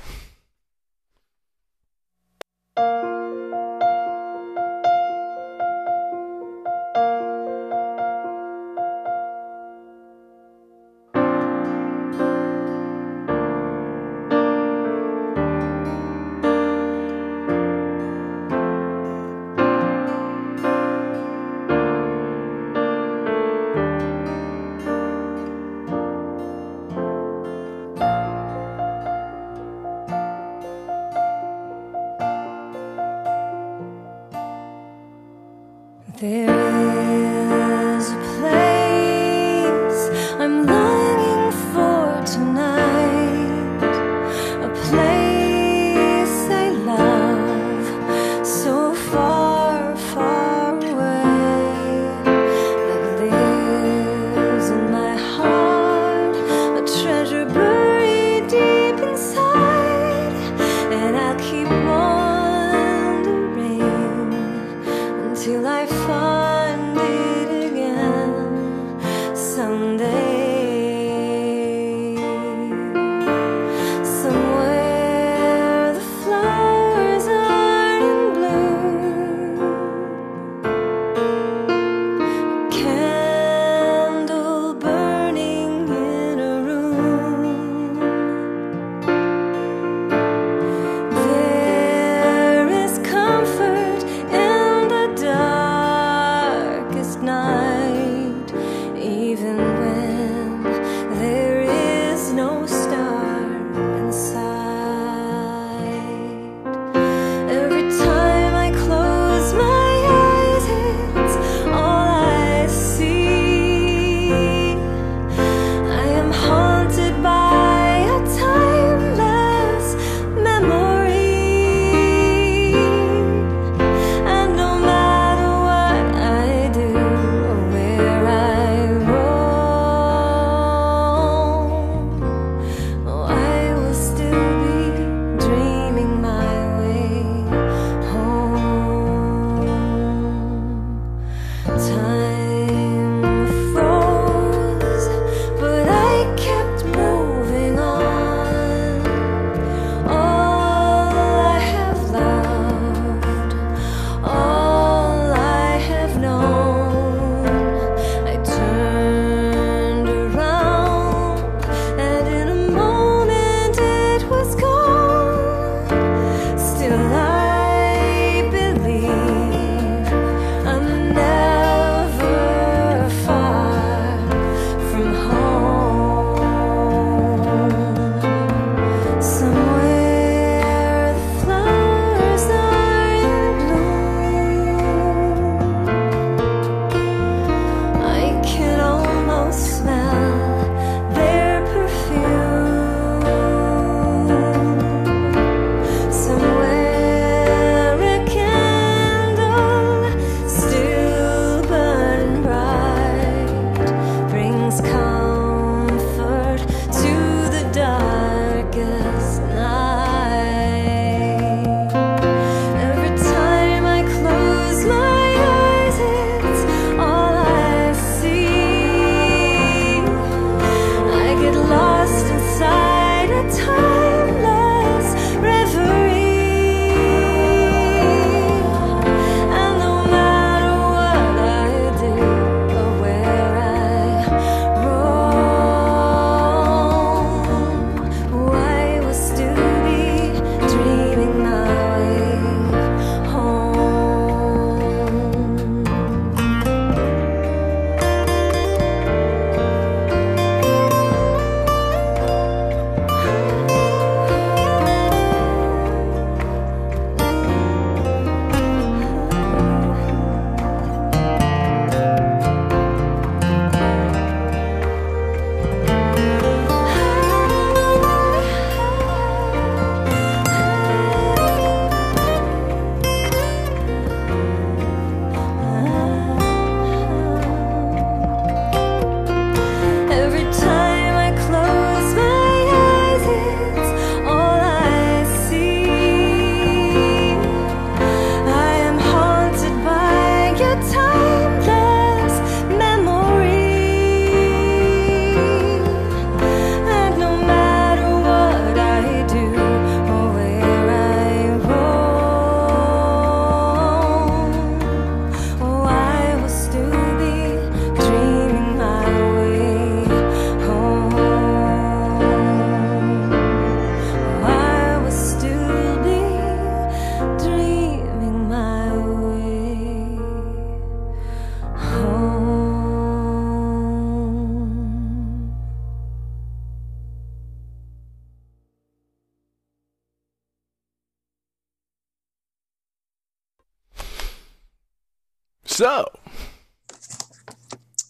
So, 335.73 336.05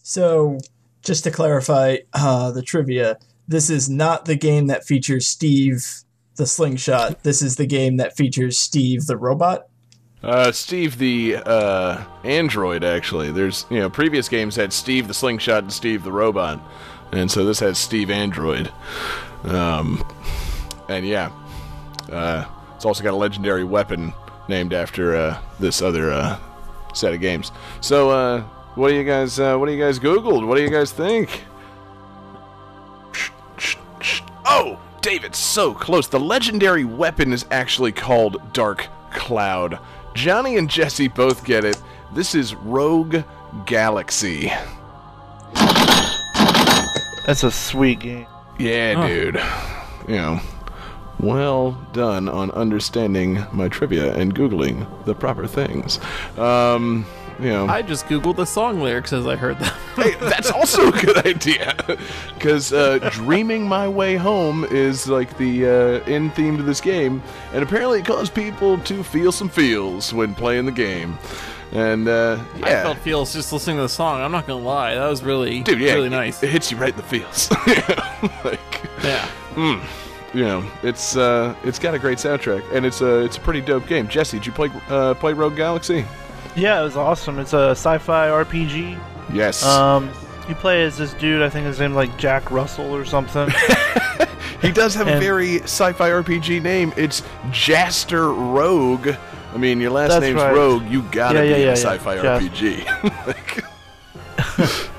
So, 0.02 0.58
just 1.00 1.24
to 1.24 1.30
clarify 1.30 1.96
uh, 2.12 2.52
the 2.52 2.60
trivia, 2.60 3.18
this 3.48 3.70
is 3.70 3.88
not 3.88 4.26
the 4.26 4.36
game 4.36 4.66
that 4.66 4.84
features 4.84 5.26
Steve 5.26 5.82
the 6.36 6.46
slingshot. 6.46 7.22
This 7.22 7.40
is 7.40 7.56
the 7.56 7.64
game 7.64 7.96
that 7.96 8.18
features 8.18 8.58
Steve 8.58 9.06
the 9.06 9.16
robot. 9.16 9.68
uh, 10.22 10.52
Steve 10.52 10.98
the 10.98 11.36
uh, 11.36 12.04
android, 12.22 12.84
actually. 12.84 13.32
There's, 13.32 13.64
you 13.70 13.78
know, 13.78 13.88
previous 13.88 14.28
games 14.28 14.56
had 14.56 14.70
Steve 14.74 15.08
the 15.08 15.14
slingshot 15.14 15.62
and 15.62 15.72
Steve 15.72 16.04
the 16.04 16.12
robot. 16.12 16.60
And 17.12 17.30
so 17.30 17.46
this 17.46 17.60
has 17.60 17.78
Steve 17.78 18.10
Android. 18.10 18.70
Um, 19.44 20.04
and 20.90 21.06
yeah, 21.06 21.32
uh, 22.12 22.44
it's 22.76 22.84
also 22.84 23.02
got 23.02 23.14
a 23.14 23.16
legendary 23.16 23.64
weapon 23.64 24.12
named 24.48 24.74
after 24.74 25.16
uh, 25.16 25.38
this 25.58 25.80
other 25.80 26.12
uh, 26.12 26.38
set 26.94 27.12
of 27.12 27.20
games. 27.20 27.52
So, 27.80 28.10
uh, 28.10 28.42
what 28.74 28.88
do 28.88 28.94
you 28.94 29.04
guys? 29.04 29.38
Uh, 29.38 29.56
what 29.56 29.66
do 29.66 29.72
you 29.72 29.82
guys 29.82 29.98
googled? 29.98 30.46
What 30.46 30.56
do 30.56 30.62
you 30.62 30.70
guys 30.70 30.90
think? 30.92 31.44
Oh, 34.46 34.78
David, 35.00 35.34
so 35.34 35.74
close. 35.74 36.08
The 36.08 36.20
legendary 36.20 36.84
weapon 36.84 37.32
is 37.32 37.46
actually 37.50 37.92
called 37.92 38.52
Dark 38.52 38.88
Cloud. 39.12 39.78
Johnny 40.14 40.56
and 40.56 40.68
Jesse 40.70 41.08
both 41.08 41.44
get 41.44 41.64
it. 41.64 41.80
This 42.14 42.34
is 42.34 42.54
Rogue 42.54 43.16
Galaxy. 43.66 44.52
That's 47.26 47.42
a 47.42 47.50
sweet 47.50 48.00
game. 48.00 48.26
Yeah, 48.58 49.06
dude. 49.06 49.40
You 50.06 50.16
know, 50.16 50.40
well 51.24 51.72
done 51.92 52.28
on 52.28 52.50
understanding 52.52 53.44
my 53.52 53.68
trivia 53.68 54.14
and 54.14 54.34
googling 54.34 54.86
the 55.04 55.14
proper 55.14 55.46
things. 55.46 55.98
Um, 56.38 57.06
you 57.40 57.48
know, 57.48 57.66
I 57.66 57.82
just 57.82 58.06
googled 58.06 58.36
the 58.36 58.44
song 58.44 58.80
lyrics 58.80 59.12
as 59.12 59.26
I 59.26 59.34
heard 59.34 59.58
them. 59.58 59.74
hey, 59.96 60.14
that's 60.20 60.50
also 60.50 60.88
a 60.88 60.92
good 60.92 61.26
idea 61.26 61.74
because 62.34 62.72
uh, 62.72 63.10
"Dreaming 63.12 63.66
My 63.66 63.88
Way 63.88 64.16
Home" 64.16 64.64
is 64.64 65.08
like 65.08 65.36
the 65.36 65.66
uh, 65.66 66.10
end 66.10 66.34
theme 66.34 66.56
to 66.56 66.62
this 66.62 66.80
game, 66.80 67.22
and 67.52 67.62
apparently 67.62 68.00
it 68.00 68.06
caused 68.06 68.34
people 68.34 68.78
to 68.78 69.02
feel 69.02 69.32
some 69.32 69.48
feels 69.48 70.14
when 70.14 70.34
playing 70.34 70.66
the 70.66 70.72
game. 70.72 71.18
And 71.72 72.06
uh, 72.06 72.38
I 72.62 72.70
yeah, 72.70 72.82
felt 72.84 72.98
feels 72.98 73.32
just 73.32 73.52
listening 73.52 73.76
to 73.76 73.82
the 73.82 73.88
song. 73.88 74.20
I'm 74.20 74.30
not 74.30 74.46
gonna 74.46 74.64
lie, 74.64 74.94
that 74.94 75.08
was 75.08 75.24
really, 75.24 75.60
dude, 75.60 75.80
yeah, 75.80 75.94
really 75.94 76.08
nice. 76.08 76.40
It, 76.40 76.50
hits 76.50 76.70
you 76.70 76.76
right 76.76 76.90
in 76.90 76.96
the 76.96 77.02
feels. 77.02 77.50
like, 78.44 78.60
yeah. 79.02 79.28
You 80.34 80.44
know, 80.44 80.68
it's 80.82 81.16
uh, 81.16 81.54
it's 81.64 81.78
got 81.78 81.94
a 81.94 81.98
great 81.98 82.18
soundtrack, 82.18 82.64
and 82.72 82.84
it's 82.84 83.00
a 83.00 83.24
it's 83.24 83.36
a 83.36 83.40
pretty 83.40 83.60
dope 83.60 83.86
game. 83.86 84.08
Jesse, 84.08 84.38
did 84.38 84.46
you 84.46 84.52
play 84.52 84.70
uh, 84.88 85.14
play 85.14 85.32
Rogue 85.32 85.56
Galaxy? 85.56 86.04
Yeah, 86.56 86.80
it 86.80 86.84
was 86.84 86.96
awesome. 86.96 87.38
It's 87.38 87.52
a 87.52 87.70
sci-fi 87.70 88.28
RPG. 88.28 88.98
Yes. 89.32 89.64
Um, 89.64 90.10
you 90.48 90.54
play 90.54 90.84
as 90.84 90.96
this 90.98 91.14
dude. 91.14 91.42
I 91.42 91.48
think 91.48 91.66
his 91.66 91.80
name 91.80 91.94
like 91.94 92.16
Jack 92.18 92.50
Russell 92.50 92.94
or 92.94 93.04
something. 93.04 93.48
He 94.64 94.72
does 94.72 94.94
have 94.94 95.08
a 95.08 95.18
very 95.20 95.60
sci-fi 95.60 96.08
RPG 96.08 96.62
name. 96.62 96.94
It's 96.96 97.20
Jaster 97.50 98.34
Rogue. 98.54 99.08
I 99.52 99.58
mean, 99.58 99.78
your 99.78 99.90
last 99.90 100.18
name's 100.22 100.40
right. 100.40 100.54
Rogue. 100.54 100.84
You 100.86 101.02
gotta 101.12 101.40
Yeah, 101.40 101.44
yeah, 101.44 101.56
be 101.56 101.62
yeah, 101.64 101.68
a 101.68 101.76
sci-fi 101.76 102.16
RPG. 102.16 103.26
like, 103.26 103.64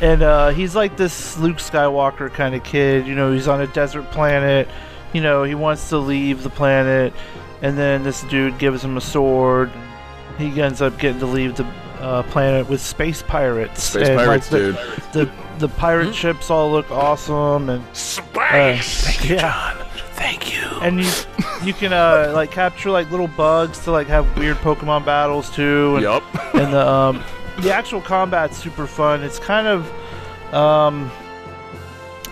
and 0.00 0.22
uh, 0.22 0.50
he's 0.50 0.74
like 0.74 0.96
this 0.96 1.38
Luke 1.38 1.58
Skywalker 1.58 2.32
kind 2.32 2.54
of 2.54 2.64
kid. 2.64 3.06
You 3.06 3.14
know, 3.14 3.32
he's 3.32 3.48
on 3.48 3.60
a 3.60 3.66
desert 3.68 4.10
planet. 4.10 4.68
You 5.12 5.20
know, 5.20 5.42
he 5.42 5.54
wants 5.54 5.88
to 5.90 5.98
leave 5.98 6.42
the 6.42 6.50
planet, 6.50 7.12
and 7.62 7.76
then 7.76 8.02
this 8.04 8.22
dude 8.24 8.58
gives 8.58 8.82
him 8.84 8.96
a 8.96 9.00
sword. 9.00 9.70
He 10.38 10.60
ends 10.60 10.80
up 10.80 10.98
getting 10.98 11.20
to 11.20 11.26
leave 11.26 11.56
the 11.56 11.64
uh, 12.00 12.22
planet 12.24 12.68
with 12.68 12.80
space 12.80 13.22
pirates. 13.22 13.82
Space 13.82 14.08
and, 14.08 14.18
pirates, 14.18 14.50
like, 14.52 14.60
dude. 14.62 14.76
the, 15.12 15.24
the 15.24 15.32
the 15.58 15.68
pirate 15.68 16.14
ships 16.14 16.50
all 16.50 16.70
look 16.70 16.90
awesome, 16.90 17.68
and 17.68 17.84
Space. 17.94 19.04
Thank 19.04 19.30
you, 19.30 19.36
John. 19.38 19.76
Thank 20.14 20.52
you. 20.54 20.60
and 20.80 21.00
you 21.00 21.10
you 21.62 21.74
can 21.74 21.92
uh, 21.92 22.32
like 22.34 22.50
capture 22.50 22.90
like 22.90 23.10
little 23.10 23.28
bugs 23.28 23.84
to 23.84 23.90
like 23.90 24.06
have 24.06 24.36
weird 24.38 24.56
Pokemon 24.58 25.04
battles 25.04 25.50
too. 25.50 25.94
And, 25.96 26.02
Yup. 26.02 26.54
and 26.54 26.72
the 26.72 26.86
um, 26.86 27.22
the 27.62 27.72
actual 27.72 28.00
combat's 28.00 28.56
super 28.56 28.86
fun. 28.86 29.22
It's 29.22 29.38
kind 29.38 29.66
of 29.66 30.54
um, 30.54 31.10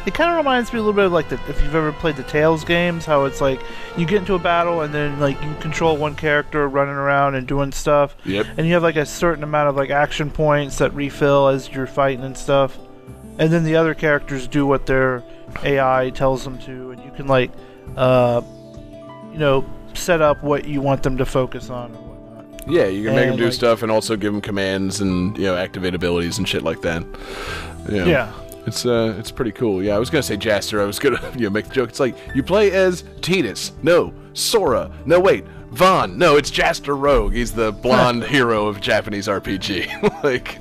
it 0.06 0.14
kind 0.14 0.30
of 0.30 0.36
reminds 0.38 0.72
me 0.72 0.78
a 0.78 0.82
little 0.82 0.94
bit 0.94 1.04
of 1.06 1.12
like 1.12 1.28
the, 1.28 1.34
if 1.48 1.60
you've 1.62 1.74
ever 1.74 1.92
played 1.92 2.16
the 2.16 2.22
Tales 2.24 2.64
games, 2.64 3.04
how 3.04 3.24
it's 3.24 3.40
like 3.40 3.60
you 3.96 4.06
get 4.06 4.18
into 4.18 4.34
a 4.34 4.38
battle 4.38 4.80
and 4.80 4.92
then 4.94 5.20
like 5.20 5.40
you 5.42 5.54
control 5.60 5.96
one 5.96 6.14
character 6.14 6.66
running 6.68 6.94
around 6.94 7.34
and 7.34 7.46
doing 7.46 7.72
stuff, 7.72 8.16
Yep. 8.24 8.46
and 8.56 8.66
you 8.66 8.74
have 8.74 8.82
like 8.82 8.96
a 8.96 9.06
certain 9.06 9.44
amount 9.44 9.68
of 9.68 9.76
like 9.76 9.90
action 9.90 10.30
points 10.30 10.78
that 10.78 10.94
refill 10.94 11.48
as 11.48 11.68
you're 11.68 11.86
fighting 11.86 12.24
and 12.24 12.36
stuff, 12.36 12.78
and 13.38 13.52
then 13.52 13.64
the 13.64 13.76
other 13.76 13.94
characters 13.94 14.48
do 14.48 14.66
what 14.66 14.86
their 14.86 15.22
AI 15.62 16.10
tells 16.10 16.42
them 16.44 16.58
to, 16.60 16.90
and 16.92 17.04
you 17.04 17.10
can 17.12 17.26
like 17.26 17.50
uh, 17.96 18.40
you 19.32 19.38
know 19.38 19.64
set 19.94 20.22
up 20.22 20.42
what 20.42 20.64
you 20.66 20.80
want 20.80 21.02
them 21.02 21.18
to 21.18 21.26
focus 21.26 21.70
on. 21.70 21.92
Yeah, 22.68 22.86
you 22.86 23.04
can 23.04 23.14
make 23.14 23.28
them 23.28 23.36
do 23.36 23.44
like- 23.44 23.52
stuff 23.52 23.82
and 23.82 23.90
also 23.90 24.16
give 24.16 24.32
them 24.32 24.40
commands 24.40 25.00
and 25.00 25.36
you 25.38 25.44
know 25.44 25.56
activate 25.56 25.94
abilities 25.94 26.38
and 26.38 26.48
shit 26.48 26.62
like 26.62 26.82
that. 26.82 27.02
You 27.88 27.98
know, 27.98 28.04
Yeah. 28.06 28.32
It's 28.66 28.84
uh, 28.84 29.14
it's 29.18 29.30
pretty 29.30 29.52
cool. 29.52 29.82
Yeah, 29.82 29.96
I 29.96 29.98
was 29.98 30.10
gonna 30.10 30.22
say 30.22 30.36
Jaster. 30.36 30.78
I 30.80 30.84
was 30.84 30.98
gonna 30.98 31.18
you 31.36 31.44
know 31.44 31.50
make 31.50 31.68
the 31.68 31.74
joke. 31.74 31.88
It's 31.88 32.00
like 32.00 32.16
you 32.34 32.42
play 32.42 32.70
as 32.72 33.02
Titus. 33.22 33.72
No, 33.82 34.12
Sora. 34.38 34.90
No, 35.04 35.20
wait, 35.20 35.44
Vaan. 35.72 36.16
No, 36.16 36.36
it's 36.36 36.50
Jaster 36.50 36.98
Rogue. 36.98 37.34
He's 37.34 37.52
the 37.52 37.72
blonde 37.72 38.24
hero 38.34 38.66
of 38.66 38.80
Japanese 38.80 39.26
RPG. 39.28 40.22
like, 40.24 40.58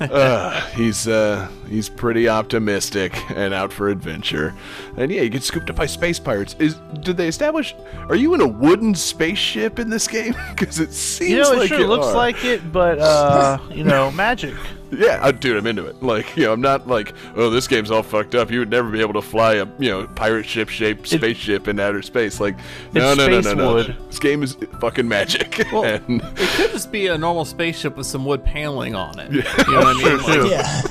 uh, 0.00 0.60
he's 0.72 1.08
uh, 1.08 1.48
he's 1.68 1.88
pretty 1.88 2.28
optimistic 2.28 3.16
and 3.30 3.52
out 3.52 3.72
for 3.72 3.88
adventure. 3.88 4.54
And 4.96 5.10
yeah, 5.10 5.22
you 5.22 5.28
get 5.28 5.42
scooped 5.42 5.70
up 5.70 5.76
by 5.76 5.86
space 5.86 6.18
pirates. 6.20 6.54
Is 6.58 6.74
did 7.00 7.16
they 7.16 7.26
establish? 7.28 7.74
Are 8.08 8.14
you 8.14 8.34
in 8.34 8.40
a 8.40 8.46
wooden 8.46 8.94
spaceship 8.94 9.78
in 9.78 9.90
this 9.90 10.06
game? 10.06 10.34
Because 10.54 10.78
it 10.78 10.92
seems 10.92 11.30
You 11.30 11.42
know, 11.42 11.52
it 11.52 11.58
like 11.58 11.68
sure 11.68 11.80
you 11.80 11.86
looks 11.88 12.06
are. 12.06 12.14
like 12.14 12.44
it, 12.44 12.72
but 12.72 12.98
uh, 13.00 13.58
you 13.70 13.82
know, 13.82 14.10
magic. 14.12 14.54
Yeah, 14.98 15.18
uh, 15.22 15.32
dude, 15.32 15.56
I'm 15.56 15.66
into 15.66 15.86
it. 15.86 16.02
Like, 16.02 16.36
you 16.36 16.44
know, 16.44 16.52
I'm 16.52 16.60
not 16.60 16.86
like, 16.86 17.14
oh, 17.36 17.50
this 17.50 17.66
game's 17.68 17.90
all 17.90 18.02
fucked 18.02 18.34
up. 18.34 18.50
You 18.50 18.58
would 18.60 18.70
never 18.70 18.90
be 18.90 19.00
able 19.00 19.14
to 19.14 19.22
fly 19.22 19.54
a, 19.54 19.66
you 19.78 19.90
know, 19.90 20.06
pirate 20.08 20.46
ship 20.46 20.68
shaped 20.68 21.06
spaceship 21.08 21.68
in 21.68 21.78
outer 21.80 22.02
space. 22.02 22.40
Like, 22.40 22.56
no, 22.92 23.12
It's 23.12 23.18
no, 23.18 23.28
no, 23.28 23.40
no, 23.40 23.54
no. 23.54 23.74
wood. 23.74 23.96
This 24.08 24.18
game 24.18 24.42
is 24.42 24.56
fucking 24.80 25.08
magic. 25.08 25.64
Well, 25.72 25.84
and 25.84 26.20
it 26.22 26.48
could 26.56 26.70
just 26.72 26.92
be 26.92 27.06
a 27.08 27.18
normal 27.18 27.44
spaceship 27.44 27.96
with 27.96 28.06
some 28.06 28.24
wood 28.24 28.44
paneling 28.44 28.94
on 28.94 29.18
it. 29.18 29.32
You 29.32 29.42
know 29.42 29.80
what 29.80 29.86
I 29.86 29.94
mean? 30.04 30.16
Like, 30.18 30.26
too. 30.26 30.48
Yeah. 30.48 30.82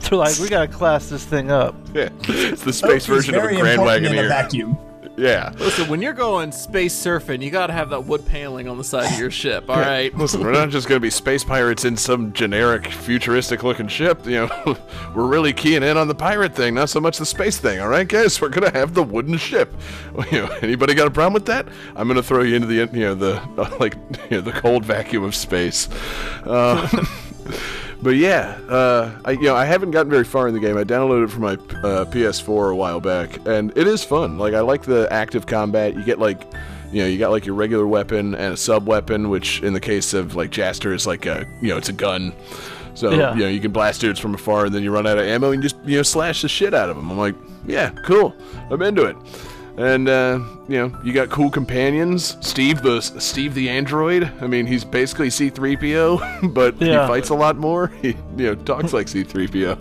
They're 0.00 0.18
like, 0.18 0.38
we 0.38 0.48
gotta 0.48 0.68
class 0.68 1.08
this 1.08 1.24
thing 1.24 1.50
up. 1.50 1.74
yeah, 1.94 2.08
it's 2.28 2.62
the 2.62 2.72
space 2.72 2.90
Oak 2.90 2.96
is 2.96 3.06
version 3.06 3.34
of 3.36 3.44
a 3.44 3.46
Grand 3.48 3.68
important 3.80 4.06
in 4.06 4.18
a 4.24 4.28
vacuum. 4.28 4.76
Yeah. 5.16 5.52
Listen, 5.58 5.88
when 5.88 6.02
you're 6.02 6.12
going 6.12 6.50
space 6.52 6.94
surfing, 6.94 7.42
you 7.42 7.50
gotta 7.50 7.72
have 7.72 7.90
that 7.90 8.04
wood 8.04 8.26
paneling 8.26 8.68
on 8.68 8.78
the 8.78 8.84
side 8.84 9.12
of 9.12 9.18
your 9.18 9.30
ship. 9.30 9.68
All 9.68 9.76
right. 9.76 10.14
Listen, 10.16 10.40
we're 10.40 10.52
not 10.52 10.70
just 10.70 10.88
going 10.88 10.96
to 10.96 11.00
be 11.00 11.10
space 11.10 11.44
pirates 11.44 11.84
in 11.84 11.96
some 11.96 12.32
generic 12.32 12.86
futuristic 12.88 13.62
looking 13.62 13.88
ship. 13.88 14.26
You 14.26 14.46
know, 14.46 14.76
we're 15.14 15.26
really 15.26 15.52
keying 15.52 15.82
in 15.82 15.96
on 15.96 16.08
the 16.08 16.14
pirate 16.14 16.54
thing, 16.54 16.74
not 16.74 16.90
so 16.90 17.00
much 17.00 17.18
the 17.18 17.26
space 17.26 17.58
thing. 17.58 17.80
All 17.80 17.88
right, 17.88 18.08
guys, 18.08 18.40
we're 18.40 18.48
going 18.48 18.70
to 18.70 18.76
have 18.76 18.94
the 18.94 19.02
wooden 19.02 19.36
ship. 19.36 19.74
You 20.30 20.46
know, 20.46 20.46
anybody 20.62 20.94
got 20.94 21.06
a 21.06 21.10
problem 21.10 21.34
with 21.34 21.46
that? 21.46 21.66
I'm 21.96 22.08
going 22.08 22.16
to 22.16 22.22
throw 22.22 22.42
you 22.42 22.56
into 22.56 22.66
the 22.66 22.76
you 22.76 23.00
know 23.00 23.14
the 23.14 23.76
like 23.80 23.94
you 24.30 24.38
know, 24.38 24.40
the 24.40 24.52
cold 24.52 24.84
vacuum 24.84 25.22
of 25.24 25.34
space. 25.34 25.88
Uh, 26.44 26.88
But 28.04 28.16
yeah, 28.16 28.58
uh, 28.68 29.18
I 29.24 29.30
you 29.30 29.44
know 29.44 29.56
I 29.56 29.64
haven't 29.64 29.90
gotten 29.92 30.10
very 30.10 30.24
far 30.24 30.46
in 30.46 30.52
the 30.52 30.60
game. 30.60 30.76
I 30.76 30.84
downloaded 30.84 31.24
it 31.24 31.30
for 31.30 31.40
my 31.40 31.54
uh, 31.54 32.04
PS4 32.04 32.72
a 32.72 32.76
while 32.76 33.00
back, 33.00 33.38
and 33.46 33.72
it 33.78 33.86
is 33.86 34.04
fun. 34.04 34.36
Like 34.36 34.52
I 34.52 34.60
like 34.60 34.82
the 34.82 35.08
active 35.10 35.46
combat. 35.46 35.94
You 35.94 36.04
get 36.04 36.18
like, 36.18 36.42
you 36.92 37.00
know, 37.00 37.08
you 37.08 37.18
got 37.18 37.30
like 37.30 37.46
your 37.46 37.54
regular 37.54 37.86
weapon 37.86 38.34
and 38.34 38.52
a 38.52 38.56
sub 38.58 38.86
weapon, 38.86 39.30
which 39.30 39.62
in 39.62 39.72
the 39.72 39.80
case 39.80 40.12
of 40.12 40.36
like 40.36 40.50
Jaster 40.50 40.92
is 40.94 41.06
like 41.06 41.24
a 41.24 41.46
you 41.62 41.68
know 41.70 41.78
it's 41.78 41.88
a 41.88 41.94
gun. 41.94 42.34
So 42.92 43.10
Yeah. 43.10 43.32
you 43.34 43.40
know 43.40 43.48
you 43.48 43.58
can 43.60 43.72
blast 43.72 44.02
dudes 44.02 44.20
from 44.20 44.34
afar, 44.34 44.66
and 44.66 44.74
then 44.74 44.82
you 44.82 44.90
run 44.92 45.06
out 45.06 45.16
of 45.16 45.24
ammo 45.24 45.52
and 45.52 45.62
just 45.62 45.76
you 45.86 45.96
know 45.96 46.02
slash 46.02 46.42
the 46.42 46.48
shit 46.48 46.74
out 46.74 46.90
of 46.90 46.96
them. 46.96 47.10
I'm 47.10 47.16
like, 47.16 47.34
yeah, 47.66 47.88
cool. 48.04 48.34
I'm 48.70 48.82
into 48.82 49.06
it. 49.06 49.16
And 49.76 50.08
uh, 50.08 50.38
you 50.68 50.78
know, 50.78 50.98
you 51.02 51.12
got 51.12 51.30
cool 51.30 51.50
companions. 51.50 52.36
Steve 52.40 52.80
the 52.82 53.00
Steve 53.00 53.54
the 53.54 53.68
android. 53.68 54.30
I 54.40 54.46
mean, 54.46 54.66
he's 54.66 54.84
basically 54.84 55.30
C-3PO, 55.30 56.54
but 56.54 56.80
Yeah. 56.80 57.02
he 57.02 57.08
fights 57.08 57.30
a 57.30 57.34
lot 57.34 57.56
more. 57.56 57.88
He 58.02 58.08
you 58.36 58.46
know 58.46 58.54
talks 58.54 58.92
like 58.92 59.08
C-3PO. 59.08 59.76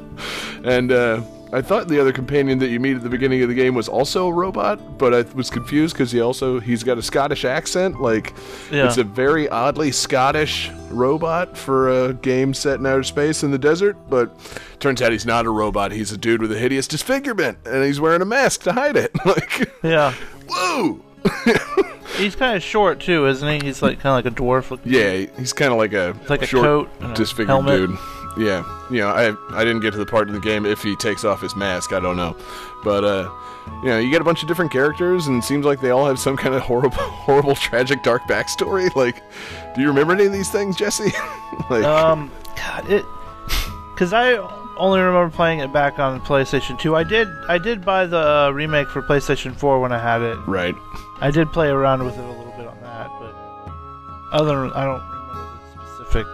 And 0.66 0.92
uh, 0.92 1.22
I 1.54 1.62
thought 1.62 1.88
the 1.88 2.00
other 2.02 2.12
companion 2.12 2.58
that 2.60 2.70
you 2.70 2.80
meet 2.80 2.96
at 2.98 3.04
the 3.04 3.10
beginning 3.10 3.42
of 3.44 3.50
the 3.50 3.56
game 3.56 3.76
was 3.76 3.88
also 3.88 4.28
a 4.28 4.34
robot, 4.34 4.98
but 4.98 5.14
I 5.14 5.22
was 5.36 5.50
confused 5.50 5.94
because 5.94 6.12
he 6.12 6.20
also 6.20 6.60
he's 6.60 6.84
got 6.84 6.98
a 6.98 7.02
Scottish 7.02 7.46
accent. 7.46 8.02
Like 8.02 8.34
Yeah. 8.72 8.88
it's 8.88 8.98
a 8.98 9.04
very 9.04 9.48
oddly 9.50 9.92
Scottish 9.92 10.72
robot 10.90 11.58
for 11.58 12.06
a 12.08 12.14
game 12.14 12.54
set 12.54 12.80
in 12.80 12.86
outer 12.86 13.04
space 13.04 13.44
in 13.44 13.52
the 13.52 13.60
desert. 13.60 13.96
But 14.10 14.32
turns 14.80 15.02
out 15.02 15.12
he's 15.12 15.26
not 15.26 15.46
a 15.46 15.50
robot. 15.52 15.92
He's 15.92 16.12
a 16.12 16.18
dude 16.18 16.42
with 16.42 16.52
a 16.52 16.58
hideous 16.58 16.88
disfigurement, 16.88 17.60
and 17.66 17.84
he's 17.84 18.00
wearing 18.02 18.22
a 18.22 18.26
mask 18.26 18.64
to 18.64 18.74
hide 18.74 18.96
it. 18.98 19.12
like 19.26 19.72
Yeah. 19.84 20.14
whoa 20.50 21.00
He's 22.18 22.36
kind 22.36 22.56
of 22.56 22.62
short 22.62 23.00
too, 23.00 23.28
isn't 23.28 23.48
he? 23.62 23.66
He's 23.68 23.82
like 23.82 24.00
kind 24.00 24.18
of 24.18 24.24
like 24.26 24.32
a 24.32 24.36
dwarf. 24.36 24.70
Looking 24.72 24.92
Yeah, 24.92 25.26
he's 25.38 25.54
kind 25.54 25.72
of 25.72 25.78
like 25.78 25.94
a 25.94 26.16
like 26.30 26.42
a 26.42 26.46
short, 26.46 26.64
coat 27.00 27.16
disfigured 27.16 27.66
dude. 27.66 27.98
Yeah, 28.36 28.64
you 28.90 29.00
know, 29.00 29.10
I 29.10 29.36
I 29.56 29.64
didn't 29.64 29.82
get 29.82 29.92
to 29.92 29.98
the 30.00 30.06
part 30.06 30.28
in 30.28 30.34
the 30.34 30.40
game 30.40 30.66
if 30.66 30.82
he 30.82 30.96
takes 30.96 31.24
off 31.24 31.40
his 31.42 31.56
mask. 31.56 31.94
I 31.94 32.00
don't 32.00 32.18
know, 32.18 32.36
but 32.84 33.04
uh, 33.04 33.30
you 33.84 33.90
know, 33.90 34.00
you 34.00 34.10
get 34.10 34.22
a 34.22 34.24
bunch 34.24 34.42
of 34.42 34.48
different 34.48 34.72
characters, 34.72 35.28
and 35.28 35.38
it 35.38 35.46
seems 35.46 35.66
like 35.66 35.82
they 35.82 35.92
all 35.92 36.06
have 36.08 36.18
some 36.18 36.36
kind 36.36 36.56
of 36.56 36.62
horrible, 36.64 36.98
horrible, 36.98 37.56
tragic, 37.56 38.02
dark 38.04 38.24
backstory. 38.24 38.90
Like, 38.96 39.22
do 39.76 39.82
you 39.82 39.88
remember 39.88 40.14
any 40.14 40.26
of 40.26 40.32
these 40.34 40.50
things, 40.50 40.76
Jesse? 40.76 41.12
like, 41.70 41.84
Um, 41.84 42.32
God, 42.56 42.90
it. 42.90 43.06
Because 43.94 44.12
I 44.14 44.34
only 44.78 45.00
remember 45.00 45.30
playing 45.36 45.60
it 45.60 45.72
back 45.72 46.00
on 46.00 46.20
PlayStation 46.22 46.80
2. 46.80 46.96
I 46.96 47.04
did, 47.04 47.28
I 47.48 47.60
did 47.60 47.86
buy 47.86 48.08
the 48.08 48.18
uh, 48.18 48.50
remake 48.50 48.90
for 48.90 49.04
PlayStation 49.04 49.56
4 49.56 49.80
when 49.80 49.92
I 49.92 50.00
had 50.00 50.22
it. 50.24 50.36
right? 50.48 50.74
I 51.22 51.30
did 51.30 51.52
play 51.54 51.68
around 51.70 52.04
with 52.04 52.18
it 52.18 52.24
a 52.24 52.28
little 52.28 52.54
bit 52.58 52.66
on 52.66 52.80
that, 52.82 53.12
but 53.20 53.36
other, 54.32 54.66
I 54.76 54.84
don't 54.86 55.02
remember 55.02 55.60
the 55.78 55.96
specifics. 55.96 56.30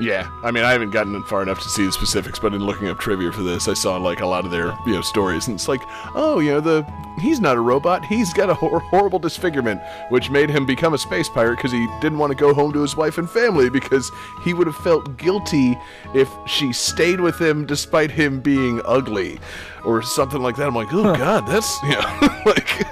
Yeah, 0.00 0.28
I 0.42 0.50
mean, 0.50 0.64
I 0.64 0.72
haven't 0.72 0.90
gotten 0.90 1.22
far 1.24 1.42
enough 1.42 1.60
to 1.62 1.68
see 1.68 1.86
the 1.86 1.92
specifics, 1.92 2.38
but 2.38 2.52
in 2.52 2.64
looking 2.64 2.88
up 2.88 2.98
trivia 2.98 3.30
for 3.32 3.42
this, 3.42 3.68
I 3.68 3.74
saw 3.74 3.96
like 3.96 4.20
a 4.20 4.26
lot 4.26 4.44
of 4.44 4.50
their 4.50 4.76
you 4.86 4.92
know 4.94 5.02
stories, 5.02 5.46
and 5.46 5.54
it's 5.54 5.68
like, 5.68 5.82
oh, 6.14 6.40
you 6.40 6.50
know, 6.50 6.60
the 6.60 6.82
he's 7.20 7.40
not 7.40 7.56
a 7.56 7.60
robot, 7.60 8.04
he's 8.04 8.32
got 8.32 8.50
a 8.50 8.54
hor- 8.54 8.80
horrible 8.80 9.18
disfigurement, 9.18 9.80
which 10.08 10.30
made 10.30 10.50
him 10.50 10.66
become 10.66 10.94
a 10.94 10.98
space 10.98 11.28
pirate 11.28 11.56
because 11.56 11.72
he 11.72 11.86
didn't 12.00 12.18
want 12.18 12.30
to 12.32 12.36
go 12.36 12.52
home 12.52 12.72
to 12.72 12.82
his 12.82 12.96
wife 12.96 13.18
and 13.18 13.30
family 13.30 13.70
because 13.70 14.10
he 14.42 14.52
would 14.52 14.66
have 14.66 14.76
felt 14.76 15.16
guilty 15.16 15.78
if 16.14 16.30
she 16.46 16.72
stayed 16.72 17.20
with 17.20 17.40
him 17.40 17.64
despite 17.66 18.10
him 18.10 18.40
being 18.40 18.80
ugly, 18.84 19.38
or 19.84 20.02
something 20.02 20.42
like 20.42 20.56
that. 20.56 20.66
I'm 20.66 20.74
like, 20.74 20.92
oh 20.92 21.14
god, 21.14 21.46
that's 21.46 21.82
you 21.84 21.90
know, 21.90 22.40
like. 22.46 22.86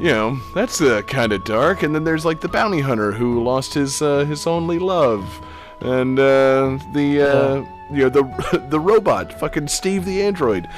You 0.00 0.12
know, 0.12 0.40
that's 0.54 0.80
uh, 0.80 1.02
kind 1.02 1.32
of 1.32 1.42
dark. 1.42 1.82
And 1.82 1.92
then 1.92 2.04
there's 2.04 2.24
like 2.24 2.40
the 2.40 2.46
bounty 2.48 2.78
hunter 2.78 3.10
who 3.10 3.42
lost 3.42 3.74
his 3.74 4.00
uh, 4.00 4.24
his 4.26 4.46
only 4.46 4.78
love, 4.78 5.44
and 5.80 6.18
uh, 6.18 6.78
the 6.92 7.22
uh, 7.22 7.54
you 7.94 8.02
know 8.04 8.08
the 8.08 8.66
the 8.70 8.80
robot, 8.80 9.32
fucking 9.38 9.68
Steve 9.68 10.04
the 10.04 10.22
android, 10.22 10.68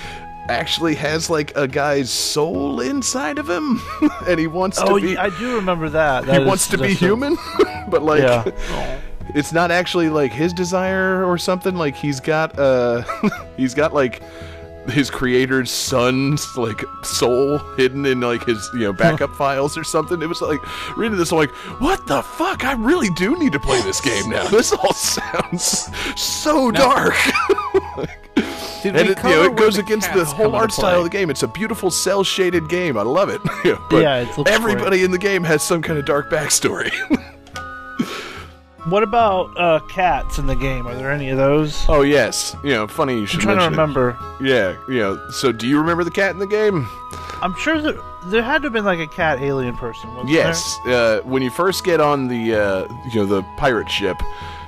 actually 0.49 0.95
has 0.97 1.31
like 1.31 1.57
a 1.57 1.67
guy's 1.69 2.11
soul 2.11 2.81
inside 2.81 3.39
of 3.39 3.49
him, 3.49 3.81
and 4.29 4.39
he 4.39 4.47
wants 4.47 4.79
Oh, 4.81 4.99
to 4.99 5.05
be 5.05 5.17
I 5.17 5.31
do 5.39 5.57
remember 5.57 5.89
that. 5.91 6.25
he 6.25 6.31
That 6.31 6.43
is- 6.43 6.47
wants 6.49 6.69
to 6.69 6.79
be 6.79 6.89
that's 6.89 7.03
a- 7.03 7.05
human, 7.07 7.37
but 7.89 8.03
like. 8.03 8.23
Yeah. 8.23 9.01
It's 9.33 9.53
not 9.53 9.71
actually 9.71 10.09
like 10.09 10.33
his 10.33 10.53
desire 10.53 11.25
or 11.25 11.39
something. 11.39 11.77
Like 11.77 11.95
he's 11.95 12.19
got 12.19 12.59
uh 12.59 13.03
he's 13.57 13.75
got 13.75 13.95
like 13.95 14.23
his 14.89 15.11
creator's 15.11 15.70
son's 15.70 16.57
like 16.57 16.83
soul 17.03 17.59
hidden 17.76 18.07
in 18.07 18.20
like 18.20 18.45
his 18.45 18.68
you 18.74 18.81
know 18.81 18.93
backup 18.93 19.35
files 19.35 19.76
or 19.76 19.85
something. 19.85 20.20
It 20.22 20.26
was 20.26 20.41
like 20.41 20.61
reading 20.97 21.18
this, 21.18 21.33
I'm 21.33 21.39
like, 21.39 21.51
what 21.81 22.07
the 22.07 22.22
fuck? 22.22 22.64
I 22.64 22.72
really 22.72 23.11
do 23.11 23.39
need 23.39 23.53
to 23.53 23.61
play 23.61 23.81
this 23.83 24.01
game 24.01 24.31
now. 24.31 24.49
This 24.49 24.72
all 24.72 24.93
sounds 24.93 25.89
so 26.20 26.70
dark. 26.70 27.14
And 28.85 28.97
it, 28.97 29.18
you 29.18 29.24
know, 29.24 29.45
it 29.45 29.57
goes 29.57 29.74
the 29.74 29.83
against 29.83 30.12
the 30.14 30.24
whole 30.24 30.55
art 30.55 30.72
style 30.72 30.99
of 30.99 31.05
the 31.05 31.11
game. 31.11 31.28
It's 31.28 31.43
a 31.43 31.49
beautiful 31.49 31.91
cell 31.91 32.24
shaded 32.24 32.68
game. 32.68 32.97
I 32.97 33.03
love 33.03 33.28
it. 33.28 33.41
Yeah, 33.64 33.78
but 33.91 34.03
Yeah, 34.03 34.16
it 34.16 34.49
everybody 34.49 35.05
in 35.05 35.11
the 35.11 35.18
game 35.18 35.45
has 35.45 35.62
some 35.62 35.83
kind 35.83 35.99
of 35.99 36.07
dark 36.07 36.31
backstory. 36.31 36.91
What 38.85 39.03
about 39.03 39.57
uh, 39.57 39.81
cats 39.89 40.39
in 40.39 40.47
the 40.47 40.57
game? 40.57 40.87
Are 40.87 40.95
there 40.95 41.11
any 41.11 41.28
of 41.31 41.37
those? 41.37 41.85
oh 41.89 42.03
yes, 42.03 42.57
you 42.64 42.70
know, 42.70 42.87
funny 42.87 43.18
you 43.20 43.26
should 43.26 43.41
I'm 43.41 43.57
trying 43.57 43.57
to 43.59 43.76
mention 43.76 43.78
it. 43.78 44.03
remember. 44.05 44.18
Yeah, 44.41 44.76
you 44.89 45.01
know. 45.01 45.31
So, 45.31 45.53
do 45.53 45.66
you 45.66 45.78
remember 45.78 46.05
the 46.05 46.11
cat 46.11 46.31
in 46.31 46.39
the 46.39 46.47
game? 46.47 46.89
I'm 47.43 47.55
sure 47.57 47.81
that 47.81 48.03
there 48.26 48.43
had 48.43 48.62
to 48.62 48.66
have 48.66 48.72
been 48.72 48.85
like 48.85 48.99
a 48.99 49.07
cat 49.07 49.41
alien 49.41 49.76
person. 49.76 50.11
Wasn't 50.14 50.31
Yes. 50.31 50.78
Uh, 50.87 51.20
when 51.24 51.43
you 51.43 51.51
first 51.51 51.85
get 51.85 52.01
on 52.01 52.28
the, 52.28 52.55
uh, 52.55 52.89
you 53.12 53.20
know, 53.20 53.26
the 53.26 53.43
pirate 53.57 53.91
ship, 53.91 54.16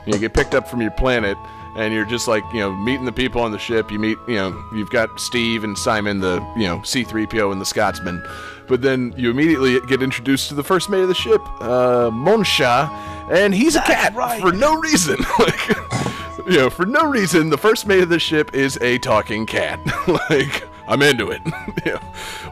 you 0.06 0.18
get 0.18 0.32
picked 0.34 0.54
up 0.54 0.68
from 0.68 0.80
your 0.80 0.90
planet, 0.92 1.36
and 1.76 1.92
you're 1.92 2.06
just 2.06 2.28
like, 2.28 2.44
you 2.52 2.60
know, 2.60 2.72
meeting 2.72 3.04
the 3.04 3.12
people 3.12 3.42
on 3.42 3.52
the 3.52 3.58
ship. 3.58 3.90
You 3.90 3.98
meet, 3.98 4.18
you 4.26 4.36
know, 4.36 4.64
you've 4.74 4.90
got 4.90 5.20
Steve 5.20 5.64
and 5.64 5.76
Simon, 5.76 6.20
the, 6.20 6.46
you 6.56 6.64
know, 6.66 6.82
C-3PO 6.82 7.52
and 7.52 7.60
the 7.60 7.66
Scotsman. 7.66 8.22
But 8.68 8.80
then 8.80 9.12
you 9.16 9.30
immediately 9.30 9.80
get 9.82 10.02
introduced 10.02 10.48
to 10.48 10.54
the 10.54 10.62
first 10.62 10.88
mate 10.88 11.02
of 11.02 11.08
the 11.08 11.14
ship, 11.14 11.42
uh, 11.60 12.10
Monsha, 12.10 12.88
and 13.32 13.54
he's 13.54 13.76
a 13.76 13.80
cat 13.80 14.12
for 14.40 14.52
no 14.52 14.78
reason. 14.78 15.16
like, 15.38 15.68
you 16.46 16.58
know, 16.58 16.70
for 16.70 16.86
no 16.86 17.06
reason, 17.08 17.50
the 17.50 17.58
first 17.58 17.86
mate 17.86 18.02
of 18.02 18.08
the 18.08 18.18
ship 18.18 18.54
is 18.54 18.76
a 18.82 18.98
talking 18.98 19.46
cat. 19.46 19.78
like, 20.30 20.64
I'm 20.86 21.00
into 21.02 21.30
it. 21.30 21.40
you 21.86 21.92
know, 21.92 21.98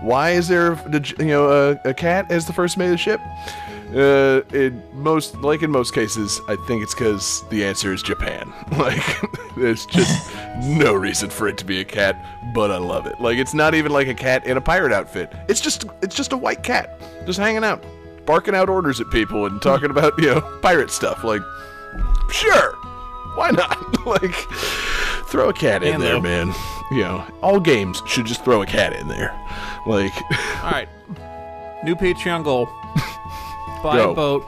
why 0.01 0.31
is 0.31 0.49
there, 0.49 0.75
the- 0.77 1.15
you 1.19 1.27
know, 1.27 1.51
a, 1.85 1.89
a 1.91 1.95
cat 1.95 2.31
as 2.31 2.47
the 2.47 2.53
first 2.53 2.79
mate 2.79 2.87
of 2.87 2.93
the 2.93 2.97
ship? 2.99 3.21
Uh, 3.95 4.43
in 4.57 4.81
most, 4.93 5.35
like 5.39 5.63
in 5.63 5.71
most 5.71 5.93
cases, 5.93 6.41
I 6.49 6.55
think 6.69 6.81
it's 6.83 6.95
because 6.95 7.43
the 7.51 7.65
answer 7.65 7.93
is 7.93 8.03
Japan. 8.03 8.53
Like, 8.79 9.03
there's 9.57 9.85
just 9.87 10.33
no 10.63 10.95
reason 10.95 11.29
for 11.29 11.49
it 11.49 11.59
to 11.59 11.65
be 11.65 11.81
a 11.81 11.85
cat, 11.85 12.17
but 12.55 12.71
I 12.71 12.79
love 12.79 13.07
it. 13.07 13.21
Like, 13.21 13.37
it's 13.39 13.53
not 13.53 13.75
even 13.75 13.91
like 13.91 14.07
a 14.07 14.15
cat 14.15 14.47
in 14.47 14.57
a 14.57 14.61
pirate 14.61 14.93
outfit. 14.93 15.33
It's 15.49 15.61
just, 15.61 15.87
it's 16.03 16.15
just 16.15 16.33
a 16.33 16.37
white 16.37 16.63
cat, 16.63 17.01
just 17.27 17.41
hanging 17.41 17.65
out, 17.65 17.85
barking 18.27 18.55
out 18.55 18.69
orders 18.69 19.01
at 19.01 19.11
people 19.11 19.47
and 19.47 19.61
talking 19.61 19.91
about, 19.91 20.19
you 20.19 20.27
know, 20.27 20.41
pirate 20.63 20.91
stuff. 20.91 21.25
Like, 21.25 21.43
sure, 22.31 22.75
why 23.35 23.51
not? 23.51 24.07
like, 24.07 24.35
throw 25.27 25.49
a 25.49 25.53
cat 25.53 25.83
in 25.83 26.01
there, 26.01 26.21
man. 26.21 26.53
You 26.91 27.03
know, 27.03 27.27
all 27.43 27.61
games 27.61 28.03
should 28.07 28.27
just 28.27 28.45
throw 28.45 28.63
a 28.63 28.67
cat 28.67 28.93
in 28.93 29.09
there. 29.09 29.33
Like, 29.87 30.13
All 30.63 30.71
right. 30.71 30.89
New 31.85 31.95
Patreon 31.95 32.45
goal. 32.45 32.67
Buy 33.83 33.97
Go. 33.97 34.11
a 34.11 34.15
boat. 34.15 34.45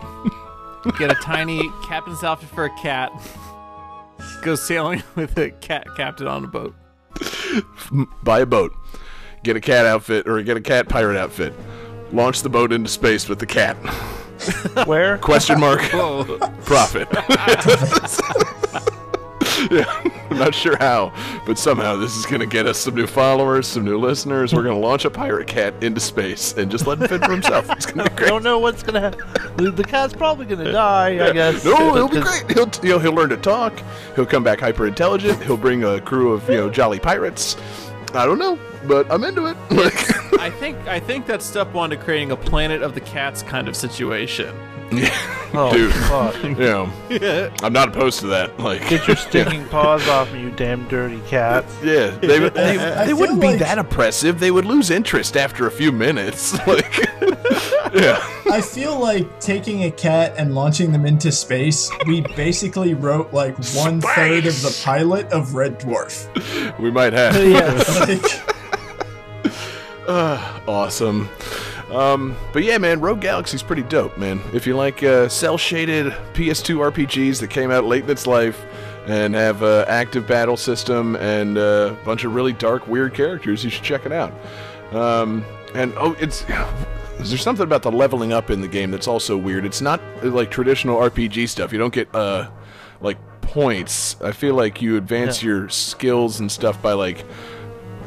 Get 0.99 1.11
a 1.11 1.15
tiny 1.15 1.71
captain's 1.85 2.25
outfit 2.25 2.49
for 2.51 2.65
a 2.65 2.71
cat. 2.81 3.13
Go 4.43 4.57
sailing 4.57 5.03
with 5.15 5.39
a 5.39 5.51
cat 5.51 5.87
captain 5.97 6.27
on 6.27 6.45
a 6.45 6.49
boat. 6.49 6.75
buy 8.23 8.41
a 8.41 8.47
boat, 8.47 8.73
get 9.45 9.57
a 9.57 9.61
cat 9.61 9.87
outfit 9.87 10.27
or 10.29 10.43
get 10.43 10.57
a 10.57 10.61
cat 10.61 10.89
pirate 10.89 11.17
outfit, 11.17 11.55
launch 12.13 12.43
the 12.43 12.49
boat 12.49 12.73
into 12.73 12.89
space 12.89 13.29
with 13.29 13.39
the 13.39 13.47
cat. 13.47 13.77
Where? 14.87 15.19
Question 15.19 15.61
mark. 15.61 15.81
Profit. 16.65 17.09
yeah, 19.71 19.85
I'm 20.31 20.39
not 20.39 20.55
sure 20.55 20.77
how, 20.79 21.13
but 21.47 21.59
somehow 21.59 21.97
this 21.97 22.17
is 22.17 22.27
gonna 22.27 22.47
get 22.47 22.67
us 22.67 22.79
some 22.79 22.95
new 22.95 23.07
followers, 23.07 23.67
some 23.67 23.85
new 23.85 23.99
listeners. 23.99 24.53
We're 24.53 24.65
gonna 24.65 24.79
launch 24.79 25.05
a 25.05 25.11
pirate 25.11 25.47
cat 25.47 25.75
into 25.83 26.01
space 26.01 26.55
and 26.55 26.71
just 26.71 26.87
let 26.87 26.99
him 26.99 27.09
fend 27.09 27.25
for 27.25 27.33
himself. 27.33 27.71
It's 27.71 27.87
gonna 27.87 28.11
be 28.11 28.25
I 28.25 28.29
don't 28.29 28.43
know 28.43 28.59
what's 28.59 28.83
gonna 28.83 29.01
happen. 29.01 29.21
The, 29.75 29.85
cat's 29.85 30.13
probably 30.13 30.47
gonna 30.47 30.73
die, 30.73 31.29
I 31.29 31.33
guess. 31.33 31.65
No, 31.65 31.95
he'll 31.95 32.09
be 32.09 32.21
great. 32.21 32.51
He'll 32.51 32.71
you 32.83 32.91
know 32.91 32.99
he'll 32.99 33.15
learn 33.15 33.31
to 33.31 33.37
talk. 33.37 33.81
He'll 34.17 34.27
come 34.27 34.43
back 34.43 34.61
hyper 34.61 34.87
intelligent. 34.87 35.43
He'll 35.43 35.57
bring 35.57 35.85
a 35.85 36.01
crew 36.01 36.33
of 36.33 36.49
you 36.49 36.57
know 36.57 36.71
jolly 36.71 36.99
pirates. 36.99 37.57
I 38.15 38.27
don't 38.27 38.39
know, 38.39 38.59
but 38.87 39.11
I'm 39.11 39.25
into 39.25 39.47
it. 39.47 39.57
Like, 39.71 40.41
I 40.41 40.51
think 40.51 40.77
I 40.87 41.01
think 41.01 41.27
that's 41.27 41.45
step 41.45 41.73
one 41.73 41.91
to 41.91 41.97
creating 41.97 42.31
a 42.31 42.37
planet 42.37 42.83
of 42.83 42.95
the 42.95 43.01
cats 43.01 43.43
kind 43.43 43.69
of 43.69 43.77
situation. 43.77 44.55
Oh, 45.55 45.71
dude. 45.73 45.93
fuck. 45.93 46.43
you 46.43 46.55
know, 46.55 46.91
I'm 47.63 47.73
not 47.73 47.89
opposed 47.89 48.21
to 48.21 48.27
that. 48.29 48.59
Like, 48.59 48.89
Get 48.89 49.07
your 49.07 49.17
stinking 49.17 49.67
paws 49.71 50.09
off 50.09 50.33
me, 50.33 50.41
you 50.43 50.51
damn 50.51 50.89
dirty 50.89 51.21
cat. 51.29 51.65
yeah, 51.83 52.11
they 52.11 52.41
would- 52.41 52.55
they, 52.55 52.79
I 52.79 53.05
they 53.05 53.07
feel 53.09 53.19
wouldn't 53.19 53.41
be 53.41 53.49
like- 53.49 53.59
that 53.59 53.79
oppressive. 53.79 54.41
They 54.41 54.51
would 54.51 54.65
lose 54.65 54.91
interest 54.91 55.37
after 55.37 55.67
a 55.67 55.71
few 55.71 55.93
minutes. 55.93 56.55
Like, 56.67 56.99
yeah, 57.95 58.19
I 58.51 58.61
feel 58.63 58.99
like 58.99 59.41
taking 59.41 59.85
a 59.85 59.91
cat 59.91 60.35
and 60.39 60.55
launching 60.55 60.91
them 60.93 61.05
into 61.05 61.31
space, 61.31 61.91
we 62.07 62.23
basically 62.35 62.95
wrote 62.95 63.33
like 63.35 63.55
one 63.75 64.01
third 64.01 64.47
of 64.47 64.61
the 64.63 64.81
pilot 64.85 65.27
of 65.33 65.55
Red 65.55 65.79
Dwarf. 65.81 66.79
we 66.79 66.91
might 66.91 67.13
have. 67.13 67.35
Yes. 67.35 68.01
Like, 68.09 69.53
ah, 70.09 70.63
awesome. 70.67 71.29
Um, 71.93 72.37
but 72.53 72.63
yeah, 72.65 72.79
man, 72.79 73.01
Rogue 73.01 73.21
Galaxy's 73.21 73.63
pretty 73.63 73.83
dope, 73.83 74.17
man. 74.17 74.41
If 74.55 74.67
you 74.67 74.75
like 74.77 75.03
uh, 75.03 75.29
cell 75.29 75.59
shaded 75.59 76.07
PS2 76.35 76.91
RPGs 76.93 77.41
that 77.41 77.49
came 77.51 77.71
out 77.71 77.85
late 77.85 78.05
in 78.05 78.11
its 78.11 78.27
life 78.27 78.65
and 79.07 79.35
have 79.35 79.63
an 79.63 79.85
active 79.89 80.27
battle 80.27 80.57
system 80.57 81.17
and 81.17 81.59
uh, 81.59 81.95
a 82.01 82.05
bunch 82.05 82.25
of 82.25 82.35
really 82.35 82.53
dark, 82.55 82.87
weird 82.89 83.13
characters, 83.15 83.63
you 83.63 83.69
should 83.69 83.85
check 83.85 84.07
it 84.07 84.13
out. 84.13 84.33
Um, 84.93 85.45
and 85.75 85.93
oh, 85.97 86.17
it's 86.19 86.45
there's 87.19 87.43
something 87.43 87.65
about 87.65 87.83
the 87.83 87.93
leveling 87.93 88.33
up 88.33 88.49
in 88.51 88.63
the 88.63 88.69
game 88.69 88.91
that's 88.91 89.07
also 89.09 89.37
weird. 89.37 89.67
It's 89.67 89.81
not 89.83 90.01
uh, 90.23 90.29
like 90.31 90.51
traditional 90.51 90.99
RPG 90.99 91.49
stuff. 91.51 91.73
You 91.73 91.79
don't 91.79 91.93
get 91.93 92.15
uh, 92.15 92.49
like 93.03 93.19
points. 93.43 94.17
I 94.23 94.33
feel 94.33 94.55
like 94.55 94.81
you 94.81 94.97
advance 94.97 95.43
Yeah. 95.43 95.49
your 95.51 95.69
skills 95.69 96.41
and 96.41 96.51
stuff 96.51 96.81
by 96.81 96.95
like 96.95 97.25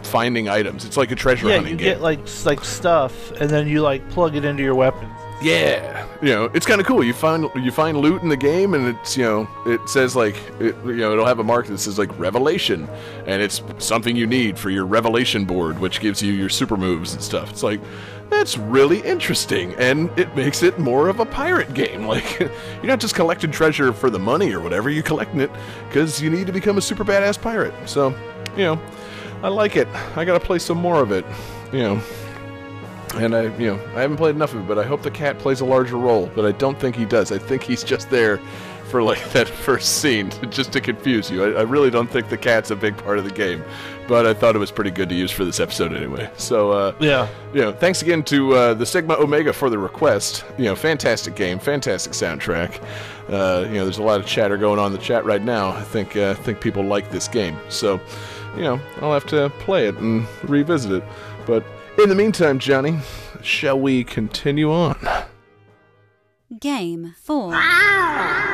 finding 0.05 0.49
items. 0.49 0.85
It's 0.85 0.97
like 0.97 1.11
a 1.11 1.15
treasure 1.15 1.47
yeah, 1.47 1.55
hunting 1.55 1.73
you 1.73 1.77
game. 1.77 1.93
get 1.95 2.01
like 2.01 2.19
like 2.45 2.63
stuff, 2.63 3.31
and 3.31 3.49
then 3.49 3.67
you 3.67 3.81
like 3.81 4.07
plug 4.09 4.35
it 4.35 4.45
into 4.45 4.63
your 4.63 4.75
weapons. 4.75 5.11
Yeah, 5.41 6.07
you 6.21 6.29
know, 6.29 6.45
it's 6.53 6.65
kind 6.65 6.79
of 6.79 6.87
cool. 6.87 7.03
You 7.03 7.13
find 7.13 7.49
you 7.55 7.71
find 7.71 7.97
loot 7.97 8.21
in 8.21 8.29
the 8.29 8.37
game, 8.37 8.73
and 8.73 8.87
it's 8.95 9.17
you 9.17 9.23
know, 9.23 9.47
it 9.65 9.87
says 9.89 10.15
like, 10.15 10.35
it, 10.59 10.75
you 10.85 10.95
know, 10.95 11.11
it'll 11.11 11.25
have 11.25 11.39
a 11.39 11.43
mark 11.43 11.67
that 11.67 11.77
says 11.77 11.99
like 11.99 12.17
Revelation, 12.17 12.87
and 13.25 13.41
it's 13.41 13.61
something 13.79 14.15
you 14.15 14.25
need 14.25 14.57
for 14.57 14.69
your 14.69 14.85
Revelation 14.85 15.43
board, 15.45 15.79
which 15.79 15.99
gives 15.99 16.21
you 16.21 16.31
your 16.31 16.49
super 16.49 16.77
moves 16.77 17.13
and 17.13 17.21
stuff. 17.21 17.51
It's 17.51 17.63
like 17.63 17.81
that's 18.29 18.57
really 18.57 19.01
interesting, 19.01 19.73
and 19.75 20.09
it 20.17 20.33
makes 20.35 20.63
it 20.63 20.79
more 20.79 21.09
of 21.09 21.19
a 21.19 21.25
pirate 21.25 21.73
game. 21.73 22.05
Like 22.15 22.39
you're 22.39 22.85
not 22.85 22.99
just 22.99 23.13
collecting 23.15 23.51
treasure 23.51 23.91
for 23.91 24.09
the 24.09 24.19
money 24.19 24.53
or 24.53 24.61
whatever, 24.61 24.89
you're 24.89 25.03
collecting 25.03 25.41
it 25.41 25.51
because 25.89 26.21
you 26.21 26.29
need 26.29 26.47
to 26.47 26.53
become 26.53 26.77
a 26.77 26.81
super 26.81 27.03
badass 27.03 27.41
pirate. 27.41 27.73
So, 27.89 28.11
you 28.55 28.63
know, 28.63 28.79
I 29.45 29.49
like 29.49 29.75
it. 29.75 29.87
I 30.15 30.25
gotta 30.25 30.39
play 30.39 30.59
some 30.59 30.77
more 30.77 31.01
of 31.01 31.11
it. 31.11 31.25
You 31.71 31.79
know 31.79 32.01
and 33.15 33.33
I, 33.33 33.43
you 33.57 33.67
know, 33.67 33.79
I 33.95 34.01
haven't 34.01 34.17
played 34.17 34.35
enough 34.35 34.53
of 34.53 34.61
it, 34.61 34.67
but 34.67 34.77
I 34.77 34.83
hope 34.83 35.01
the 35.01 35.11
cat 35.11 35.39
plays 35.39 35.61
a 35.61 35.65
larger 35.65 35.95
role. 35.95 36.29
But 36.35 36.45
I 36.45 36.51
don't 36.51 36.77
think 36.77 36.95
he 36.97 37.05
does. 37.05 37.31
I 37.31 37.37
think 37.37 37.63
he's 37.63 37.81
just 37.83 38.09
there 38.09 38.39
for 38.89 39.01
like 39.01 39.23
that 39.31 39.47
first 39.47 40.01
scene, 40.01 40.31
just 40.49 40.73
to 40.73 40.81
confuse 40.81 41.31
you. 41.31 41.43
I, 41.55 41.59
I 41.59 41.61
really 41.61 41.89
don't 41.89 42.09
think 42.09 42.27
the 42.29 42.37
cat's 42.37 42.71
a 42.71 42.75
big 42.75 42.97
part 42.97 43.17
of 43.17 43.23
the 43.23 43.31
game, 43.31 43.63
but 44.07 44.25
I 44.25 44.33
thought 44.33 44.55
it 44.55 44.59
was 44.59 44.71
pretty 44.71 44.91
good 44.91 45.07
to 45.09 45.15
use 45.15 45.31
for 45.31 45.45
this 45.45 45.61
episode 45.61 45.93
anyway. 45.93 46.29
So, 46.35 46.71
uh, 46.71 46.93
Yeah. 46.99 47.27
you 47.53 47.61
know, 47.61 47.71
thanks 47.71 48.01
again 48.01 48.21
to 48.23 48.53
uh, 48.53 48.73
the 48.73 48.85
Sigma 48.85 49.13
Omega 49.13 49.53
for 49.53 49.69
the 49.69 49.77
request. 49.79 50.43
You 50.57 50.65
know, 50.65 50.75
fantastic 50.75 51.35
game, 51.35 51.57
fantastic 51.57 52.11
soundtrack. 52.13 52.81
Uh, 53.29 53.65
you 53.67 53.75
know, 53.75 53.85
there's 53.85 53.97
a 53.99 54.03
lot 54.03 54.19
of 54.19 54.25
chatter 54.25 54.57
going 54.57 54.77
on 54.77 54.87
in 54.87 54.91
the 54.91 55.03
chat 55.03 55.23
right 55.23 55.41
now. 55.41 55.69
I 55.69 55.83
think 55.83 56.17
uh, 56.17 56.31
I 56.31 56.33
think 56.33 56.59
people 56.59 56.83
like 56.83 57.11
this 57.11 57.27
game, 57.29 57.57
so 57.69 57.99
you 58.55 58.63
know, 58.63 58.79
I'll 59.01 59.13
have 59.13 59.25
to 59.27 59.49
play 59.59 59.87
it 59.87 59.95
and 59.95 60.25
revisit 60.43 60.91
it. 60.91 61.03
But 61.45 61.63
in 62.01 62.09
the 62.09 62.15
meantime, 62.15 62.59
Johnny, 62.59 62.99
shall 63.41 63.79
we 63.79 64.03
continue 64.03 64.71
on? 64.71 64.97
Game 66.59 67.15
4. 67.21 67.51
Ah! 67.53 68.44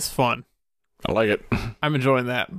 Is 0.00 0.08
fun. 0.08 0.46
I 1.06 1.12
like 1.12 1.28
it. 1.28 1.44
I'm 1.82 1.94
enjoying 1.94 2.24
that. 2.28 2.50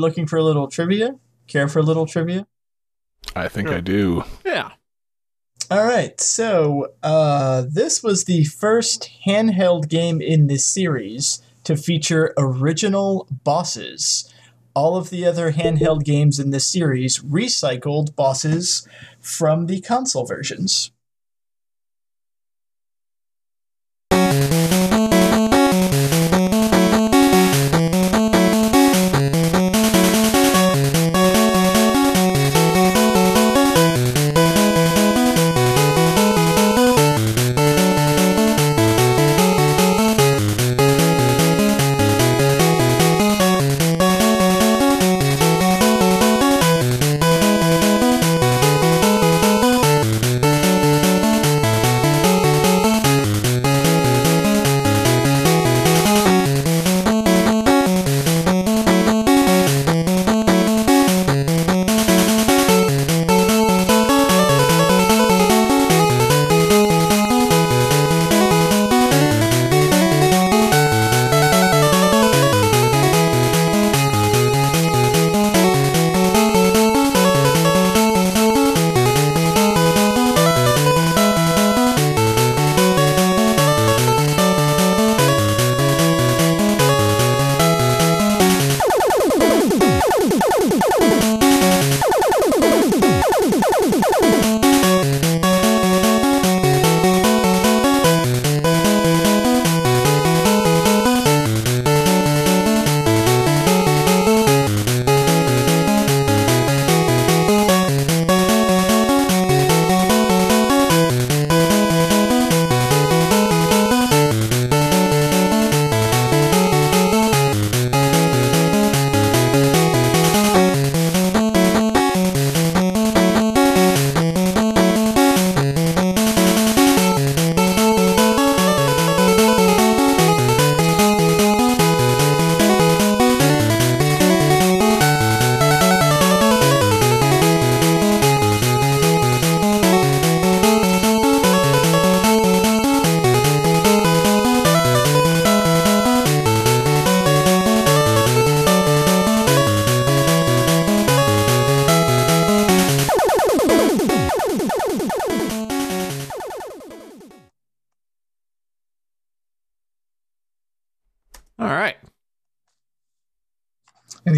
Looking 0.00 0.26
for 0.26 0.36
a 0.36 0.42
little 0.42 0.68
trivia? 0.68 1.16
Care 1.46 1.68
for 1.68 1.78
a 1.78 1.82
little 1.82 2.06
trivia? 2.06 2.46
I 3.36 3.48
think 3.48 3.68
I 3.68 3.80
do. 3.80 4.24
Yeah. 4.44 4.70
All 5.70 5.84
right. 5.84 6.20
So, 6.20 6.88
uh, 7.02 7.64
this 7.68 8.02
was 8.02 8.24
the 8.24 8.44
first 8.44 9.10
handheld 9.26 9.88
game 9.88 10.20
in 10.20 10.48
this 10.48 10.66
series 10.66 11.42
to 11.64 11.76
feature 11.76 12.34
original 12.36 13.28
bosses. 13.44 14.32
All 14.74 14.96
of 14.96 15.10
the 15.10 15.24
other 15.24 15.52
handheld 15.52 16.04
games 16.04 16.40
in 16.40 16.50
this 16.50 16.66
series 16.66 17.18
recycled 17.20 18.16
bosses 18.16 18.88
from 19.20 19.66
the 19.66 19.80
console 19.80 20.26
versions. 20.26 20.90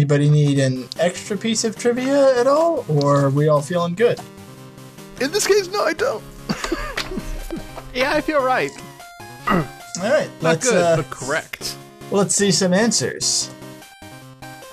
Anybody 0.03 0.29
need 0.29 0.59
an 0.59 0.85
extra 0.99 1.37
piece 1.37 1.63
of 1.63 1.77
trivia 1.77 2.37
at 2.37 2.45
all, 2.45 2.83
or 2.89 3.23
are 3.23 3.29
we 3.29 3.47
all 3.47 3.61
feeling 3.61 3.95
good? 3.95 4.19
In 5.21 5.31
this 5.31 5.47
case, 5.47 5.69
no, 5.71 5.81
I 5.81 5.93
don't. 5.93 6.21
Yeah, 7.93 8.11
I 8.11 8.19
feel 8.19 8.43
right. 8.43 8.71
All 9.47 9.55
right, 10.01 10.27
Not 10.41 10.43
let's 10.43 10.69
good, 10.69 10.83
uh, 10.83 10.95
but 10.97 11.09
correct. 11.11 11.77
let's 12.09 12.33
see 12.35 12.51
some 12.51 12.73
answers. 12.73 13.53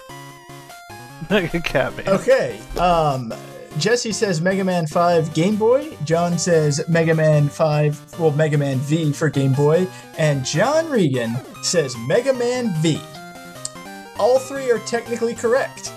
Mega 1.31 1.61
Catman. 1.61 2.09
Okay, 2.09 2.59
um, 2.79 3.33
Jesse 3.77 4.13
says 4.13 4.41
Mega 4.41 4.65
Man 4.65 4.87
5 4.87 5.35
Game 5.35 5.57
Boy. 5.57 5.97
John 6.05 6.39
says 6.39 6.83
Mega 6.89 7.15
Man 7.15 7.51
5, 7.51 8.19
well, 8.19 8.31
Mega 8.33 8.57
Man 8.57 8.79
V 8.79 9.13
for 9.13 9.29
Game 9.29 9.53
Boy. 9.53 9.87
And 10.17 10.45
John 10.47 10.89
Regan 10.89 11.37
says 11.63 11.95
Mega 12.09 12.33
Man 12.33 12.73
V. 12.81 12.99
All 14.21 14.39
three 14.39 14.71
are 14.71 14.79
technically 14.81 15.35
correct. 15.35 15.93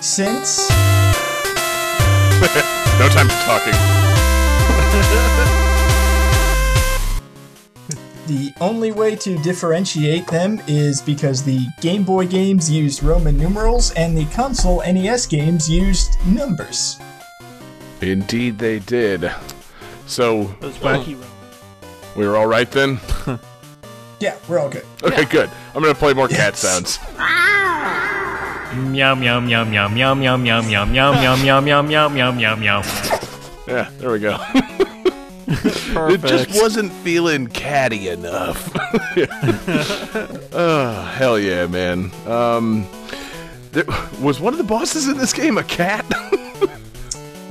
Since 0.00 0.70
No 2.98 3.08
time 3.10 3.28
for 3.28 3.34
talking. 3.44 3.74
the 8.26 8.50
only 8.62 8.92
way 8.92 9.14
to 9.16 9.36
differentiate 9.42 10.26
them 10.26 10.58
is 10.66 11.02
because 11.02 11.44
the 11.44 11.66
Game 11.82 12.02
Boy 12.02 12.26
games 12.26 12.70
used 12.70 13.02
Roman 13.02 13.36
numerals 13.36 13.90
and 13.92 14.16
the 14.16 14.24
console 14.34 14.78
NES 14.78 15.26
games 15.26 15.68
used 15.68 16.16
numbers. 16.24 16.98
Indeed, 18.00 18.58
they 18.58 18.78
did. 18.78 19.30
So 20.06 20.44
Those 20.60 20.78
wacky. 20.78 21.22
we 22.16 22.26
were 22.26 22.38
all 22.38 22.46
right 22.46 22.70
then. 22.70 22.98
Yeah, 24.18 24.36
we're 24.48 24.58
all 24.58 24.70
good. 24.70 24.86
Okay, 25.02 25.26
good. 25.26 25.50
I'm 25.74 25.82
gonna 25.82 25.94
play 25.94 26.14
more 26.14 26.28
cat 26.28 26.56
sounds. 26.56 26.98
Meow 28.76 29.14
meow 29.14 29.40
meow 29.40 29.64
meow 29.64 29.88
meow 29.88 30.14
meow 30.14 30.36
meow 30.36 30.60
meow 30.60 30.84
meow 30.84 31.12
meow 31.14 31.36
meow 31.36 31.60
meow 31.60 31.82
meow 31.82 32.08
meow 32.08 32.32
meow 32.32 32.56
meow. 32.56 32.82
Yeah, 33.66 33.90
there 33.98 34.10
we 34.10 34.18
go. 34.18 34.38
It 35.48 36.20
just 36.22 36.50
wasn't 36.60 36.92
feeling 36.92 37.46
catty 37.46 38.08
enough. 38.08 38.70
oh, 40.52 41.12
hell 41.16 41.38
yeah, 41.38 41.66
man. 41.66 42.10
Um, 42.26 42.86
there, 43.72 43.84
was 44.20 44.40
one 44.40 44.52
of 44.52 44.58
the 44.58 44.64
bosses 44.64 45.08
in 45.08 45.16
this 45.16 45.32
game 45.32 45.56
a 45.56 45.64
cat? 45.64 46.04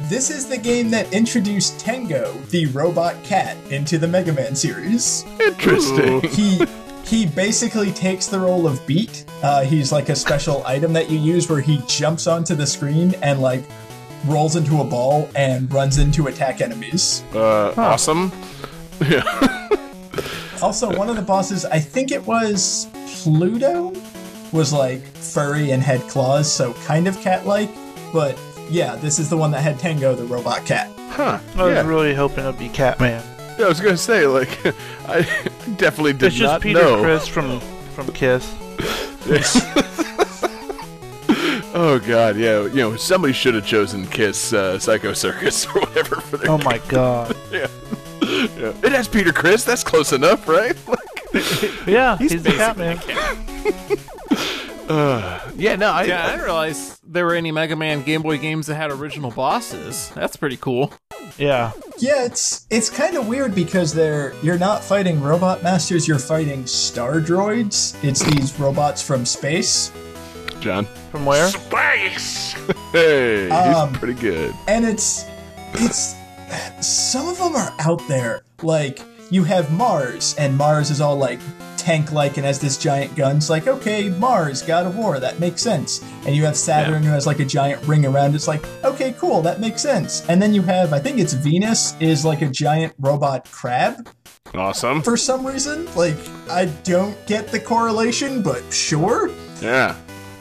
This 0.08 0.30
is 0.30 0.48
the 0.48 0.58
game 0.58 0.92
that 0.92 1.12
introduced 1.12 1.80
Tango, 1.80 2.32
the 2.52 2.68
robot 2.68 3.16
cat, 3.24 3.58
into 3.72 3.98
the 3.98 4.08
Mega 4.08 4.34
Man 4.34 4.56
series. 4.56 5.26
Interesting. 5.40 6.22
He 6.30 6.64
he 7.06 7.26
basically 7.26 7.92
takes 7.92 8.28
the 8.28 8.40
role 8.40 8.68
of 8.68 8.86
Beat. 8.88 9.26
Uh, 9.44 9.64
he's 9.64 9.92
like 9.92 10.10
a 10.10 10.16
special 10.16 10.66
item 10.66 10.94
that 10.94 11.10
you 11.10 11.20
use 11.20 11.50
where 11.50 11.62
he 11.62 11.82
jumps 11.88 12.28
onto 12.28 12.56
the 12.56 12.66
screen 12.66 13.14
and 13.22 13.42
like 13.42 13.64
rolls 14.26 14.56
into 14.56 14.82
a 14.82 14.84
ball 14.84 15.30
and 15.36 15.72
runs 15.72 16.00
in 16.00 16.12
to 16.14 16.28
attack 16.28 16.62
enemies. 16.62 17.24
Uh, 17.34 17.74
awesome. 17.78 18.32
Yeah. 19.08 19.24
Also, 20.62 20.96
one 20.98 21.10
of 21.10 21.16
the 21.16 21.22
bosses, 21.22 21.66
I 21.66 21.80
think 21.80 22.12
it 22.12 22.26
was 22.26 22.88
Pluto, 23.08 23.94
was 24.52 24.74
like 24.74 25.02
furry 25.06 25.72
and 25.72 25.84
had 25.84 26.02
claws, 26.02 26.52
so 26.52 26.74
kind 26.86 27.08
of 27.08 27.20
cat-like. 27.20 27.70
But 28.14 28.40
yeah, 28.70 28.96
this 28.96 29.20
is 29.20 29.30
the 29.30 29.38
one 29.38 29.52
that 29.52 29.62
had 29.62 29.78
Tango, 29.78 30.16
the 30.16 30.24
robot 30.24 30.66
cat. 30.66 30.90
Huh. 31.10 31.40
I 31.56 31.64
was 31.64 31.74
yeah. 31.76 31.88
really 31.88 32.16
hoping 32.16 32.46
it'd 32.46 32.58
be 32.58 32.70
Catman. 32.70 33.22
Yeah, 33.58 33.66
I 33.66 33.70
was 33.70 33.80
gonna 33.80 33.98
say, 33.98 34.28
like, 34.28 34.50
I 35.08 35.22
definitely 35.78 36.14
did 36.14 36.34
It's 36.34 36.40
not 36.40 36.46
know. 36.46 36.56
It's 36.56 36.62
just 36.62 36.62
Peter 36.62 36.80
know. 36.82 37.02
Criss 37.02 37.28
from 37.28 37.60
from 37.96 38.12
Kiss. 38.12 38.54
Oh 41.78 42.00
god, 42.00 42.38
yeah. 42.38 42.62
You 42.62 42.76
know, 42.76 42.96
somebody 42.96 43.34
should 43.34 43.54
have 43.54 43.66
chosen 43.66 44.08
Kiss 44.08 44.54
uh, 44.54 44.80
Psycho 44.80 45.12
Circus 45.12 45.66
or 45.76 45.82
whatever 45.82 46.22
for 46.22 46.38
their. 46.38 46.50
Oh 46.50 46.58
my 46.60 46.78
god. 46.88 47.36
yeah. 47.52 47.68
yeah. 48.22 48.74
It 48.82 48.94
has 48.94 49.10
Peter 49.10 49.34
Criss. 49.34 49.66
That's 49.66 49.84
close 49.84 50.14
enough, 50.14 50.48
right? 50.48 50.74
Like, 50.88 51.86
Yeah, 51.86 52.18
he's, 52.18 52.42
the 52.44 52.52
Catman. 52.52 52.98
yeah. 55.58 55.76
No, 55.76 55.88
I. 55.88 56.06
Yeah, 56.06 56.26
I 56.26 56.30
didn't 56.32 56.46
realize 56.46 56.98
there 57.06 57.26
were 57.26 57.36
any 57.36 57.52
Mega 57.52 57.76
Man 57.76 58.04
Game 58.04 58.22
Boy 58.22 58.38
games 58.38 58.68
that 58.68 58.76
had 58.76 58.90
original 58.92 59.32
bosses. 59.32 60.12
That's 60.16 60.38
pretty 60.38 60.58
cool. 60.58 60.94
Yeah. 61.38 61.72
Yeah, 61.98 62.26
it's 62.26 62.66
it's 62.70 62.90
kind 62.90 63.16
of 63.18 63.28
weird 63.28 63.54
because 63.56 63.94
they're 63.94 64.34
you're 64.44 64.58
not 64.58 64.84
fighting 64.84 65.22
robot 65.22 65.64
masters, 65.64 66.08
you're 66.08 66.20
fighting 66.20 66.66
star 66.66 67.16
droids. 67.22 68.02
It's 68.04 68.24
these 68.24 68.58
robots 68.60 69.02
from 69.02 69.26
space. 69.26 69.92
John. 70.60 70.86
From 71.12 71.26
where? 71.26 71.48
Space. 71.50 72.54
hey, 72.92 73.50
Um, 73.50 73.90
he's 73.90 73.98
pretty 74.00 74.20
good. 74.20 74.54
and 74.68 74.86
it's 74.86 75.26
it's 75.74 76.16
some 76.82 77.28
of 77.28 77.38
them 77.38 77.56
are 77.56 77.74
out 77.80 78.02
there 78.08 78.42
like 78.62 79.00
you 79.30 79.44
have 79.44 79.72
mars 79.72 80.36
and 80.38 80.58
mars 80.58 80.90
is 80.92 81.02
all 81.02 81.16
like 81.18 81.40
tank 81.86 82.12
like 82.12 82.38
and 82.38 82.46
has 82.48 82.58
this 82.60 82.78
giant 82.78 83.14
gun 83.16 83.38
it's 83.38 83.50
like 83.50 83.68
okay 83.68 84.10
mars 84.10 84.64
god 84.64 84.88
of 84.88 84.98
war 84.98 85.20
that 85.20 85.40
makes 85.40 85.62
sense 85.62 86.04
and 86.26 86.36
you 86.36 86.44
have 86.44 86.58
saturn 86.58 87.04
who 87.04 87.12
has 87.12 87.28
like 87.28 87.40
a 87.40 87.46
giant 87.46 87.80
ring 87.88 88.06
around 88.08 88.34
it's 88.34 88.48
like 88.48 88.66
okay 88.84 89.12
cool 89.20 89.40
that 89.42 89.60
makes 89.60 89.84
sense 89.84 90.28
and 90.28 90.42
then 90.42 90.52
you 90.52 90.64
have 90.64 90.94
i 90.94 91.00
think 91.00 91.20
it's 91.20 91.34
venus 91.34 91.96
is 92.00 92.26
like 92.26 92.42
a 92.42 92.48
giant 92.48 92.92
robot 93.00 93.50
crab 93.52 94.10
Awesome. 94.56 95.04
for 95.04 95.16
some 95.16 95.46
reason 95.46 95.86
like 95.96 96.16
i 96.50 96.66
don't 96.84 97.16
get 97.28 97.50
the 97.50 97.60
correlation 97.60 98.42
but 98.42 98.62
sure 98.74 99.30
Yeah. 99.62 99.96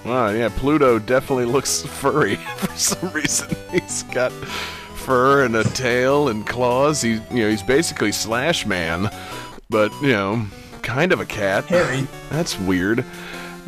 Wow, 0.06 0.28
yeah, 0.28 0.50
Pluto 0.54 0.98
definitely 0.98 1.46
looks 1.46 1.80
furry 2.00 2.36
for 2.56 2.70
some 2.76 3.10
reason. 3.12 3.48
He's 3.70 4.02
got 4.04 4.32
fur 4.32 5.44
and 5.46 5.56
a 5.56 5.64
tail 5.64 6.28
and 6.28 6.46
claws. 6.46 7.00
He's 7.00 7.20
you 7.30 7.44
know, 7.44 7.48
he's 7.48 7.62
basically 7.62 8.12
Slash 8.12 8.66
Man, 8.66 9.08
but 9.70 9.90
you 10.02 10.08
know, 10.08 10.44
kind 10.84 11.12
of 11.12 11.20
a 11.20 11.26
cat. 11.26 11.64
harry 11.64 12.06
That's 12.30 12.58
weird. 12.58 13.04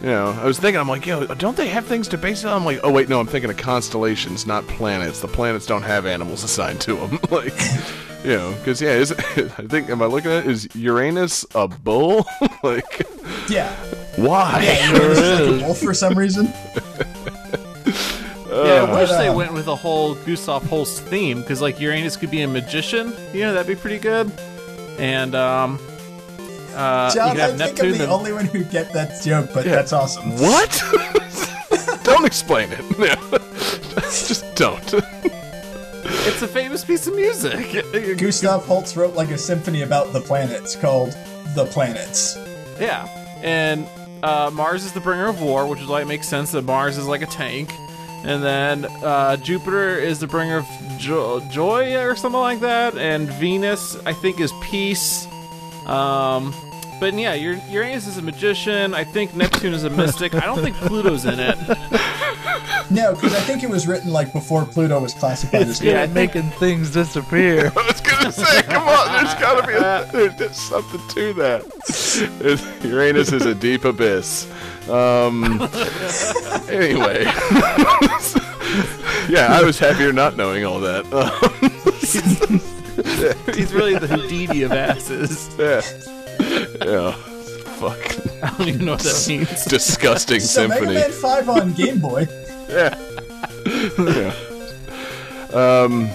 You 0.02 0.08
know, 0.08 0.38
I 0.40 0.44
was 0.44 0.58
thinking, 0.58 0.78
I'm 0.78 0.88
like, 0.88 1.06
yo, 1.06 1.26
don't 1.26 1.56
they 1.56 1.68
have 1.68 1.86
things 1.86 2.06
to 2.08 2.18
base 2.18 2.44
it 2.44 2.48
on? 2.48 2.52
I'm 2.52 2.64
like, 2.64 2.80
oh 2.84 2.92
wait, 2.92 3.08
no, 3.08 3.18
I'm 3.18 3.26
thinking 3.26 3.50
of 3.50 3.56
constellations, 3.56 4.46
not 4.46 4.66
planets. 4.68 5.20
The 5.20 5.28
planets 5.28 5.66
don't 5.66 5.82
have 5.82 6.06
animals 6.06 6.44
assigned 6.44 6.80
to 6.82 6.94
them. 6.96 7.18
like, 7.30 7.58
you 8.22 8.36
know, 8.36 8.54
because 8.58 8.80
yeah, 8.80 8.90
is 8.90 9.12
I 9.36 9.66
think 9.66 9.88
am 9.88 10.02
I 10.02 10.06
looking 10.06 10.30
at 10.30 10.44
it, 10.44 10.50
is 10.50 10.68
Uranus 10.76 11.46
a 11.54 11.66
bull? 11.66 12.26
like, 12.62 13.08
yeah 13.48 13.74
why? 14.16 14.62
Uranus 14.92 15.18
is 15.18 15.40
like 15.40 15.62
a 15.62 15.64
wolf 15.64 15.78
for 15.78 15.94
some 15.94 16.16
reason 16.16 16.52
yeah, 18.64 18.84
I 18.84 19.00
wish 19.00 19.10
but, 19.10 19.18
they 19.18 19.28
um, 19.28 19.36
went 19.36 19.52
with 19.52 19.66
a 19.66 19.76
whole 19.76 20.14
Gustav 20.14 20.66
Holst 20.68 21.02
theme 21.02 21.40
because 21.40 21.60
like 21.60 21.80
Uranus 21.80 22.16
could 22.16 22.30
be 22.30 22.42
a 22.42 22.48
magician. 22.48 23.12
You 23.32 23.42
know, 23.42 23.52
that'd 23.52 23.66
be 23.66 23.80
pretty 23.80 23.98
good. 23.98 24.30
And 24.98 25.34
um, 25.34 25.78
uh, 26.76 27.10
you 27.12 27.20
John, 27.20 27.30
could 27.36 27.40
I 27.40 27.48
have 27.48 27.58
think 27.58 27.80
I'm 27.82 27.92
the 27.92 27.98
the- 27.98 28.08
only 28.08 28.32
one 28.32 28.44
who 28.46 28.62
get 28.64 28.92
that 28.92 29.22
joke, 29.24 29.50
but 29.54 29.64
that's 29.64 29.92
awesome. 29.92 30.32
What? 30.38 30.82
don't 32.04 32.24
explain 32.24 32.68
it. 32.72 32.84
Yeah. 32.98 33.16
Just 34.10 34.44
don't. 34.54 34.94
It's 36.28 36.42
a 36.42 36.48
famous 36.48 36.84
piece 36.84 37.06
of 37.06 37.14
music. 37.16 37.84
Gustav 38.18 38.64
Holst 38.66 38.94
wrote 38.96 39.14
like 39.14 39.30
a 39.30 39.38
symphony 39.38 39.82
about 39.82 40.12
the 40.12 40.20
planets 40.20 40.76
called 40.76 41.16
The 41.54 41.66
Planets. 41.66 42.36
Yeah, 42.78 43.06
and 43.42 43.86
uh, 44.22 44.50
Mars 44.52 44.84
is 44.84 44.92
the 44.92 45.00
bringer 45.00 45.26
of 45.28 45.40
war, 45.40 45.66
which 45.66 45.80
is 45.80 45.86
why 45.88 46.02
it 46.02 46.06
makes 46.06 46.28
sense 46.28 46.52
that 46.52 46.62
Mars 46.62 46.98
is 46.98 47.06
like 47.06 47.22
a 47.22 47.26
tank. 47.26 47.70
And 48.24 48.42
then 48.42 48.84
uh, 49.02 49.36
Jupiter 49.38 49.98
is 49.98 50.18
the 50.20 50.26
bringer 50.26 50.58
of 50.58 50.66
jo- 50.98 51.40
joy 51.50 51.96
or 51.96 52.16
something 52.16 52.40
like 52.40 52.60
that. 52.60 52.96
And 52.96 53.28
Venus, 53.34 53.96
I 54.04 54.12
think, 54.12 54.40
is 54.40 54.52
peace. 54.62 55.26
Um, 55.86 56.52
but 57.00 57.14
yeah, 57.14 57.34
Ur- 57.34 57.60
Uranus 57.70 58.06
is 58.06 58.18
a 58.18 58.22
magician. 58.22 58.94
I 58.94 59.04
think 59.04 59.34
Neptune 59.34 59.74
is 59.74 59.84
a 59.84 59.90
mystic. 59.90 60.34
I 60.34 60.40
don't 60.46 60.60
think 60.60 60.76
Pluto's 60.76 61.24
in 61.24 61.38
it. 61.38 61.56
No, 62.90 63.14
because 63.14 63.34
I 63.34 63.40
think 63.40 63.62
it 63.64 63.70
was 63.70 63.86
written 63.88 64.12
like 64.12 64.32
before 64.32 64.64
Pluto 64.64 65.00
was 65.00 65.12
classified 65.14 65.62
as 65.62 65.82
Yeah, 65.82 65.92
Yeah, 65.92 66.02
think- 66.06 66.14
making 66.34 66.50
things 66.58 66.90
disappear. 66.92 67.72
I 67.76 67.86
was 67.86 68.00
gonna 68.00 68.30
say, 68.32 68.62
come 68.62 68.86
on, 68.86 69.12
there's 69.24 69.34
gotta 69.40 69.66
be 69.66 69.72
a, 69.72 70.08
there's, 70.12 70.36
there's 70.36 70.56
something 70.56 71.00
to 71.14 71.32
that. 71.34 71.62
It's- 72.44 72.64
Uranus 72.84 73.32
is 73.32 73.44
a 73.44 73.54
deep 73.54 73.84
abyss. 73.84 74.46
Um. 74.88 75.60
Anyway. 76.70 77.24
yeah, 79.28 79.48
I 79.50 79.62
was 79.64 79.78
happier 79.80 80.12
not 80.12 80.36
knowing 80.36 80.64
all 80.64 80.78
that. 80.80 81.04
Um, 81.12 81.32
He's 83.54 83.72
really 83.74 83.98
the 83.98 84.06
Houdini 84.06 84.62
of 84.62 84.72
asses. 84.72 85.50
yeah. 85.58 85.80
Yeah. 86.84 87.12
Fuck. 87.12 88.42
I 88.42 88.56
don't 88.56 88.68
even 88.68 88.84
know 88.86 88.92
what 88.92 89.00
that 89.02 89.24
means. 89.28 89.64
Disgusting 89.66 90.40
So 90.40 90.66
Mega. 90.68 90.86
Man 90.86 91.10
5 91.10 91.48
on 91.48 91.72
Game 91.74 91.98
Boy. 91.98 92.26
Yeah. 92.68 94.32
Um. 95.52 96.08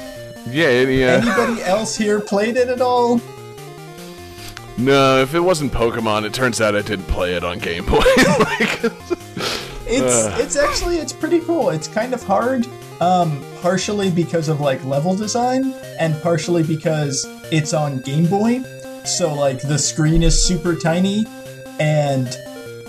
Yeah. 0.50 0.68
Any, 0.68 1.04
uh, 1.04 1.22
Anybody 1.22 1.62
else 1.64 1.96
here 1.96 2.20
played 2.20 2.58
it 2.58 2.68
at 2.70 2.82
all? 2.82 3.22
no, 4.78 5.22
if 5.22 5.34
it 5.34 5.40
wasn't 5.40 5.72
Pokemon, 5.72 6.26
it 6.26 6.34
turns 6.34 6.60
out 6.62 6.76
I 6.76 6.82
didn't 6.82 7.06
play 7.08 7.36
it 7.36 7.44
on 7.44 7.60
Game 7.60 7.86
Boy. 7.86 7.98
like, 8.40 8.84
it's 9.86 10.26
it's 10.40 10.56
actually 10.56 10.98
it's 10.98 11.14
pretty 11.14 11.40
cool. 11.42 11.70
It's 11.70 11.88
kind 11.88 12.14
of 12.14 12.24
hard, 12.24 12.68
um, 13.02 13.44
partially 13.62 14.10
because 14.12 14.50
of 14.50 14.60
like 14.62 14.84
level 14.86 15.16
design, 15.16 15.74
and 16.00 16.20
partially 16.22 16.64
because 16.64 17.26
it's 17.52 17.74
on 17.74 18.00
Game 18.00 18.28
Boy. 18.28 18.64
So 19.06 19.34
like 19.34 19.62
the 19.62 19.78
screen 19.78 20.24
is 20.24 20.42
super 20.42 20.76
tiny, 20.76 21.26
and 21.80 22.28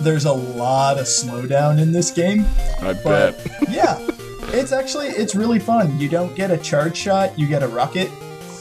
there's 0.00 0.24
a 0.24 0.32
lot 0.32 0.98
of 0.98 1.06
slowdown 1.06 1.80
in 1.80 1.92
this 1.92 2.10
game. 2.10 2.44
I 2.80 2.92
But 2.92 3.42
bet. 3.44 3.46
yeah, 3.70 3.98
it's 4.48 4.72
actually 4.72 5.08
it's 5.08 5.34
really 5.34 5.58
fun. 5.58 5.98
You 5.98 6.08
don't 6.08 6.34
get 6.34 6.50
a 6.50 6.58
charge 6.58 6.96
shot, 6.96 7.38
you 7.38 7.46
get 7.46 7.62
a 7.62 7.68
rocket 7.68 8.08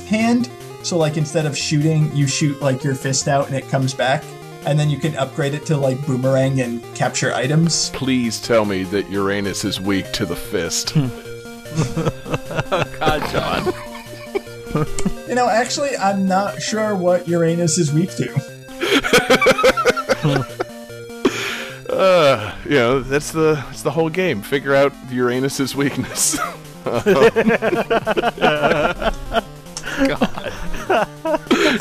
hand. 0.08 0.50
So 0.84 0.98
like 0.98 1.18
instead 1.18 1.46
of 1.46 1.58
shooting, 1.58 2.16
you 2.16 2.28
shoot 2.28 2.62
like 2.62 2.84
your 2.84 2.96
fist 2.96 3.28
out 3.28 3.48
and 3.48 3.56
it 3.56 3.68
comes 3.70 3.94
back. 3.94 4.24
And 4.66 4.80
then 4.80 4.92
you 4.92 5.00
can 5.00 5.16
upgrade 5.16 5.56
it 5.56 5.66
to 5.68 5.78
like 5.78 6.06
boomerang 6.06 6.62
and 6.62 6.84
capture 6.96 7.34
items. 7.34 7.90
Please 7.92 8.40
tell 8.40 8.64
me 8.64 8.84
that 8.84 9.10
Uranus 9.10 9.66
is 9.66 9.82
weak 9.82 10.12
to 10.14 10.26
the 10.26 10.36
fist. 10.36 10.92
Hmm. 10.92 11.08
God, 13.00 13.32
John. 13.32 13.74
You 15.28 15.36
know, 15.36 15.48
actually 15.48 15.96
I'm 15.96 16.28
not 16.28 16.62
sure 16.62 16.94
what 16.94 17.26
Uranus 17.26 17.78
is 17.78 17.94
weak 17.94 18.10
to. 18.18 18.28
Uh, 21.90 22.56
you 22.64 22.72
know, 22.72 23.02
that's 23.02 23.32
the 23.32 23.56
that's 23.68 23.82
the 23.82 23.92
whole 23.92 24.10
game. 24.10 24.42
Figure 24.42 24.74
out 24.74 24.94
Uranus's 25.12 25.76
weakness. 25.76 26.38
God. 26.86 27.04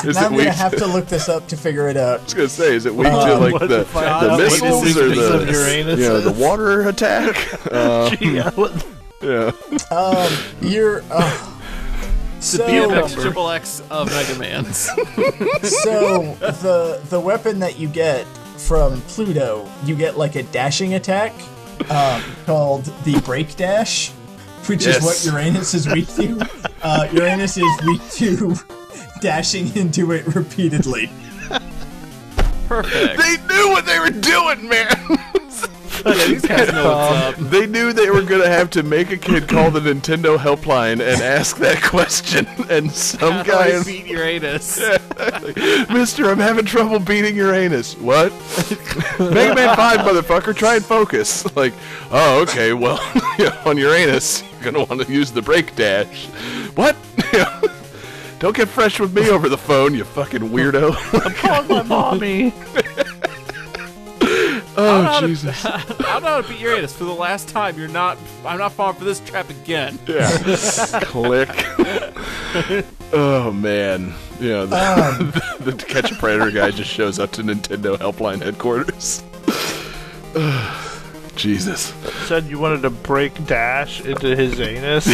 Is 0.03 0.15
now 0.15 0.21
it 0.21 0.25
I'm 0.25 0.35
gonna 0.35 0.51
have 0.51 0.73
to, 0.73 0.79
to 0.79 0.85
look 0.87 1.07
this 1.07 1.29
up 1.29 1.47
to 1.47 1.57
figure 1.57 1.87
it 1.87 1.95
out. 1.97 2.19
I 2.19 2.23
was 2.23 2.33
gonna 2.33 2.49
say, 2.49 2.75
is 2.75 2.85
it 2.85 2.93
weak 2.93 3.07
to 3.07 3.13
Um, 3.13 3.41
like 3.41 3.53
what 3.53 3.69
the, 3.69 3.83
the 3.83 3.99
out 3.99 4.37
missiles 4.37 4.95
what 4.95 5.03
or 5.03 5.09
the 5.09 5.45
the 5.45 5.51
Uranus 5.51 5.99
you 5.99 6.07
know 6.07 6.19
the 6.19 6.31
water 6.31 6.87
attack? 6.89 7.37
Uh, 7.71 8.15
yeah, 8.19 8.51
yeah. 9.21 9.51
Um, 9.95 10.31
you're. 10.61 11.03
Uh, 11.09 11.60
so, 12.41 12.67
BMX 12.67 13.21
Triple 13.21 13.49
X 13.49 13.81
of 13.89 14.07
Mega 14.11 14.37
Man's. 14.39 14.77
so 15.63 16.35
the 16.39 17.01
the 17.09 17.19
weapon 17.19 17.59
that 17.59 17.77
you 17.79 17.87
get 17.87 18.25
from 18.57 19.01
Pluto, 19.01 19.69
you 19.85 19.95
get 19.95 20.17
like 20.17 20.35
a 20.35 20.43
dashing 20.43 20.93
attack 20.95 21.33
um, 21.89 22.21
called 22.45 22.85
the 23.05 23.19
break 23.25 23.55
dash, 23.55 24.09
which 24.67 24.85
Yes. 24.85 24.97
is 24.97 25.03
what 25.03 25.33
Uranus 25.33 25.73
is 25.73 25.87
weak 25.87 26.07
to. 26.15 26.39
Uh, 26.83 27.07
Uranus 27.13 27.57
is 27.57 27.85
weak 27.85 28.01
to 28.09 28.55
dashing 29.21 29.71
into 29.77 30.11
it 30.13 30.25
repeatedly. 30.33 31.11
Perfect. 32.67 33.19
They 33.19 33.37
knew 33.53 33.69
what 33.69 33.85
they 33.85 33.99
were 33.99 34.09
doing, 34.09 34.67
man. 34.67 34.89
Yeah, 36.11 36.25
these 36.27 36.45
guys 36.45 36.71
know 36.71 36.89
what's 36.93 37.37
um, 37.39 37.45
up. 37.45 37.51
They 37.51 37.67
knew 37.67 37.93
they 37.93 38.09
were 38.09 38.23
gonna 38.23 38.47
have 38.47 38.69
to 38.71 38.83
make 38.83 39.11
a 39.11 39.17
kid 39.17 39.47
call 39.47 39.71
the 39.71 39.79
Nintendo 39.79 40.37
helpline 40.37 40.93
and 40.93 41.21
ask 41.21 41.57
that 41.57 41.81
question, 41.81 42.47
and 42.69 42.91
some 42.91 43.31
How 43.31 43.43
guy 43.43 43.67
I 43.67 43.77
in 43.77 43.83
beat 43.83 44.07
Uranus? 44.07 44.79
Mister, 45.89 46.29
I'm 46.29 46.39
having 46.39 46.65
trouble 46.65 46.99
beating 46.99 47.35
Uranus. 47.35 47.95
What? 47.97 48.31
Mega 49.19 49.55
Man 49.55 49.75
5, 49.75 49.99
motherfucker, 49.99 50.55
try 50.55 50.75
and 50.75 50.85
focus. 50.85 51.45
Like, 51.55 51.73
oh, 52.11 52.41
okay, 52.41 52.73
well, 52.73 52.99
on 53.65 53.77
Uranus, 53.77 54.43
you're 54.53 54.71
gonna 54.71 54.85
want 54.85 55.01
to 55.01 55.11
use 55.11 55.31
the 55.31 55.41
break 55.41 55.75
dash. 55.75 56.25
What? 56.75 56.95
Don't 58.39 58.55
get 58.55 58.69
fresh 58.69 58.99
with 58.99 59.13
me 59.13 59.29
over 59.29 59.49
the 59.49 59.57
phone, 59.57 59.93
you 59.93 60.03
fucking 60.03 60.41
weirdo. 60.41 60.95
Call 61.35 61.63
my 61.63 61.83
mommy. 61.83 62.53
Oh, 64.77 65.01
how 65.03 65.19
to- 65.19 65.27
Jesus. 65.27 65.65
I 65.65 65.79
don't 65.87 66.23
know 66.23 66.29
how 66.29 66.41
to 66.41 66.47
beat 66.47 66.59
Uranus 66.59 66.93
for 66.95 67.03
the 67.05 67.13
last 67.13 67.49
time. 67.49 67.77
You're 67.77 67.87
not. 67.87 68.17
I'm 68.45 68.57
not 68.59 68.71
falling 68.73 68.95
for 68.95 69.03
this 69.05 69.19
trap 69.21 69.49
again. 69.49 69.97
Yeah. 70.07 70.29
Click. 71.03 71.49
oh, 73.13 73.51
man. 73.53 74.13
You 74.39 74.49
know, 74.49 74.65
the, 74.65 74.77
Um, 75.19 75.31
the, 75.59 75.71
the 75.71 75.85
Catch 75.85 76.11
a 76.11 76.15
Predator 76.15 76.51
guy 76.51 76.71
just 76.71 76.89
shows 76.89 77.19
up 77.19 77.31
to 77.33 77.43
Nintendo 77.43 77.97
helpline 77.97 78.41
headquarters. 78.41 79.23
Jesus. 81.35 81.93
Said 82.27 82.45
you 82.47 82.59
wanted 82.59 82.81
to 82.81 82.89
break 82.89 83.45
Dash 83.45 84.01
into 84.01 84.35
his 84.35 84.59
anus. 84.59 85.07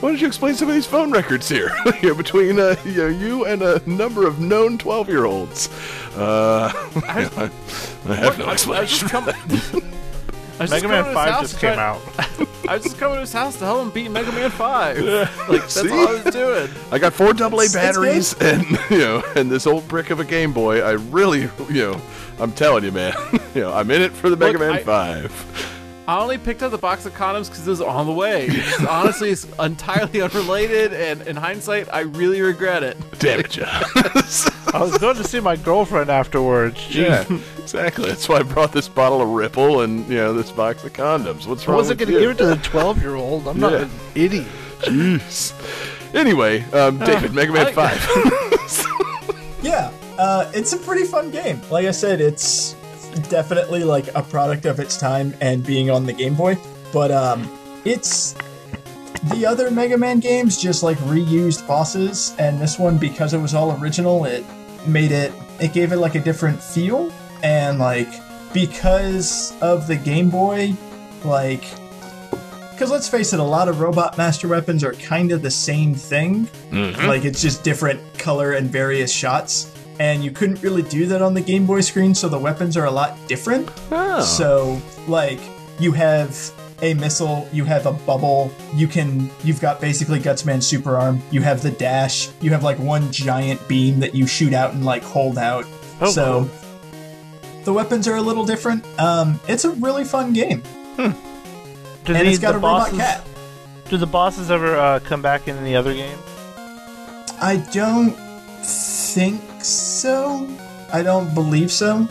Why 0.00 0.10
don't 0.10 0.20
you 0.20 0.26
explain 0.26 0.54
some 0.54 0.68
of 0.68 0.74
these 0.74 0.86
phone 0.86 1.10
records 1.10 1.48
here? 1.48 1.70
you 2.02 2.10
know, 2.10 2.14
between 2.14 2.58
uh, 2.60 2.76
you, 2.84 2.92
know, 2.96 3.08
you 3.08 3.44
and 3.46 3.62
a 3.62 3.80
number 3.88 4.26
of 4.26 4.38
known 4.40 4.78
12 4.78 5.08
year 5.08 5.24
olds. 5.24 5.68
Uh, 6.16 6.70
I, 7.08 7.50
I 8.08 8.14
have 8.14 8.38
no 8.38 8.48
explanation. 8.50 9.08
just 9.08 9.12
coming. 9.12 9.34
I 10.60 10.66
Mega 10.66 10.86
Man 10.86 11.04
coming 11.04 11.14
to 11.14 11.20
his 11.20 11.30
5 11.32 11.40
just 11.40 11.58
came 11.58 11.74
try- 11.74 11.82
out. 11.84 12.00
I 12.68 12.74
was 12.74 12.84
just 12.84 12.98
coming 12.98 13.14
to 13.16 13.20
his 13.22 13.32
house 13.32 13.58
to 13.58 13.64
help 13.64 13.82
him 13.82 13.90
beat 13.90 14.10
Mega 14.10 14.30
Man 14.32 14.50
5. 14.50 14.98
Like, 14.98 15.28
that's 15.48 15.72
See? 15.80 15.90
all 15.90 16.08
I 16.08 16.22
was 16.22 16.34
doing. 16.34 16.68
I 16.92 16.98
got 16.98 17.12
four 17.14 17.28
AA 17.28 17.30
It's- 17.30 17.64
it's 17.64 17.74
batteries 17.74 18.34
and 18.40 18.64
you 18.90 18.98
know 18.98 19.22
and 19.34 19.50
this 19.50 19.66
old 19.66 19.88
brick 19.88 20.10
of 20.10 20.20
a 20.20 20.24
Game 20.24 20.52
Boy. 20.52 20.80
I 20.82 20.92
really 20.92 21.42
you 21.70 21.82
know 21.82 22.00
I'm 22.38 22.52
telling 22.52 22.84
you, 22.84 22.92
man. 22.92 23.14
you 23.54 23.62
know 23.62 23.72
I'm 23.72 23.90
in 23.90 24.02
it 24.02 24.12
for 24.12 24.28
the 24.30 24.36
Mega 24.36 24.58
Look, 24.58 24.68
Man 24.68 24.72
I- 24.76 24.82
Five. 24.82 25.71
I 26.08 26.18
only 26.18 26.36
picked 26.36 26.62
up 26.62 26.72
the 26.72 26.78
box 26.78 27.06
of 27.06 27.14
condoms 27.14 27.48
because 27.48 27.64
it 27.66 27.70
was 27.70 27.80
on 27.80 28.06
the 28.06 28.12
way. 28.12 28.46
It's 28.50 28.84
honestly, 28.86 29.30
it's 29.30 29.44
entirely 29.58 30.20
unrelated, 30.22 30.92
and 30.92 31.22
in 31.28 31.36
hindsight, 31.36 31.88
I 31.92 32.00
really 32.00 32.40
regret 32.40 32.82
it. 32.82 32.96
Damn 33.20 33.40
it, 33.40 33.50
John. 33.50 33.66
I 34.74 34.78
was 34.80 34.98
going 34.98 35.16
to 35.16 35.24
see 35.24 35.38
my 35.38 35.54
girlfriend 35.54 36.10
afterwards. 36.10 36.76
Jeez. 36.80 37.28
yeah, 37.30 37.38
exactly. 37.62 38.08
That's 38.08 38.28
why 38.28 38.38
I 38.38 38.42
brought 38.42 38.72
this 38.72 38.88
bottle 38.88 39.22
of 39.22 39.28
Ripple 39.28 39.82
and 39.82 40.08
you 40.08 40.16
know 40.16 40.32
this 40.32 40.50
box 40.50 40.82
of 40.82 40.92
condoms. 40.92 41.46
What's 41.46 41.68
wrong? 41.68 41.74
I 41.74 41.78
wasn't 41.78 42.00
going 42.00 42.12
to 42.12 42.18
give 42.18 42.30
it 42.30 42.38
to 42.38 42.46
the 42.46 42.56
12 42.56 43.00
year 43.00 43.14
old. 43.14 43.46
I'm 43.46 43.60
not 43.60 43.74
an 43.74 43.90
idiot. 44.16 44.46
Jeez. 44.80 45.52
Anyway, 46.14 46.62
um, 46.72 46.98
David, 46.98 47.32
Mega 47.32 47.52
Man 47.52 47.66
I- 47.68 47.72
Five. 47.72 49.56
yeah, 49.62 49.92
uh, 50.18 50.50
it's 50.52 50.72
a 50.72 50.76
pretty 50.78 51.04
fun 51.04 51.30
game. 51.30 51.60
Like 51.70 51.86
I 51.86 51.90
said, 51.92 52.20
it's 52.20 52.74
definitely 53.28 53.84
like 53.84 54.08
a 54.14 54.22
product 54.22 54.64
of 54.66 54.80
its 54.80 54.96
time 54.96 55.34
and 55.40 55.64
being 55.64 55.90
on 55.90 56.06
the 56.06 56.12
Game 56.12 56.34
Boy. 56.34 56.56
But 56.92 57.10
um, 57.10 57.50
it's 57.84 58.34
the 59.30 59.46
other 59.46 59.70
Mega 59.70 59.96
Man 59.96 60.20
games 60.20 60.60
just 60.60 60.82
like 60.82 60.98
reused 60.98 61.66
bosses, 61.66 62.34
and 62.38 62.60
this 62.60 62.78
one 62.78 62.98
because 62.98 63.34
it 63.34 63.38
was 63.38 63.54
all 63.54 63.80
original, 63.80 64.24
it 64.24 64.44
made 64.86 65.12
it 65.12 65.32
it 65.60 65.72
gave 65.72 65.92
it 65.92 65.98
like 65.98 66.14
a 66.14 66.20
different 66.20 66.60
feel, 66.60 67.12
and 67.42 67.78
like 67.78 68.08
because 68.52 69.56
of 69.60 69.86
the 69.86 69.96
Game 69.96 70.30
Boy, 70.30 70.74
like. 71.24 71.64
Because 72.72 72.90
let's 72.90 73.08
face 73.08 73.32
it, 73.32 73.38
a 73.38 73.44
lot 73.44 73.68
of 73.68 73.78
Robot 73.78 74.18
Master 74.18 74.48
weapons 74.48 74.82
are 74.82 74.94
kind 74.94 75.30
of 75.30 75.40
the 75.40 75.50
same 75.50 75.94
thing. 75.94 76.48
Like 77.06 77.24
it's 77.24 77.40
just 77.40 77.62
different 77.62 78.00
color 78.18 78.52
and 78.52 78.68
various 78.68 79.12
shots. 79.12 79.71
And 80.02 80.24
you 80.24 80.32
couldn't 80.32 80.60
really 80.64 80.82
do 80.82 81.06
that 81.06 81.22
on 81.22 81.32
the 81.32 81.40
Game 81.40 81.64
Boy 81.64 81.80
screen, 81.80 82.12
so 82.12 82.28
the 82.28 82.36
weapons 82.36 82.76
are 82.76 82.86
a 82.86 82.90
lot 82.90 83.16
different. 83.28 83.70
Oh. 83.92 84.20
So, 84.20 84.82
like, 85.06 85.38
you 85.78 85.92
have 85.92 86.36
a 86.82 86.94
missile, 86.94 87.48
you 87.52 87.64
have 87.66 87.86
a 87.86 87.92
bubble, 87.92 88.50
you 88.74 88.88
can, 88.88 89.30
you've 89.44 89.60
got 89.60 89.80
basically 89.80 90.18
Gutsman 90.18 90.60
super 90.60 90.96
arm, 90.96 91.22
you 91.30 91.40
have 91.42 91.62
the 91.62 91.70
dash, 91.70 92.30
you 92.40 92.50
have 92.50 92.64
like 92.64 92.80
one 92.80 93.12
giant 93.12 93.68
beam 93.68 94.00
that 94.00 94.12
you 94.12 94.26
shoot 94.26 94.52
out 94.52 94.74
and 94.74 94.84
like 94.84 95.04
hold 95.04 95.38
out. 95.38 95.66
Oh, 96.00 96.10
so, 96.10 96.50
the 97.62 97.72
weapons 97.72 98.08
are 98.08 98.16
a 98.16 98.22
little 98.22 98.44
different. 98.44 98.84
Um, 98.98 99.38
it's 99.46 99.64
a 99.64 99.70
really 99.70 100.02
fun 100.02 100.32
game, 100.32 100.64
Do 100.96 101.04
and 101.04 101.14
the- 102.06 102.24
it's 102.26 102.40
got 102.40 102.52
the 102.52 102.58
a 102.58 102.60
robot 102.60 102.90
cat. 102.90 103.24
Do 103.88 103.98
the 103.98 104.06
bosses 104.08 104.50
ever 104.50 104.76
uh, 104.76 104.98
come 104.98 105.22
back 105.22 105.46
in 105.46 105.56
any 105.58 105.76
other 105.76 105.94
game? 105.94 106.18
I 107.40 107.64
don't 107.72 108.16
think 108.64 109.40
so. 109.68 110.48
I 110.92 111.02
don't 111.02 111.34
believe 111.34 111.70
so. 111.72 112.08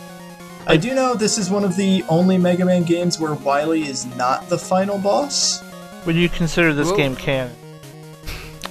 I 0.66 0.76
do 0.76 0.94
know 0.94 1.14
this 1.14 1.38
is 1.38 1.50
one 1.50 1.64
of 1.64 1.76
the 1.76 2.04
only 2.08 2.38
Mega 2.38 2.64
Man 2.64 2.82
games 2.84 3.18
where 3.18 3.34
Wily 3.34 3.82
is 3.82 4.06
not 4.16 4.48
the 4.48 4.58
final 4.58 4.98
boss. 4.98 5.62
Would 6.06 6.16
you 6.16 6.28
consider 6.28 6.72
this 6.72 6.88
Well- 6.88 6.96
game 6.96 7.16
canon? 7.16 7.54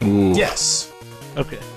Ooh. 0.04 0.34
Yes. 0.36 0.92
Okay. 1.38 1.60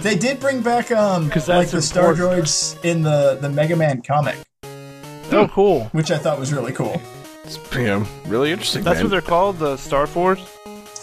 They 0.00 0.16
did 0.16 0.38
bring 0.38 0.62
back 0.62 0.92
um 0.92 1.28
like 1.28 1.44
that's 1.44 1.72
the 1.72 1.82
Star. 1.82 2.14
Droids 2.14 2.82
in 2.84 3.02
the, 3.02 3.36
the 3.40 3.48
Mega 3.48 3.74
Man 3.76 4.00
comic, 4.00 4.36
Oh, 5.32 5.48
cool. 5.52 5.84
which 5.92 6.10
I 6.12 6.18
thought 6.18 6.38
was 6.38 6.52
really 6.52 6.72
cool. 6.72 7.00
It's, 7.44 7.58
you 7.74 7.84
know, 7.86 8.06
really 8.26 8.52
interesting. 8.52 8.84
That's 8.84 8.96
man. 8.98 9.04
what 9.06 9.10
they're 9.10 9.20
called, 9.20 9.58
the 9.58 9.76
Star 9.76 10.06
Force? 10.06 10.40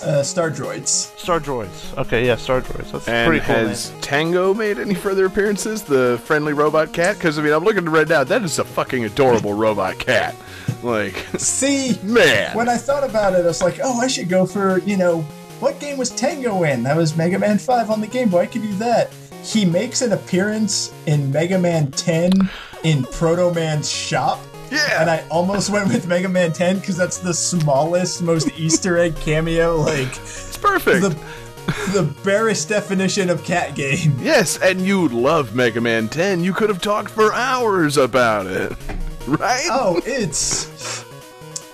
Uh, 0.03 0.21
Star 0.23 0.51
Droids. 0.51 1.17
Star 1.17 1.39
Droids. 1.39 1.97
Okay, 1.97 2.25
yeah, 2.25 2.35
Star 2.35 2.61
Droids. 2.61 2.91
That's 2.91 3.07
And 3.07 3.27
pretty 3.27 3.43
cool. 3.45 3.55
has 3.55 3.91
Tango 4.01 4.53
made 4.53 4.77
any 4.77 4.93
further 4.93 5.25
appearances? 5.25 5.81
The 5.81 6.21
friendly 6.23 6.53
robot 6.53 6.93
cat? 6.93 7.15
Because 7.15 7.39
I 7.39 7.41
mean, 7.41 7.53
I'm 7.53 7.63
looking 7.63 7.85
at 7.85 7.91
right 7.91 8.07
now. 8.07 8.23
That 8.23 8.43
is 8.43 8.59
a 8.59 8.63
fucking 8.63 9.05
adorable 9.05 9.53
robot 9.53 9.97
cat. 9.97 10.35
Like, 10.83 11.15
See, 11.37 11.97
man. 12.03 12.55
when 12.55 12.69
I 12.69 12.77
thought 12.77 13.03
about 13.03 13.33
it, 13.33 13.39
I 13.39 13.47
was 13.47 13.61
like, 13.63 13.79
oh, 13.83 13.99
I 13.99 14.07
should 14.07 14.29
go 14.29 14.45
for, 14.45 14.79
you 14.81 14.97
know, 14.97 15.21
what 15.59 15.79
game 15.79 15.97
was 15.97 16.11
Tango 16.11 16.63
in? 16.63 16.83
That 16.83 16.95
was 16.95 17.17
Mega 17.17 17.39
Man 17.39 17.57
5 17.57 17.89
on 17.89 17.99
the 17.99 18.05
Game 18.07 18.29
Boy. 18.29 18.41
I 18.41 18.45
could 18.45 18.61
do 18.61 18.73
that. 18.75 19.11
He 19.43 19.65
makes 19.65 20.03
an 20.03 20.11
appearance 20.13 20.93
in 21.07 21.31
Mega 21.31 21.57
Man 21.57 21.89
10 21.91 22.31
in 22.83 23.03
Proto 23.05 23.51
Man's 23.53 23.89
shop. 23.89 24.39
Yeah. 24.71 25.01
And 25.01 25.09
I 25.09 25.25
almost 25.29 25.69
went 25.69 25.87
with 25.87 26.07
Mega 26.07 26.27
Man 26.29 26.51
10 26.53 26.79
because 26.79 26.97
that's 26.97 27.17
the 27.19 27.33
smallest, 27.33 28.21
most 28.21 28.49
Easter 28.57 28.97
egg 28.97 29.15
cameo. 29.17 29.77
Like 29.77 30.07
It's 30.07 30.57
perfect. 30.57 31.01
the 31.01 31.17
the 31.91 32.03
barest 32.23 32.69
definition 32.69 33.29
of 33.29 33.43
cat 33.43 33.75
game. 33.75 34.15
Yes, 34.21 34.57
and 34.57 34.79
you 34.79 35.09
love 35.09 35.53
Mega 35.53 35.81
Man 35.81 36.07
10. 36.07 36.41
You 36.41 36.53
could 36.53 36.69
have 36.69 36.81
talked 36.81 37.09
for 37.11 37.33
hours 37.33 37.97
about 37.97 38.47
it. 38.47 38.73
Right? 39.27 39.67
Oh, 39.69 39.99
it's 40.05 41.03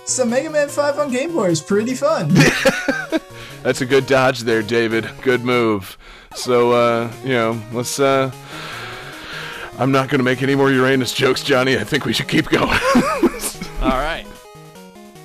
some 0.06 0.30
Mega 0.30 0.50
Man 0.50 0.68
5 0.68 0.98
on 0.98 1.12
Game 1.12 1.32
Boy 1.32 1.50
is 1.50 1.60
pretty 1.60 1.94
fun. 1.94 2.30
That's 3.62 3.80
a 3.80 3.86
good 3.86 4.08
dodge 4.08 4.40
there, 4.40 4.60
David. 4.60 5.08
Good 5.22 5.44
move. 5.44 5.96
So, 6.34 6.72
uh, 6.72 7.12
you 7.22 7.28
know, 7.34 7.62
let's, 7.72 8.00
uh. 8.00 8.32
I'm 9.78 9.90
not 9.90 10.08
gonna 10.08 10.22
make 10.22 10.42
any 10.42 10.54
more 10.54 10.70
Uranus 10.70 11.12
jokes, 11.12 11.42
Johnny. 11.42 11.76
I 11.78 11.84
think 11.84 12.04
we 12.04 12.12
should 12.12 12.28
keep 12.28 12.48
going. 12.48 12.68
All 13.82 13.90
right. 13.90 14.26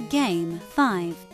Game 0.09 0.59
5. 0.59 1.28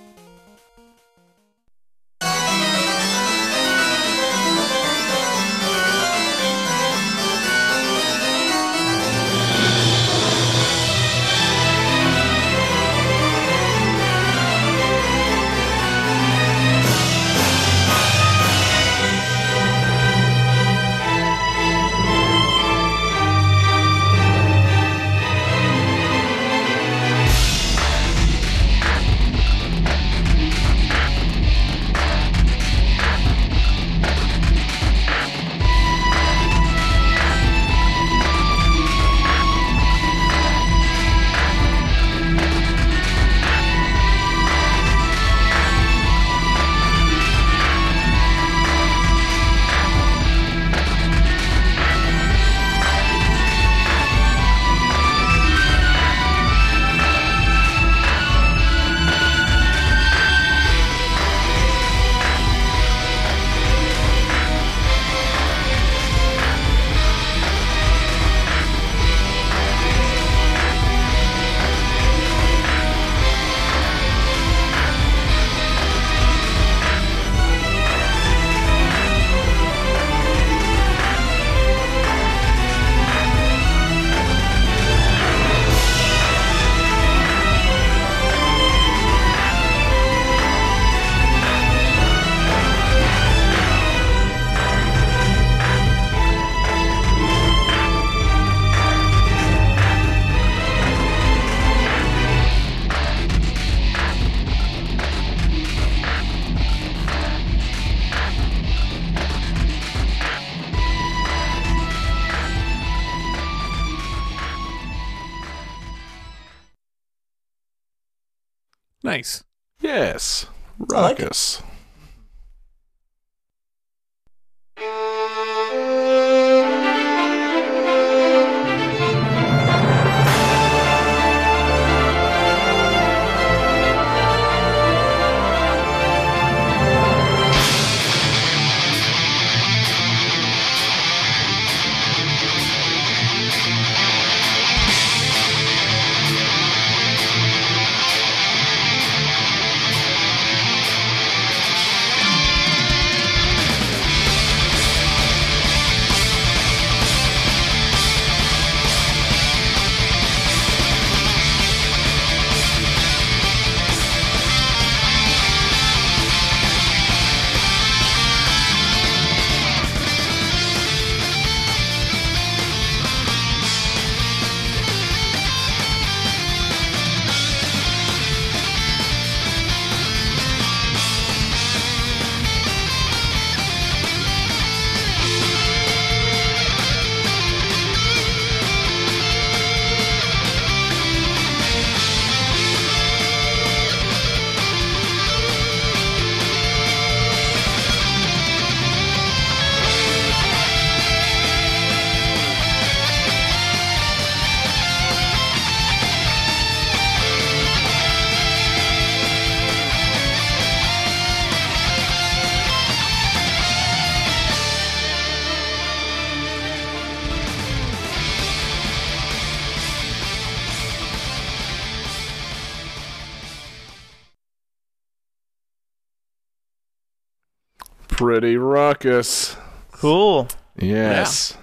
Pretty 228.15 228.55
ruckus. 228.55 229.57
Cool. 229.91 230.47
Yes. 230.77 231.57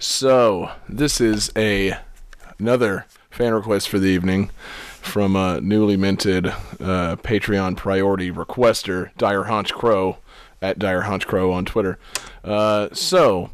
So 0.00 0.70
this 0.88 1.20
is 1.20 1.52
a 1.56 1.96
another 2.58 3.06
fan 3.30 3.54
request 3.54 3.88
for 3.88 4.00
the 4.00 4.08
evening 4.08 4.50
from 5.00 5.36
a 5.36 5.60
newly 5.60 5.96
minted 5.96 6.48
uh, 6.48 7.14
Patreon 7.22 7.76
priority 7.76 8.32
requester, 8.32 9.10
Dire 9.16 9.44
Haunch 9.44 9.72
Crow, 9.72 10.18
at 10.60 10.80
Dire 10.80 11.02
Haunch 11.02 11.24
Crow 11.24 11.52
on 11.52 11.64
Twitter. 11.64 12.00
Uh, 12.42 12.88
so, 12.92 13.50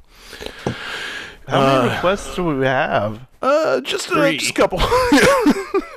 How 1.47 1.61
many 1.83 1.95
requests 1.95 2.35
do 2.35 2.45
we 2.45 2.65
have? 2.65 3.21
Uh, 3.43 3.81
just, 3.83 4.11
uh, 4.13 4.33
just 4.33 4.51
a 4.51 4.55
couple. 4.55 4.79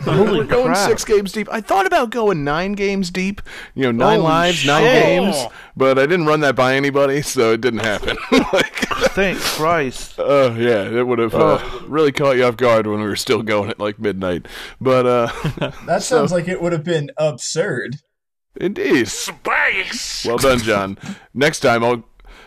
Holy 0.06 0.40
We're 0.40 0.44
going 0.46 0.68
crap. 0.68 0.90
six 0.90 1.04
games 1.04 1.32
deep. 1.32 1.48
I 1.52 1.62
thought 1.62 1.86
about 1.88 2.10
going 2.12 2.44
nine 2.44 2.74
games 2.74 3.10
deep. 3.10 3.42
You 3.74 3.86
know, 3.86 3.92
nine 3.92 4.20
Holy 4.20 4.30
lives, 4.32 4.66
nine 4.66 4.84
shit. 4.84 5.04
games, 5.04 5.46
but 5.76 5.98
I 5.98 6.06
didn't 6.06 6.26
run 6.28 6.42
that 6.42 6.56
by 6.56 6.76
anybody, 6.76 7.22
so 7.24 7.54
it 7.54 7.62
didn't 7.62 7.80
happen. 7.80 8.16
like, 8.54 8.76
Thank 9.16 9.40
Christ. 9.40 10.16
oh 10.20 10.54
yeah, 10.56 10.84
it 10.84 11.08
would 11.08 11.20
have 11.20 11.34
uh, 11.34 11.60
really 11.88 12.12
caught 12.12 12.36
you 12.38 12.44
off 12.44 12.56
guard 12.58 12.86
when 12.88 13.00
we 13.00 13.06
were 13.08 13.16
still 13.16 13.42
going 13.42 13.70
at 13.72 13.80
like 13.80 13.98
midnight. 14.00 14.48
But 14.80 15.06
uh, 15.08 15.72
That 15.88 16.04
sounds 16.04 16.32
like 16.32 16.48
it 16.48 16.62
would 16.62 16.72
have 16.74 16.84
been 16.84 17.10
absurd. 17.18 17.98
indeed, 18.56 19.08
space. 19.08 20.24
Well 20.26 20.38
done, 20.38 20.60
John. 20.60 20.98
next 21.34 21.62
time 21.62 21.84
I'll 21.84 22.04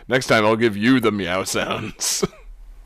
next 0.07 0.27
time 0.27 0.45
I'll 0.45 0.55
give 0.55 0.77
you 0.77 0.99
the 1.01 1.11
meow 1.11 1.43
sounds. 1.43 2.23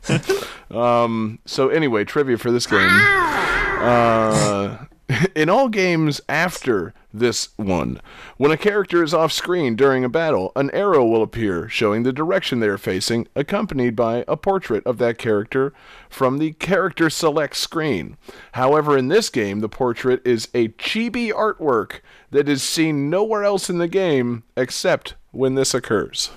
um. 0.70 1.38
So 1.46 1.68
anyway, 1.68 2.04
trivia 2.04 2.38
for 2.38 2.50
this 2.50 2.66
game. 2.66 2.88
Uh, 2.90 4.78
in 5.34 5.48
all 5.48 5.68
games 5.68 6.20
after 6.28 6.94
this 7.12 7.50
one, 7.56 8.00
when 8.36 8.50
a 8.50 8.56
character 8.56 9.02
is 9.02 9.14
off 9.14 9.32
screen 9.32 9.76
during 9.76 10.04
a 10.04 10.08
battle, 10.08 10.52
an 10.56 10.70
arrow 10.70 11.04
will 11.04 11.22
appear 11.22 11.68
showing 11.68 12.02
the 12.02 12.12
direction 12.12 12.60
they 12.60 12.66
are 12.66 12.78
facing, 12.78 13.28
accompanied 13.36 13.94
by 13.94 14.24
a 14.26 14.36
portrait 14.36 14.84
of 14.86 14.98
that 14.98 15.18
character 15.18 15.72
from 16.08 16.38
the 16.38 16.52
character 16.52 17.10
select 17.10 17.56
screen. 17.56 18.16
However, 18.52 18.96
in 18.96 19.08
this 19.08 19.30
game, 19.30 19.60
the 19.60 19.68
portrait 19.68 20.26
is 20.26 20.48
a 20.54 20.68
chibi 20.68 21.30
artwork 21.30 22.00
that 22.30 22.48
is 22.48 22.62
seen 22.62 23.10
nowhere 23.10 23.44
else 23.44 23.68
in 23.68 23.78
the 23.78 23.88
game 23.88 24.44
except 24.56 25.14
when 25.30 25.54
this 25.54 25.74
occurs. 25.74 26.30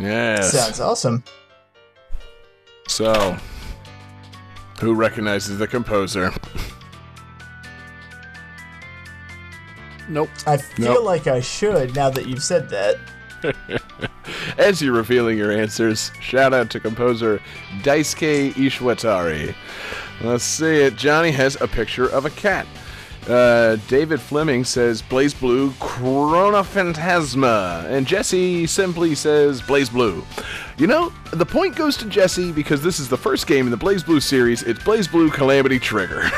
Yes, 0.00 0.52
yes. 0.52 0.64
Sounds 0.64 0.80
awesome. 0.80 1.24
So, 2.88 3.36
who 4.80 4.94
recognizes 4.94 5.58
the 5.58 5.66
composer? 5.68 6.32
Nope. 10.08 10.30
I 10.46 10.56
feel 10.56 10.94
Nope. 10.94 11.04
like 11.04 11.26
I 11.28 11.40
should 11.40 11.94
now 11.94 12.10
that 12.10 12.26
you've 12.26 12.42
said 12.42 12.68
that. 12.70 12.96
As 14.58 14.82
you're 14.82 14.92
revealing 14.92 15.38
your 15.38 15.52
answers, 15.52 16.10
shout 16.20 16.52
out 16.52 16.68
to 16.70 16.80
composer 16.80 17.40
Daisuke 17.82 18.52
Ishiwatari. 18.54 19.54
Let's 20.20 20.44
see 20.44 20.82
it. 20.82 20.96
Johnny 20.96 21.30
has 21.30 21.60
a 21.60 21.68
picture 21.68 22.06
of 22.08 22.26
a 22.26 22.30
cat. 22.30 22.66
Uh, 23.28 23.76
David 23.88 24.20
Fleming 24.20 24.64
says 24.64 25.02
BlazBlue 25.02 25.78
Chrono 25.78 26.62
Phantasma, 26.62 27.84
and 27.88 28.06
Jesse 28.06 28.66
simply 28.66 29.14
says 29.14 29.60
BlazBlue. 29.62 30.24
You 30.78 30.86
know, 30.86 31.12
the 31.32 31.44
point 31.46 31.76
goes 31.76 31.96
to 31.98 32.06
Jesse 32.06 32.50
because 32.50 32.82
this 32.82 32.98
is 32.98 33.08
the 33.08 33.18
first 33.18 33.46
game 33.46 33.66
in 33.66 33.70
the 33.70 33.76
BlazBlue 33.78 34.22
series. 34.22 34.62
It's 34.62 34.80
BlazBlue 34.80 35.32
Calamity 35.32 35.78
Trigger. 35.78 36.30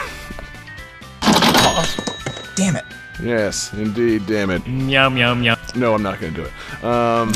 Damn 2.57 2.77
it. 2.77 2.85
yes, 3.23 3.73
indeed, 3.73 4.27
damn 4.27 4.51
it. 4.51 4.67
Meow 4.67 5.09
meow 5.09 5.35
meow. 5.35 5.57
No, 5.75 5.95
I'm 5.95 6.03
not 6.03 6.21
going 6.21 6.35
to 6.35 6.43
do 6.43 6.47
it. 6.47 6.85
Um, 6.85 7.33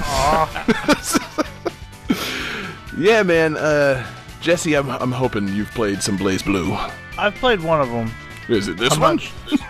yeah, 2.98 3.22
man. 3.22 3.56
Uh, 3.56 4.04
Jesse, 4.40 4.74
I'm, 4.74 4.90
I'm 4.90 5.12
hoping 5.12 5.48
you've 5.48 5.70
played 5.70 6.02
some 6.02 6.18
BlazBlue. 6.18 6.92
I've 7.16 7.34
played 7.36 7.60
one 7.60 7.80
of 7.80 7.88
them. 7.88 8.10
Is 8.48 8.68
it 8.68 8.76
this 8.76 8.92
I'm 8.94 9.00
one? 9.00 9.16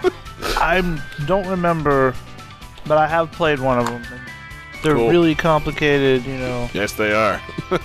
not 0.02 0.12
I 0.58 1.00
don't 1.26 1.46
remember, 1.46 2.14
but 2.86 2.98
I 2.98 3.06
have 3.06 3.30
played 3.32 3.58
one 3.60 3.78
of 3.78 3.86
them. 3.86 4.02
They're 4.82 4.94
Cool. 4.94 5.08
really 5.10 5.34
complicated, 5.34 6.24
you 6.26 6.36
know, 6.36 6.68
Yes, 6.72 6.92
they 6.92 7.12
are. 7.12 7.40
because 7.70 7.82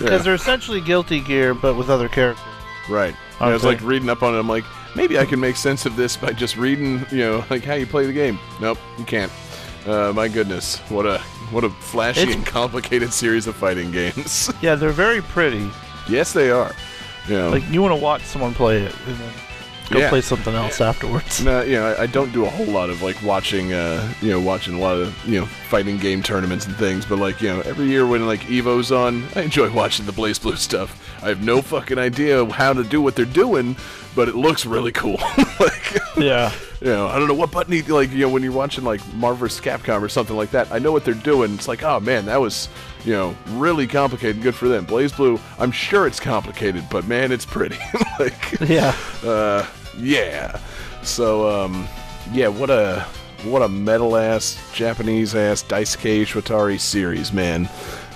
Yeah, 0.00 0.18
they're 0.18 0.34
essentially 0.34 0.80
Guilty 0.80 1.20
Gear, 1.20 1.54
but 1.54 1.74
with 1.74 1.90
other 1.90 2.08
characters. 2.08 2.44
right. 2.88 3.14
I 3.40 3.52
was 3.52 3.64
like 3.64 3.80
reading 3.82 4.08
up 4.08 4.22
on 4.22 4.34
it. 4.34 4.38
I'm 4.38 4.48
like, 4.48 4.64
maybe 4.94 5.18
I 5.18 5.24
can 5.26 5.40
make 5.40 5.56
sense 5.56 5.86
of 5.86 5.96
this 5.96 6.16
by 6.16 6.32
just 6.32 6.56
reading, 6.56 7.04
you 7.10 7.18
know, 7.18 7.44
like 7.50 7.64
how 7.64 7.74
you 7.74 7.86
play 7.86 8.06
the 8.06 8.12
game. 8.12 8.38
Nope, 8.60 8.78
you 8.98 9.04
can't. 9.04 9.30
Uh, 9.86 10.12
my 10.14 10.28
goodness, 10.28 10.78
what 10.88 11.04
a 11.04 11.18
what 11.50 11.62
a 11.64 11.68
flashy 11.70 12.22
It's- 12.22 12.36
and 12.36 12.46
complicated 12.46 13.12
series 13.12 13.46
of 13.46 13.54
fighting 13.56 13.90
games. 13.92 14.50
Yeah, 14.62 14.76
they're 14.76 14.90
very 14.90 15.20
pretty. 15.20 15.68
yes, 16.08 16.32
they 16.32 16.50
are. 16.50 16.72
Know, 17.28 17.50
Like 17.50 17.68
you 17.70 17.82
want 17.82 17.92
to 17.94 18.00
watch 18.02 18.22
someone 18.22 18.54
play 18.54 18.78
it, 18.82 18.94
go 19.90 19.98
Yeah. 19.98 20.08
play 20.08 20.20
something 20.20 20.54
else 20.54 20.80
afterwards. 20.80 21.42
No, 21.44 21.62
you 21.62 21.74
know, 21.74 21.86
I, 21.92 22.02
I 22.02 22.06
don't 22.06 22.32
do 22.32 22.44
a 22.44 22.50
whole 22.50 22.66
lot 22.66 22.90
of 22.90 23.02
like 23.02 23.20
watching, 23.22 23.72
uh, 23.72 24.12
you 24.20 24.30
know, 24.30 24.40
watching 24.40 24.74
a 24.74 24.78
lot 24.78 24.96
of 24.96 25.14
you 25.28 25.40
know 25.40 25.46
fighting 25.46 25.98
game 25.98 26.22
tournaments 26.22 26.66
and 26.66 26.74
things. 26.76 27.04
But 27.06 27.18
like, 27.18 27.40
you 27.42 27.48
know, 27.48 27.60
every 27.62 27.86
year 27.86 28.06
when 28.06 28.26
like 28.26 28.40
Evo's 28.50 28.90
on, 28.92 29.24
I 29.36 29.42
enjoy 29.42 29.70
watching 29.82 30.06
the 30.06 30.12
BlazBlue 30.12 30.56
stuff. 30.58 31.00
I 31.22 31.28
have 31.28 31.42
no 31.42 31.62
fucking 31.62 31.98
idea 31.98 32.44
how 32.46 32.72
to 32.72 32.84
do 32.84 33.00
what 33.00 33.14
they're 33.16 33.24
doing, 33.24 33.76
but 34.14 34.28
it 34.28 34.34
looks 34.34 34.66
really 34.66 34.92
cool. 34.92 35.16
like, 35.60 35.98
Yeah, 36.16 36.52
you 36.84 36.90
know, 36.90 37.06
I 37.08 37.18
don't 37.18 37.28
know 37.28 37.34
what 37.34 37.50
button 37.50 37.72
you 37.72 37.82
like. 37.84 38.10
You 38.10 38.18
know, 38.18 38.28
when 38.28 38.42
you're 38.42 38.52
watching 38.52 38.84
like 38.84 39.00
Marvel 39.14 39.48
vs. 39.48 39.58
Capcom 39.58 40.02
or 40.02 40.08
something 40.10 40.36
like 40.36 40.50
that, 40.50 40.70
I 40.70 40.78
know 40.78 40.92
what 40.92 41.02
they're 41.02 41.14
doing. 41.14 41.54
It's 41.54 41.66
like, 41.66 41.82
oh 41.82 41.98
man, 41.98 42.26
that 42.26 42.38
was 42.38 42.68
you 43.06 43.14
know 43.14 43.34
really 43.52 43.86
complicated. 43.86 44.42
Good 44.42 44.54
for 44.54 44.68
them. 44.68 44.84
BlazBlue, 44.84 45.40
I'm 45.58 45.72
sure 45.72 46.06
it's 46.06 46.20
complicated, 46.20 46.84
but 46.90 47.06
man, 47.06 47.32
it's 47.32 47.46
pretty. 47.46 47.78
like, 48.20 48.60
yeah. 48.60 48.94
uh, 49.24 49.66
yeah. 49.96 50.60
So, 51.02 51.48
um, 51.48 51.88
yeah, 52.32 52.48
what 52.48 52.68
a 52.68 53.06
what 53.44 53.62
a 53.62 53.68
metal 53.68 54.14
ass 54.14 54.62
Japanese 54.74 55.34
ass 55.34 55.62
Daisuke 55.62 56.22
Ishiwatari 56.22 56.78
series, 56.78 57.32
man. 57.32 57.66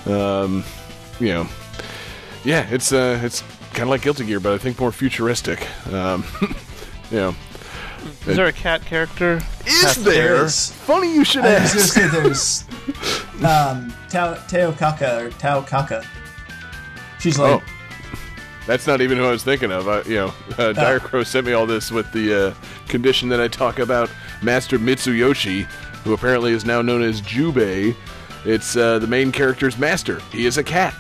Um, 0.05 0.63
you 1.21 1.29
know, 1.29 1.49
yeah, 2.45 2.67
it's 2.69 2.93
uh, 2.93 3.19
it's 3.23 3.41
kind 3.71 3.85
of 3.85 3.89
like 3.89 4.03
Guilty 4.03 4.27
Gear, 4.27 4.41
but 4.41 4.53
I 4.53 4.59
think 4.59 4.79
more 4.79 4.93
futuristic. 4.93 5.67
Um, 5.91 6.23
you 7.11 7.17
know, 7.17 7.35
Is 8.27 8.37
there 8.37 8.47
a 8.47 8.53
cat 8.53 8.85
character? 8.85 9.41
is 9.67 9.95
there 10.05 10.15
there? 10.37 10.45
is. 10.45 10.71
Funny 10.73 11.13
you 11.15 11.25
should 11.25 11.45
I 11.45 11.61
was 11.61 11.73
gonna 11.73 11.81
ask. 11.83 11.95
say 11.95 12.09
there's 12.09 12.65
um 13.45 13.93
Tao 14.09 14.35
Teo 14.49 14.73
Kaka 14.73 15.25
or 15.27 15.31
Taokaka. 15.31 16.05
She's 17.21 17.39
like 17.39 17.61
Oh, 17.63 17.65
that's 18.67 18.87
not 18.87 19.01
even 19.01 19.17
who 19.19 19.25
I 19.25 19.31
was 19.31 19.43
thinking 19.45 19.73
of. 19.73 19.89
I, 19.89 20.03
you 20.03 20.15
know, 20.17 20.35
uh, 20.59 20.73
Dire 20.75 21.01
Crow 21.01 21.23
sent 21.23 21.47
me 21.47 21.53
all 21.55 21.65
this 21.67 21.91
with 21.91 22.11
the 22.13 22.49
uh, 22.49 22.55
condition 22.87 23.29
that 23.31 23.41
I 23.41 23.49
talk 23.49 23.79
about 23.79 24.11
Master 24.43 24.79
Mitsuyoshi, 24.79 25.63
who 26.05 26.13
apparently 26.13 26.53
is 26.53 26.65
now 26.67 26.83
known 26.83 27.03
as 27.03 27.23
Jubei. 27.23 27.97
It's 28.45 28.77
uh, 28.77 28.99
the 28.99 29.07
main 29.07 29.33
character's 29.33 29.79
master. 29.79 30.21
He 30.31 30.45
is 30.47 30.59
a 30.59 30.63
cat. 30.65 30.95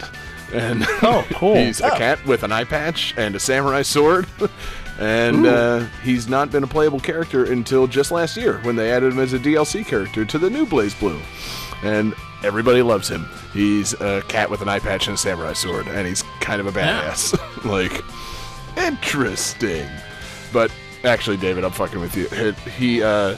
And 0.52 0.84
Oh, 1.02 1.26
cool. 1.34 1.54
he's 1.64 1.80
a 1.82 1.92
Oh. 1.92 1.96
cat 1.98 2.24
with 2.26 2.42
an 2.42 2.52
eye 2.52 2.64
patch 2.64 3.12
and 3.18 3.36
a 3.36 3.40
samurai 3.40 3.82
sword. 3.82 4.26
and 4.98 5.46
uh, 5.46 5.80
he's 6.02 6.28
not 6.28 6.50
been 6.50 6.64
a 6.64 6.66
playable 6.66 7.00
character 7.00 7.44
until 7.44 7.86
just 7.86 8.10
last 8.10 8.36
year 8.36 8.58
when 8.62 8.76
they 8.76 8.90
added 8.90 9.12
him 9.12 9.18
as 9.20 9.32
a 9.32 9.38
DLC 9.38 9.86
character 9.86 10.24
to 10.24 10.38
the 10.38 10.50
new 10.50 10.66
BlazBlue. 10.66 11.20
And 11.84 12.14
everybody 12.42 12.82
loves 12.82 13.08
him. 13.08 13.28
He's 13.52 13.92
a 14.00 14.22
cat 14.28 14.50
with 14.50 14.60
an 14.62 14.68
eye 14.68 14.80
patch 14.80 15.06
and 15.06 15.14
a 15.14 15.18
samurai 15.18 15.52
sword, 15.52 15.86
and 15.86 16.06
he's 16.06 16.22
kind 16.40 16.60
of 16.60 16.66
a 16.66 16.72
badass. 16.72 17.64
like, 17.64 18.02
interesting. 18.76 19.88
But 20.52 20.72
actually, 21.04 21.36
David, 21.36 21.64
I'm 21.64 21.70
fucking 21.70 22.00
with 22.00 22.16
you. 22.16 22.28
He- 22.28 22.70
He 22.70 23.02
uh, 23.02 23.36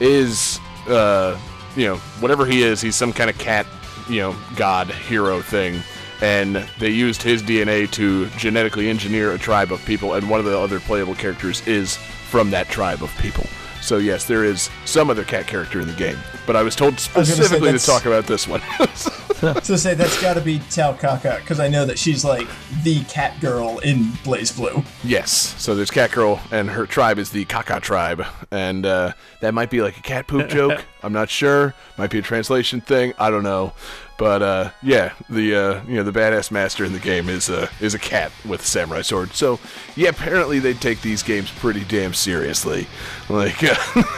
is, 0.00 0.58
uh, 0.88 1.38
you 1.76 1.86
know, 1.86 1.96
whatever 2.20 2.46
he 2.46 2.62
is, 2.62 2.80
he's 2.80 2.96
some 2.96 3.12
kind 3.12 3.28
of 3.28 3.36
cat, 3.38 3.66
you 4.08 4.20
know, 4.20 4.36
god 4.56 4.88
hero 4.88 5.40
thing. 5.42 5.80
And 6.22 6.56
they 6.78 6.90
used 6.90 7.22
his 7.22 7.42
DNA 7.42 7.90
to 7.92 8.28
genetically 8.30 8.88
engineer 8.88 9.32
a 9.32 9.38
tribe 9.38 9.72
of 9.72 9.84
people, 9.84 10.14
and 10.14 10.30
one 10.30 10.40
of 10.40 10.46
the 10.46 10.58
other 10.58 10.80
playable 10.80 11.14
characters 11.14 11.66
is 11.66 11.96
from 11.96 12.50
that 12.50 12.68
tribe 12.68 13.02
of 13.02 13.16
people. 13.18 13.46
So 13.84 13.98
yes, 13.98 14.24
there 14.24 14.44
is 14.44 14.70
some 14.86 15.10
other 15.10 15.24
cat 15.24 15.46
character 15.46 15.78
in 15.78 15.86
the 15.86 15.92
game, 15.92 16.16
but 16.46 16.56
I 16.56 16.62
was 16.62 16.74
told 16.74 16.94
was 16.94 17.08
gonna 17.08 17.26
say 17.26 17.32
specifically 17.34 17.72
to 17.72 17.78
talk 17.78 18.06
about 18.06 18.26
this 18.26 18.48
one. 18.48 18.62
so 19.62 19.76
say 19.76 19.92
that's 19.92 20.18
got 20.22 20.34
to 20.34 20.40
be 20.40 20.58
Taokaka 20.58 21.40
because 21.40 21.60
I 21.60 21.68
know 21.68 21.84
that 21.84 21.98
she's 21.98 22.24
like 22.24 22.48
the 22.82 23.04
cat 23.04 23.38
girl 23.40 23.80
in 23.80 24.04
BlazBlue. 24.24 24.86
Yes. 25.04 25.30
So 25.62 25.74
there's 25.74 25.90
cat 25.90 26.12
girl 26.12 26.40
and 26.50 26.70
her 26.70 26.86
tribe 26.86 27.18
is 27.18 27.28
the 27.28 27.44
Kaka 27.44 27.78
tribe, 27.78 28.24
and 28.50 28.86
uh, 28.86 29.12
that 29.40 29.52
might 29.52 29.68
be 29.68 29.82
like 29.82 29.98
a 29.98 30.02
cat 30.02 30.28
poop 30.28 30.48
joke. 30.48 30.82
I'm 31.04 31.12
not 31.12 31.30
sure. 31.30 31.74
Might 31.98 32.10
be 32.10 32.18
a 32.18 32.22
translation 32.22 32.80
thing. 32.80 33.14
I 33.18 33.30
don't 33.30 33.42
know. 33.42 33.72
But 34.16 34.42
uh, 34.42 34.70
yeah, 34.82 35.12
the 35.28 35.54
uh, 35.54 35.82
you 35.86 35.96
know 35.96 36.02
the 36.02 36.12
badass 36.12 36.50
master 36.50 36.84
in 36.84 36.92
the 36.92 36.98
game 37.00 37.28
is 37.28 37.50
uh, 37.50 37.68
is 37.80 37.94
a 37.94 37.98
cat 37.98 38.32
with 38.44 38.62
a 38.62 38.64
samurai 38.64 39.02
sword. 39.02 39.32
So 39.32 39.58
yeah, 39.96 40.10
apparently 40.10 40.60
they 40.60 40.72
take 40.72 41.02
these 41.02 41.22
games 41.22 41.50
pretty 41.50 41.84
damn 41.84 42.14
seriously. 42.14 42.86
Like 43.28 43.56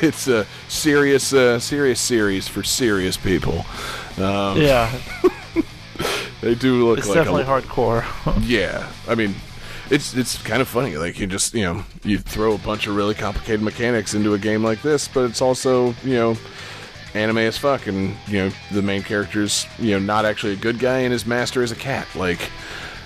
it's 0.03 0.29
a 0.29 0.47
serious 0.69 1.33
uh, 1.33 1.59
serious 1.59 2.01
series 2.01 2.47
for 2.47 2.63
serious 2.63 3.17
people. 3.17 3.65
Um, 4.19 4.61
Yeah, 4.61 4.99
They 6.41 6.55
do 6.55 6.87
look 6.87 6.99
it's 6.99 7.09
like 7.09 7.17
definitely 7.17 7.43
a, 7.43 7.47
hardcore. 7.47 8.05
yeah, 8.47 8.91
I 9.09 9.15
mean, 9.15 9.35
it's 9.91 10.15
it's 10.15 10.41
kind 10.43 10.61
of 10.61 10.69
funny. 10.69 10.97
Like 10.97 11.19
you 11.19 11.27
just 11.27 11.55
you 11.55 11.63
know 11.63 11.85
you 12.05 12.19
throw 12.19 12.55
a 12.55 12.59
bunch 12.59 12.87
of 12.87 12.95
really 12.95 13.15
complicated 13.15 13.63
mechanics 13.63 14.15
into 14.15 14.35
a 14.35 14.39
game 14.39 14.63
like 14.63 14.83
this, 14.83 15.09
but 15.09 15.25
it's 15.25 15.41
also 15.41 15.95
you 16.05 16.15
know 16.15 16.37
anime 17.17 17.39
as 17.39 17.59
fuck, 17.59 17.87
and 17.87 18.15
you 18.27 18.39
know 18.39 18.51
the 18.73 18.83
main 18.83 19.03
character's 19.03 19.67
you 19.79 19.93
know 19.93 19.99
not 19.99 20.25
actually 20.25 20.53
a 20.53 20.57
good 20.57 20.79
guy, 20.79 20.99
and 21.01 21.13
his 21.13 21.27
master 21.27 21.63
is 21.63 21.73
a 21.73 21.77
cat. 21.77 22.07
Like 22.15 22.51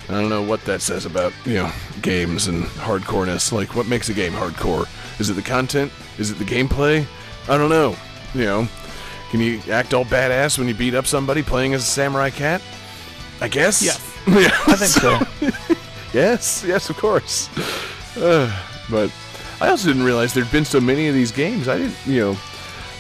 I 0.09 0.13
don't 0.13 0.29
know 0.29 0.43
what 0.43 0.65
that 0.65 0.83
says 0.83 1.07
about 1.07 1.33
you 1.45 1.55
know 1.55 1.73
games 2.03 2.47
and 2.49 2.65
hardcoreness. 2.65 3.53
Like 3.53 3.75
what 3.75 3.87
makes 3.87 4.09
a 4.09 4.15
game 4.15 4.33
hardcore? 4.33 4.89
Is 5.21 5.31
it 5.31 5.35
the 5.35 5.43
content? 5.43 5.93
Is 6.19 6.31
it 6.31 6.39
the 6.39 6.45
gameplay? 6.45 7.07
I 7.49 7.57
don't 7.57 7.71
know. 7.71 7.97
You 8.35 8.45
know, 8.45 8.69
can 9.31 9.41
you 9.41 9.61
act 9.71 9.95
all 9.95 10.05
badass 10.05 10.59
when 10.59 10.69
you 10.69 10.75
beat 10.75 10.95
up 10.95 11.07
somebody 11.07 11.43
playing 11.43 11.75
as 11.75 11.83
a 11.83 11.87
samurai 11.87 12.31
cat? 12.31 12.63
I 13.41 13.49
guess. 13.49 13.83
Yeah. 13.83 13.95
yeah. 14.41 14.51
I 14.67 14.77
think 14.77 14.91
so. 14.91 15.77
Yes, 16.13 16.65
yes, 16.67 16.91
of 16.91 16.97
course. 16.97 17.49
Uh, 18.17 18.51
but 18.91 19.13
I 19.61 19.69
also 19.69 19.89
didn't 19.89 20.03
realize 20.03 20.35
there'd 20.35 20.51
been 20.51 20.65
so 20.65 20.81
many 20.81 21.09
of 21.09 21.15
these 21.15 21.31
games. 21.31 21.69
I 21.69 21.79
didn't, 21.79 21.97
you 22.07 22.21
know, 22.21 22.39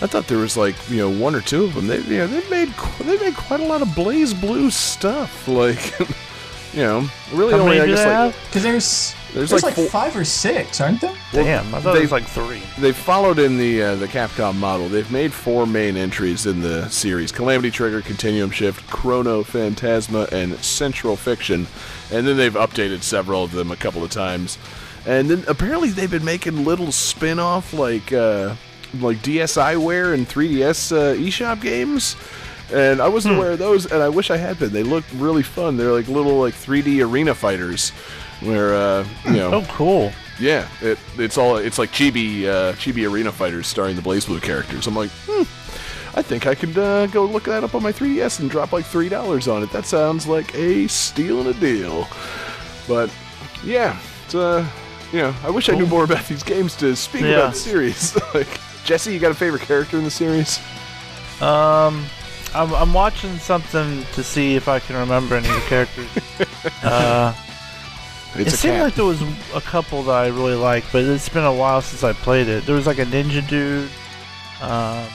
I 0.03 0.07
thought 0.07 0.27
there 0.29 0.39
was 0.39 0.57
like 0.57 0.75
you 0.89 0.97
know 0.99 1.11
one 1.11 1.35
or 1.35 1.41
two 1.43 1.65
of 1.65 1.75
them. 1.75 1.87
They, 1.87 1.99
you 2.01 2.19
know, 2.19 2.27
they 2.27 2.49
made 2.49 2.69
they 3.01 3.19
made 3.19 3.35
quite 3.37 3.61
a 3.61 3.65
lot 3.67 3.83
of 3.83 3.89
BlazBlue 3.89 4.71
stuff. 4.73 5.47
Like, 5.49 5.99
you 6.73 6.83
know, 6.83 7.09
really 7.33 7.53
How 7.53 7.61
only 7.61 7.79
many 7.79 7.81
I 7.93 7.95
guess 7.95 8.05
they 8.05 8.17
like? 8.17 8.35
Because 8.47 8.63
there's 8.63 9.15
There's 9.35 9.51
there's, 9.51 9.53
like 9.53 9.63
like, 9.65 9.75
four- 9.75 9.87
five 9.91 10.17
or 10.17 10.25
six, 10.25 10.81
aren't 10.81 11.01
there? 11.01 11.15
Damn, 11.33 11.75
I 11.75 11.81
thought 11.81 11.93
they- 11.95 11.99
it 12.01 12.03
was 12.03 12.13
like 12.13 12.25
three. 12.25 12.63
they 12.79 12.93
followed 12.93 13.39
in 13.39 13.59
the 13.59 13.83
uh, 13.83 13.95
the 13.97 14.07
Capcom 14.09 14.57
model. 14.57 14.89
They've 14.89 15.11
made 15.11 15.33
four 15.33 15.67
main 15.67 15.97
entries 15.97 16.47
in 16.47 16.61
the 16.63 16.89
series: 16.89 17.31
Calamity 17.33 17.71
Trigger, 17.71 18.01
Continuum 18.01 18.51
Shift, 18.51 18.89
Chrono 18.89 19.43
Phantasma, 19.43 20.29
and 20.33 20.57
Central 20.65 21.17
Fiction. 21.17 21.67
And 22.13 22.27
then 22.27 22.37
they've 22.37 22.55
updated 22.55 23.03
several 23.03 23.45
of 23.45 23.53
them 23.53 23.71
a 23.71 23.77
couple 23.77 24.03
of 24.03 24.11
times. 24.11 24.57
And 25.07 25.29
then 25.31 25.45
apparently 25.49 25.91
they've 25.91 26.11
been 26.11 26.25
making 26.25 26.65
little 26.65 26.93
spin-off 26.93 27.73
like 27.73 28.13
uh, 28.13 28.55
like 28.95 29.19
DSiWare 29.19 30.15
and 30.15 30.27
3DS 30.29 30.93
uh, 30.93 31.15
eShop 31.17 31.61
games. 31.61 32.17
And 32.73 33.01
I 33.01 33.09
wasn't 33.09 33.37
aware 33.37 33.51
of 33.53 33.59
those, 33.59 33.91
and 33.91 34.01
I 34.01 34.09
wish 34.09 34.31
I 34.31 34.37
had 34.37 34.59
been. 34.61 34.73
They 34.73 34.85
look 34.85 35.05
really 35.17 35.43
fun. 35.43 35.77
They're 35.77 35.91
like 35.93 36.07
little 36.07 36.39
like 36.39 36.55
3D 36.55 37.05
arena 37.05 37.35
fighters, 37.35 37.91
where 38.41 38.75
uh, 38.75 39.07
you 39.25 39.33
know. 39.33 39.51
Oh, 39.55 39.67
cool. 39.71 40.13
Yeah, 40.39 40.69
it, 40.81 40.97
it's 41.19 41.37
all 41.37 41.57
it's 41.57 41.79
like 41.79 41.91
chibi 41.91 42.45
uh, 42.47 42.73
chibi 42.75 43.11
arena 43.11 43.33
fighters 43.33 43.67
starring 43.67 43.97
the 43.97 44.03
BlazBlue 44.03 44.41
characters. 44.43 44.87
I'm 44.87 44.95
like, 44.95 45.11
hmm, 45.27 45.43
I 46.17 46.23
think 46.23 46.47
I 46.47 46.55
could 46.55 46.79
uh, 46.79 47.09
go 47.09 47.25
look 47.25 47.43
that 47.45 47.65
up 47.65 47.75
on 47.75 47.83
my 47.83 47.93
3DS 47.93 48.39
and 48.41 48.49
drop 48.49 48.73
like 48.73 48.85
three 48.87 49.09
dollars 49.09 49.49
on 49.49 49.65
it. 49.65 49.73
That 49.73 49.85
sounds 49.85 50.29
like 50.29 50.55
a 50.55 50.87
steal 50.87 51.41
and 51.41 51.49
a 51.49 51.55
deal. 51.61 52.07
But 52.87 53.13
yeah, 53.65 53.99
it's 54.25 54.35
uh, 54.37 54.65
you 55.13 55.19
know, 55.19 55.35
I 55.43 55.51
wish 55.51 55.69
I 55.69 55.75
knew 55.75 55.87
more 55.87 56.05
about 56.05 56.25
these 56.27 56.45
games 56.45 56.77
to 56.77 56.95
speak 56.95 57.23
Yeah. 57.23 57.31
about 57.39 57.53
the 57.55 57.59
series. 57.59 58.17
like, 58.35 58.49
Jesse, 58.85 59.13
you 59.13 59.19
got 59.21 59.31
a 59.31 59.35
favorite 59.35 59.63
character 59.63 59.97
in 59.99 60.05
the 60.05 60.11
series? 60.11 60.59
Um, 61.41 62.05
I'm, 62.55 62.75
I'm 62.75 62.93
watching 62.93 63.37
something 63.39 64.05
to 64.15 64.23
see 64.25 64.57
if 64.57 64.69
I 64.69 64.79
can 64.81 64.97
remember 64.97 65.37
any 65.37 65.49
of 65.49 65.55
the 65.55 65.61
characters. 65.63 66.09
uh, 66.83 67.35
It's 68.35 68.55
it 68.55 68.57
seemed 68.57 68.75
cat. 68.77 68.83
like 68.85 68.95
there 68.95 69.05
was 69.05 69.23
a 69.55 69.61
couple 69.61 70.03
that 70.05 70.13
I 70.13 70.27
really 70.29 70.55
liked, 70.55 70.89
but 70.93 71.05
it's 71.05 71.29
been 71.29 71.45
a 71.45 71.53
while 71.53 71.83
since 71.83 72.03
I 72.05 72.13
played 72.13 72.49
it. 72.49 72.67
There 72.67 72.75
was 72.75 72.87
like 72.87 72.99
a 72.99 73.05
ninja 73.07 73.47
dude. 73.49 73.89
Um, 74.61 75.07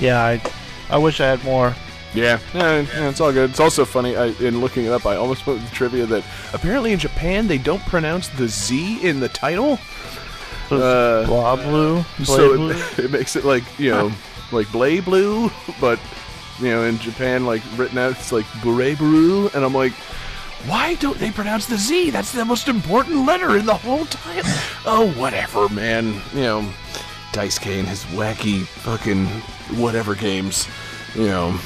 yeah, 0.00 0.22
I, 0.22 0.42
I 0.90 0.98
wish 0.98 1.20
I 1.20 1.26
had 1.26 1.42
more. 1.44 1.74
Yeah, 2.14 2.38
yeah, 2.54 2.80
yeah, 2.80 3.08
it's 3.10 3.20
all 3.20 3.32
good. 3.32 3.50
It's 3.50 3.60
also 3.60 3.84
funny. 3.84 4.16
I, 4.16 4.26
in 4.40 4.60
looking 4.60 4.84
it 4.86 4.92
up, 4.92 5.04
I 5.06 5.16
almost 5.16 5.42
put 5.42 5.60
the 5.60 5.70
trivia 5.74 6.06
that 6.06 6.24
apparently 6.54 6.92
in 6.92 6.98
Japan 6.98 7.46
they 7.46 7.58
don't 7.58 7.82
pronounce 7.86 8.28
the 8.28 8.48
Z 8.48 9.06
in 9.06 9.20
the 9.20 9.28
title. 9.28 9.78
So 10.68 10.76
Uh, 10.76 11.26
blah 11.26 11.56
blue, 11.56 12.02
so 12.24 12.56
blue. 12.56 12.70
it, 12.70 12.98
it 13.06 13.10
makes 13.10 13.36
it 13.36 13.44
like 13.44 13.64
you 13.78 13.90
know 13.90 14.10
like 14.52 14.70
blay 14.72 15.00
blue 15.00 15.50
but 15.80 15.98
you 16.60 16.68
know 16.70 16.84
in 16.84 16.98
japan 16.98 17.44
like 17.46 17.62
written 17.76 17.98
out 17.98 18.12
it's 18.12 18.30
like 18.32 18.46
bure 18.62 18.94
blue 18.96 19.48
and 19.54 19.64
i'm 19.64 19.74
like 19.74 19.92
why 20.66 20.94
don't 20.94 21.18
they 21.18 21.30
pronounce 21.30 21.66
the 21.66 21.76
z? 21.76 22.10
That's 22.10 22.32
the 22.32 22.44
most 22.44 22.66
important 22.66 23.24
letter 23.26 23.56
in 23.56 23.66
the 23.66 23.74
whole 23.74 24.04
title 24.06 24.50
oh 24.86 25.12
whatever 25.16 25.68
man. 25.68 26.20
You 26.34 26.40
know 26.42 26.72
dice 27.32 27.58
K 27.58 27.78
and 27.78 27.86
his 27.88 28.04
wacky 28.06 28.64
fucking 28.64 29.26
whatever 29.78 30.14
games. 30.16 30.66
You 31.14 31.26
know 31.26 31.60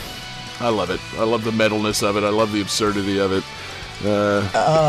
i 0.59 0.69
love 0.69 0.91
it. 0.91 1.01
I 1.17 1.25
love 1.25 1.45
the 1.45 1.53
metalness 1.53 2.03
of 2.03 2.17
it. 2.19 2.25
I 2.25 2.29
love 2.31 2.53
the 2.53 2.61
absurdity 2.61 3.19
of 3.19 3.33
it. 3.33 3.45
Uh, 4.05 4.41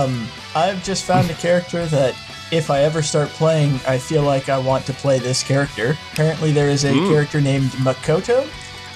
Um, 0.06 0.28
I've 0.56 0.84
just 0.84 1.06
found 1.06 1.30
a 1.30 1.36
character 1.36 1.86
that 1.86 2.14
if 2.52 2.69
I 2.69 2.82
ever 2.82 3.02
start 3.02 3.30
playing, 3.30 3.80
I 3.88 3.98
feel 3.98 4.23
like 4.23 4.49
I 4.49 4.57
want 4.60 4.86
to 4.86 4.94
play 4.94 5.19
this 5.19 5.41
character. 5.44 5.98
Apparently, 6.14 6.52
there 6.52 6.69
is 6.69 6.84
a 6.84 6.94
hmm. 6.94 7.10
character 7.10 7.40
named 7.41 7.72
Makoto 7.72 8.45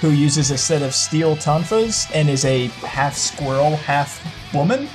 who 0.02 0.10
uses 0.10 0.52
a 0.52 0.58
set 0.58 0.82
of 0.82 0.94
steel 0.94 1.36
tonfas 1.38 2.10
and 2.14 2.30
is 2.30 2.46
a 2.46 2.68
half 2.86 3.16
squirrel, 3.16 3.78
half 3.78 4.22
woman. 4.54 4.90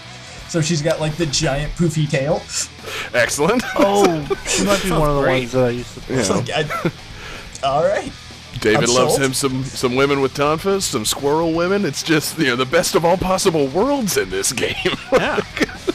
So 0.49 0.61
she's 0.61 0.82
got 0.82 1.01
like 1.01 1.16
the 1.16 1.27
giant 1.27 1.73
poofy 1.74 2.09
tail. 2.09 2.43
excellent 3.15 3.62
Oh, 3.77 4.05
she 4.47 4.65
might 4.65 4.82
be 4.82 4.91
one 4.91 5.09
of 5.09 5.16
the 5.16 5.23
great. 5.23 5.41
ones 5.41 5.53
that 5.53 5.65
I 5.65 5.70
used 5.70 5.95
to 5.95 6.01
play. 6.01 6.16
Yeah. 6.16 6.28
Like, 6.28 6.51
I, 6.51 7.66
all 7.66 7.85
right. 7.85 8.12
David 8.61 8.91
I'm 8.91 8.95
loves 8.95 9.15
sold. 9.15 9.23
him 9.23 9.32
some 9.32 9.65
some 9.65 9.97
women 9.97 10.20
with 10.20 10.35
tonfas, 10.35 10.82
some 10.82 11.05
squirrel 11.05 11.55
women. 11.55 11.85
It's 11.85 12.03
just 12.03 12.39
you 12.39 12.47
know 12.47 12.57
the 12.57 12.66
best 12.66 12.95
of 12.95 13.05
all 13.05 13.16
possible 13.16 13.69
worlds 13.69 14.16
in 14.16 14.28
this 14.31 14.53
game. 14.53 14.74
Yeah. 15.12 15.41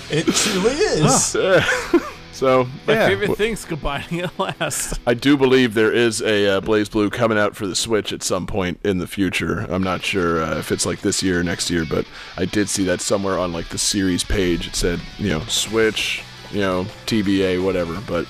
It 0.10 0.28
truly 0.28 0.72
is. 0.72 1.36
So 2.36 2.68
My 2.86 2.96
yeah, 2.96 3.08
favorite 3.08 3.38
thing's 3.38 3.64
combining 3.64 4.20
at 4.20 4.38
last. 4.38 5.00
I 5.08 5.14
do 5.14 5.38
believe 5.38 5.74
there 5.74 5.94
is 5.94 6.22
a 6.22 6.58
uh, 6.58 6.62
BlazBlue 6.62 7.14
coming 7.14 7.38
out 7.38 7.56
for 7.56 7.66
the 7.66 7.78
Switch 7.78 8.12
at 8.12 8.24
some 8.24 8.46
point 8.46 8.78
in 8.84 8.98
the 8.98 9.08
future. 9.08 9.60
I'm 9.70 9.82
not 9.82 10.04
sure 10.04 10.44
uh, 10.44 10.58
if 10.58 10.70
it's 10.70 10.86
like 10.86 11.00
this 11.00 11.24
year 11.24 11.40
or 11.40 11.44
next 11.44 11.70
year, 11.70 11.86
but 11.90 12.06
I 12.36 12.44
did 12.44 12.68
see 12.68 12.84
that 12.84 13.00
somewhere 13.00 13.40
on 13.40 13.54
like 13.54 13.70
the 13.70 13.78
series 13.78 14.26
page. 14.26 14.68
It 14.68 14.76
said, 14.76 15.00
you 15.18 15.30
know, 15.30 15.40
Switch, 15.46 16.24
you 16.52 16.60
know, 16.60 16.84
TBA, 17.06 17.64
whatever. 17.64 18.02
But, 18.06 18.28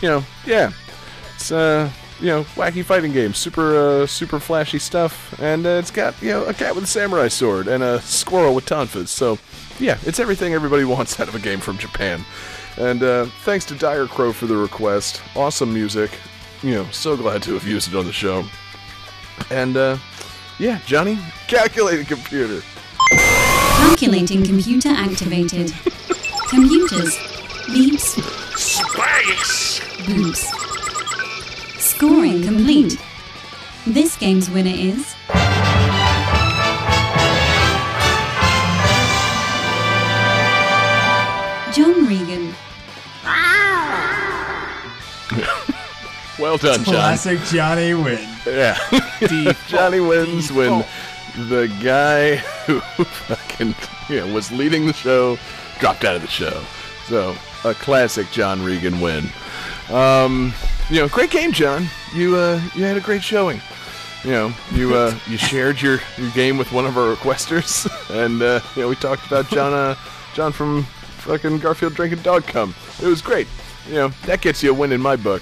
you 0.00 0.08
know, 0.08 0.24
yeah, 0.46 0.72
it's 1.34 1.52
uh, 1.52 1.90
you 2.20 2.28
know, 2.28 2.44
wacky 2.54 2.82
fighting 2.82 3.12
game, 3.12 3.34
super 3.34 3.76
uh, 3.76 4.06
super 4.06 4.40
flashy 4.40 4.78
stuff, 4.78 5.38
and 5.42 5.66
uh, 5.66 5.70
it's 5.70 5.90
got 5.90 6.20
you 6.22 6.30
know 6.30 6.46
a 6.46 6.54
cat 6.54 6.74
with 6.74 6.84
a 6.84 6.86
samurai 6.86 7.28
sword 7.28 7.68
and 7.68 7.82
a 7.82 8.00
squirrel 8.00 8.54
with 8.54 8.64
tonfas. 8.64 9.08
So, 9.08 9.38
yeah, 9.78 9.98
it's 10.06 10.20
everything 10.20 10.54
everybody 10.54 10.84
wants 10.86 11.20
out 11.20 11.28
of 11.28 11.34
a 11.34 11.38
game 11.38 11.60
from 11.60 11.76
Japan. 11.76 12.24
And 12.78 13.02
uh, 13.02 13.26
thanks 13.44 13.64
to 13.66 13.74
Dire 13.74 14.06
Crow 14.06 14.32
for 14.32 14.46
the 14.46 14.56
request. 14.56 15.20
Awesome 15.36 15.72
music. 15.72 16.10
You 16.62 16.74
know, 16.74 16.86
so 16.90 17.16
glad 17.16 17.42
to 17.44 17.54
have 17.54 17.66
used 17.66 17.88
it 17.88 17.96
on 17.96 18.06
the 18.06 18.12
show. 18.12 18.44
And 19.50 19.76
uh, 19.76 19.98
yeah, 20.58 20.80
Johnny, 20.86 21.18
calculating 21.48 22.06
computer. 22.06 22.62
Calculating 23.10 24.44
computer 24.44 24.90
activated. 24.90 25.72
Computers. 26.48 27.16
Beeps. 27.66 28.16
Boops. 30.06 30.44
Scoring 31.78 32.42
complete. 32.42 32.98
This 33.86 34.16
game's 34.16 34.48
winner 34.50 34.74
is. 34.74 35.14
Well 46.42 46.56
done, 46.56 46.82
John. 46.82 46.94
Classic 46.94 47.38
Johnny 47.44 47.94
win. 47.94 48.28
Yeah. 48.44 48.76
Johnny 49.68 50.00
wins 50.00 50.50
when 50.50 50.84
the 51.36 51.72
guy 51.80 52.34
who 52.66 52.80
fucking 53.04 53.76
know, 54.10 54.34
was 54.34 54.50
leading 54.50 54.84
the 54.86 54.92
show 54.92 55.38
dropped 55.78 56.04
out 56.04 56.16
of 56.16 56.22
the 56.22 56.26
show. 56.26 56.64
So 57.06 57.36
a 57.64 57.74
classic 57.74 58.28
John 58.32 58.60
Regan 58.60 59.00
win. 59.00 59.26
Um, 59.88 60.52
you 60.90 60.96
know, 60.96 61.06
great 61.06 61.30
game, 61.30 61.52
John. 61.52 61.86
You 62.12 62.34
uh, 62.34 62.60
you 62.74 62.82
had 62.82 62.96
a 62.96 63.00
great 63.00 63.22
showing. 63.22 63.60
You 64.24 64.32
know, 64.32 64.54
you 64.72 64.96
uh, 64.96 65.16
you 65.28 65.36
shared 65.36 65.80
your, 65.80 66.00
your 66.18 66.30
game 66.32 66.58
with 66.58 66.72
one 66.72 66.86
of 66.86 66.98
our 66.98 67.14
requesters, 67.14 67.86
and 68.24 68.42
uh, 68.42 68.58
you 68.74 68.82
know 68.82 68.88
we 68.88 68.96
talked 68.96 69.28
about 69.28 69.48
John 69.48 69.72
uh, 69.72 69.94
John 70.34 70.50
from 70.50 70.82
fucking 71.18 71.58
Garfield 71.60 71.94
drinking 71.94 72.22
dog 72.22 72.48
cum. 72.48 72.74
It 73.00 73.06
was 73.06 73.22
great. 73.22 73.46
You 73.86 73.94
know 73.94 74.08
that 74.26 74.40
gets 74.40 74.60
you 74.60 74.72
a 74.72 74.74
win 74.74 74.90
in 74.90 75.00
my 75.00 75.14
book. 75.14 75.40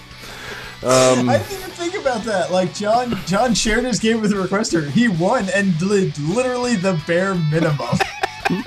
I 0.82 1.38
didn't 1.38 1.52
even 1.58 1.70
think 1.70 1.94
about 1.94 2.24
that. 2.24 2.50
Like 2.50 2.74
John, 2.74 3.18
John 3.26 3.54
shared 3.54 3.84
his 3.84 3.98
game 3.98 4.20
with 4.20 4.30
the 4.30 4.36
requester. 4.36 4.88
He 4.90 5.08
won 5.08 5.48
and 5.54 5.78
did 5.78 6.18
literally 6.18 6.76
the 6.76 7.00
bare 7.06 7.34
minimum. 7.34 7.98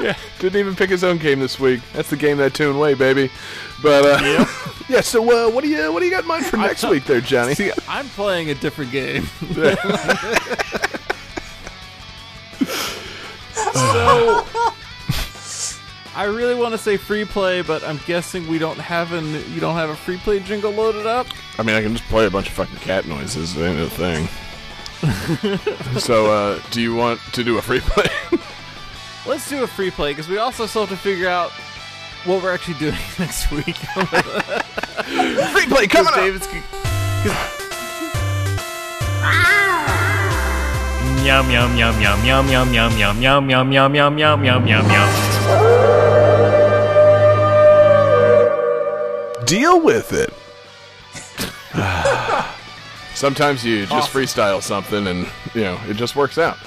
yeah, 0.00 0.16
didn't 0.38 0.60
even 0.60 0.74
pick 0.76 0.90
his 0.90 1.02
own 1.04 1.18
game 1.18 1.40
this 1.40 1.58
week. 1.58 1.80
That's 1.92 2.10
the 2.10 2.16
game 2.16 2.36
that 2.38 2.54
tune 2.54 2.78
way, 2.78 2.94
baby. 2.94 3.30
But 3.82 4.04
uh, 4.04 4.46
yeah. 4.88 5.00
So 5.00 5.22
uh, 5.22 5.50
what 5.50 5.64
do 5.64 5.70
you 5.70 5.92
what 5.92 6.00
do 6.00 6.06
you 6.06 6.10
got 6.12 6.22
in 6.22 6.28
mind 6.28 6.46
for 6.46 6.56
next 6.58 6.84
week, 6.84 7.04
there, 7.04 7.20
Johnny? 7.20 7.54
See, 7.54 7.72
I'm 7.88 8.08
playing 8.10 8.50
a 8.50 8.54
different 8.54 8.92
game. 8.92 9.26
so 13.72 14.46
I 16.16 16.24
really 16.24 16.54
want 16.54 16.72
to 16.72 16.78
say 16.78 16.96
free 16.96 17.26
play, 17.26 17.60
but 17.60 17.84
I'm 17.84 18.00
guessing 18.06 18.48
we 18.48 18.58
don't 18.58 18.78
have 18.78 19.12
an 19.12 19.34
you 19.52 19.60
don't 19.60 19.74
have 19.74 19.90
a 19.90 19.94
free 19.94 20.16
play 20.16 20.40
jingle 20.40 20.72
loaded 20.72 21.04
up. 21.04 21.26
I 21.58 21.62
mean, 21.62 21.76
I 21.76 21.82
can 21.82 21.94
just 21.94 22.08
play 22.08 22.24
a 22.24 22.30
bunch 22.30 22.46
of 22.48 22.54
fucking 22.54 22.76
cat 22.76 23.06
noises. 23.06 23.54
That 23.54 23.66
ain't 23.66 23.80
a 23.80 23.90
thing. 23.90 24.26
so, 26.00 26.32
uh, 26.32 26.58
do 26.70 26.80
you 26.80 26.94
want 26.94 27.20
to 27.34 27.44
do 27.44 27.58
a 27.58 27.62
free 27.62 27.80
play? 27.80 28.06
Let's 29.26 29.46
do 29.50 29.62
a 29.62 29.66
free 29.66 29.90
play 29.90 30.12
because 30.12 30.26
we 30.26 30.38
also 30.38 30.64
still 30.64 30.86
have 30.86 30.88
to 30.88 30.96
figure 30.96 31.28
out 31.28 31.50
what 32.24 32.42
we're 32.42 32.54
actually 32.54 32.78
doing 32.78 32.96
next 33.18 33.50
week. 33.50 33.76
free 33.76 35.66
play 35.66 35.86
coming 35.86 36.14
up. 36.14 36.14
David's 36.14 36.46
Yum 41.26 41.50
yum 41.50 41.76
yum 41.76 42.00
yum 42.00 42.24
yum 42.24 42.48
yum 42.48 42.72
yum 42.72 42.98
yum 42.98 43.20
yum 43.20 43.50
yum 43.50 43.70
yum 43.72 43.94
yum 43.94 44.18
yum 44.18 44.44
yum 44.44 44.66
yum 44.66 44.90
yum. 44.90 45.35
Deal 49.46 49.80
with 49.80 50.12
it. 50.12 50.32
Sometimes 53.14 53.64
you 53.64 53.86
just 53.86 54.12
freestyle 54.12 54.60
something 54.60 55.06
and, 55.06 55.28
you 55.54 55.62
know, 55.62 55.80
it 55.88 55.94
just 55.94 56.16
works 56.16 56.36
out. 56.36 56.58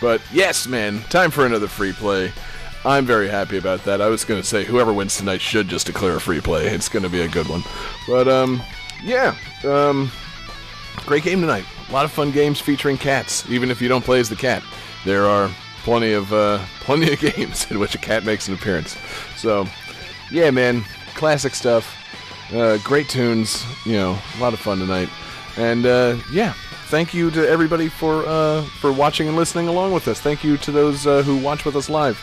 But 0.00 0.20
yes, 0.32 0.68
man, 0.68 1.00
time 1.04 1.30
for 1.30 1.46
another 1.46 1.66
free 1.66 1.92
play. 1.92 2.32
I'm 2.84 3.06
very 3.06 3.28
happy 3.28 3.56
about 3.56 3.84
that. 3.84 4.00
I 4.00 4.08
was 4.08 4.24
going 4.24 4.40
to 4.40 4.46
say 4.46 4.64
whoever 4.64 4.92
wins 4.92 5.16
tonight 5.16 5.40
should 5.40 5.66
just 5.68 5.86
declare 5.86 6.14
a 6.16 6.20
free 6.20 6.40
play. 6.40 6.66
It's 6.66 6.88
going 6.88 7.02
to 7.02 7.08
be 7.08 7.22
a 7.22 7.28
good 7.28 7.48
one. 7.48 7.62
But, 8.06 8.28
um, 8.28 8.62
yeah, 9.02 9.34
um, 9.64 10.10
great 11.06 11.24
game 11.24 11.40
tonight. 11.40 11.64
A 11.88 11.92
lot 11.92 12.04
of 12.04 12.12
fun 12.12 12.30
games 12.30 12.60
featuring 12.60 12.98
cats, 12.98 13.48
even 13.50 13.70
if 13.70 13.80
you 13.80 13.88
don't 13.88 14.04
play 14.04 14.20
as 14.20 14.28
the 14.28 14.36
cat. 14.36 14.62
There 15.04 15.24
are 15.24 15.50
plenty 15.86 16.12
of, 16.14 16.32
uh, 16.32 16.58
plenty 16.80 17.12
of 17.12 17.20
games 17.20 17.70
in 17.70 17.78
which 17.78 17.94
a 17.94 17.98
cat 17.98 18.24
makes 18.24 18.48
an 18.48 18.54
appearance. 18.54 18.98
So, 19.36 19.68
yeah, 20.32 20.50
man, 20.50 20.84
classic 21.14 21.54
stuff. 21.54 21.96
Uh, 22.52 22.78
great 22.78 23.08
tunes, 23.08 23.64
you 23.84 23.92
know, 23.92 24.18
a 24.36 24.40
lot 24.40 24.52
of 24.52 24.58
fun 24.58 24.78
tonight. 24.78 25.08
And 25.56 25.86
uh, 25.86 26.16
yeah, 26.30 26.54
thank 26.88 27.14
you 27.14 27.30
to 27.30 27.48
everybody 27.48 27.88
for 27.88 28.24
uh, 28.26 28.62
for 28.80 28.92
watching 28.92 29.26
and 29.28 29.36
listening 29.36 29.68
along 29.68 29.92
with 29.92 30.06
us. 30.06 30.20
Thank 30.20 30.44
you 30.44 30.56
to 30.58 30.70
those 30.72 31.06
uh, 31.06 31.22
who 31.22 31.38
watch 31.38 31.64
with 31.64 31.76
us 31.76 31.88
live. 31.88 32.18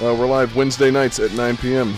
Uh, 0.00 0.14
we're 0.14 0.26
live 0.26 0.54
Wednesday 0.54 0.90
nights 0.90 1.18
at 1.18 1.32
9 1.32 1.56
p.m. 1.56 1.94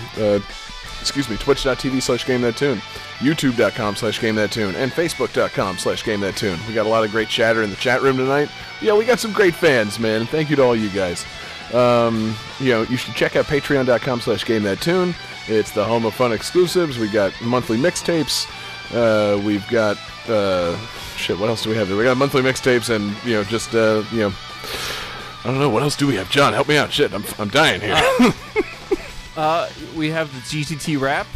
Excuse 1.00 1.28
me, 1.28 1.36
twitch.tv 1.36 2.02
slash 2.02 2.26
game 2.26 2.42
that 2.42 2.56
tune, 2.56 2.80
youtube.com 3.18 3.96
slash 3.96 4.20
game 4.20 4.34
that 4.36 4.52
tune, 4.52 4.74
and 4.74 4.92
facebook.com 4.92 5.78
slash 5.78 6.04
game 6.04 6.20
that 6.20 6.36
tune. 6.36 6.58
We 6.68 6.74
got 6.74 6.86
a 6.86 6.88
lot 6.88 7.04
of 7.04 7.10
great 7.10 7.28
chatter 7.28 7.62
in 7.62 7.70
the 7.70 7.76
chat 7.76 8.02
room 8.02 8.16
tonight. 8.16 8.48
Yeah, 8.80 8.96
we 8.96 9.04
got 9.04 9.18
some 9.18 9.32
great 9.32 9.54
fans, 9.54 9.98
man. 9.98 10.26
Thank 10.26 10.50
you 10.50 10.56
to 10.56 10.62
all 10.62 10.76
you 10.76 10.90
guys. 10.90 11.24
Um, 11.72 12.36
you 12.60 12.70
know, 12.70 12.82
you 12.82 12.96
should 12.96 13.14
check 13.14 13.34
out 13.36 13.46
patreon.com 13.46 14.20
slash 14.20 14.44
game 14.44 14.62
that 14.64 14.80
tune. 14.80 15.14
It's 15.48 15.70
the 15.70 15.84
home 15.84 16.04
of 16.04 16.14
fun 16.14 16.32
exclusives. 16.32 16.98
We 16.98 17.08
got 17.08 17.32
monthly 17.40 17.78
mixtapes. 17.78 18.46
Uh, 18.92 19.40
we've 19.40 19.66
got 19.68 19.96
uh, 20.28 20.76
shit. 21.16 21.38
What 21.38 21.48
else 21.48 21.62
do 21.62 21.70
we 21.70 21.76
have? 21.76 21.88
there 21.88 21.96
We 21.96 22.04
got 22.04 22.16
monthly 22.16 22.42
mixtapes, 22.42 22.94
and 22.94 23.14
you 23.24 23.34
know, 23.34 23.44
just 23.44 23.74
uh, 23.74 24.04
you 24.12 24.20
know, 24.20 24.32
I 25.44 25.44
don't 25.44 25.58
know 25.58 25.70
what 25.70 25.82
else 25.82 25.96
do 25.96 26.06
we 26.06 26.16
have. 26.16 26.30
John, 26.30 26.52
help 26.52 26.68
me 26.68 26.76
out. 26.76 26.92
Shit, 26.92 27.12
I'm 27.12 27.24
I'm 27.38 27.48
dying 27.48 27.80
here. 27.80 27.96
uh, 29.36 29.70
we 29.96 30.10
have 30.10 30.32
the 30.32 30.40
GTT 30.40 31.00
rap 31.00 31.26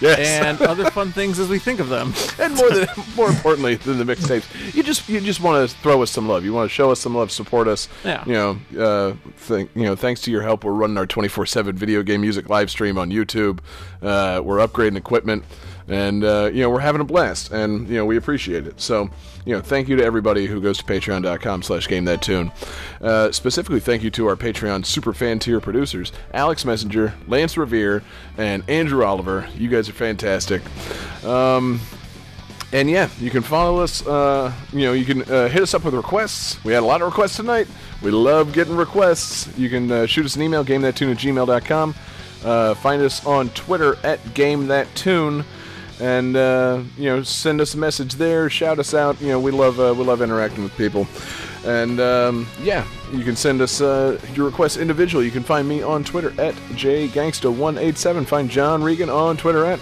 yes, 0.00 0.18
and 0.18 0.60
other 0.62 0.90
fun 0.90 1.12
things 1.12 1.38
as 1.38 1.48
we 1.48 1.58
think 1.58 1.80
of 1.80 1.88
them. 1.88 2.12
and 2.38 2.54
more 2.54 2.70
than 2.70 2.88
more 3.16 3.28
importantly 3.28 3.76
than 3.76 3.98
the 3.98 4.04
mixtapes, 4.04 4.74
you 4.74 4.82
just 4.82 5.08
you 5.08 5.20
just 5.20 5.40
want 5.40 5.68
to 5.68 5.76
throw 5.78 6.02
us 6.02 6.10
some 6.10 6.28
love. 6.28 6.44
You 6.44 6.52
want 6.52 6.70
to 6.70 6.74
show 6.74 6.90
us 6.90 7.00
some 7.00 7.14
love, 7.14 7.30
support 7.30 7.68
us. 7.68 7.88
Yeah. 8.04 8.24
You 8.26 8.32
know, 8.32 8.58
uh, 8.78 9.14
th- 9.46 9.68
you 9.74 9.82
know, 9.84 9.96
thanks 9.96 10.20
to 10.22 10.30
your 10.30 10.42
help, 10.42 10.64
we're 10.64 10.72
running 10.72 10.96
our 10.98 11.06
24/7 11.06 11.74
video 11.74 12.02
game 12.02 12.20
music 12.20 12.48
live 12.48 12.70
stream 12.70 12.98
on 12.98 13.10
YouTube. 13.10 13.60
Uh, 14.02 14.40
we're 14.42 14.58
upgrading 14.58 14.96
equipment, 14.96 15.44
and 15.88 16.24
uh, 16.24 16.50
you 16.52 16.62
know, 16.62 16.70
we're 16.70 16.80
having 16.80 17.00
a 17.00 17.04
blast, 17.04 17.52
and 17.52 17.88
you 17.88 17.96
know, 17.96 18.06
we 18.06 18.16
appreciate 18.16 18.66
it. 18.66 18.80
So. 18.80 19.10
You 19.46 19.54
know, 19.54 19.60
thank 19.60 19.86
you 19.86 19.94
to 19.94 20.02
everybody 20.02 20.46
who 20.46 20.60
goes 20.60 20.78
to 20.78 20.84
patreon.com 20.84 21.62
slash 21.62 21.86
game 21.86 22.04
that 22.06 22.20
tune. 22.20 22.50
Uh, 23.00 23.30
specifically, 23.30 23.78
thank 23.78 24.02
you 24.02 24.10
to 24.10 24.26
our 24.26 24.34
Patreon 24.34 24.84
super 24.84 25.12
fan 25.12 25.38
tier 25.38 25.60
producers, 25.60 26.10
Alex 26.34 26.64
Messenger, 26.64 27.14
Lance 27.28 27.56
Revere, 27.56 28.02
and 28.36 28.68
Andrew 28.68 29.04
Oliver. 29.04 29.48
You 29.56 29.68
guys 29.68 29.88
are 29.88 29.92
fantastic. 29.92 30.62
Um, 31.24 31.80
and 32.72 32.90
yeah, 32.90 33.08
you 33.20 33.30
can 33.30 33.42
follow 33.42 33.78
us. 33.78 34.04
Uh, 34.04 34.52
you 34.72 34.80
know, 34.80 34.92
you 34.92 35.04
can 35.04 35.22
uh, 35.22 35.48
hit 35.48 35.62
us 35.62 35.74
up 35.74 35.84
with 35.84 35.94
requests. 35.94 36.62
We 36.64 36.72
had 36.72 36.82
a 36.82 36.86
lot 36.86 37.00
of 37.00 37.06
requests 37.06 37.36
tonight. 37.36 37.68
We 38.02 38.10
love 38.10 38.52
getting 38.52 38.76
requests. 38.76 39.56
You 39.56 39.70
can 39.70 39.90
uh, 39.90 40.06
shoot 40.06 40.26
us 40.26 40.34
an 40.34 40.42
email, 40.42 40.64
game 40.64 40.82
that 40.82 40.96
tune 40.96 41.10
at 41.10 41.18
gmail.com. 41.18 41.94
Uh, 42.44 42.74
find 42.74 43.00
us 43.00 43.24
on 43.24 43.48
Twitter 43.50 43.96
at 44.02 44.34
game 44.34 44.66
that 44.66 44.92
tune, 44.94 45.44
and 46.00 46.36
uh, 46.36 46.82
you 46.96 47.04
know, 47.04 47.22
send 47.22 47.60
us 47.60 47.74
a 47.74 47.78
message 47.78 48.14
there. 48.14 48.50
Shout 48.50 48.78
us 48.78 48.94
out. 48.94 49.20
You 49.20 49.28
know, 49.28 49.40
we 49.40 49.50
love 49.50 49.80
uh, 49.80 49.94
we 49.96 50.04
love 50.04 50.22
interacting 50.22 50.62
with 50.62 50.76
people. 50.76 51.06
And 51.64 51.98
um, 51.98 52.46
yeah, 52.62 52.86
you 53.12 53.24
can 53.24 53.34
send 53.34 53.60
us 53.60 53.80
uh, 53.80 54.20
your 54.34 54.46
requests 54.46 54.76
individually. 54.76 55.24
You 55.24 55.32
can 55.32 55.42
find 55.42 55.68
me 55.68 55.82
on 55.82 56.04
Twitter 56.04 56.30
at 56.40 56.54
jgangsta187. 56.74 58.26
Find 58.26 58.48
John 58.48 58.82
Regan 58.82 59.10
on 59.10 59.36
Twitter 59.36 59.64
at 59.64 59.80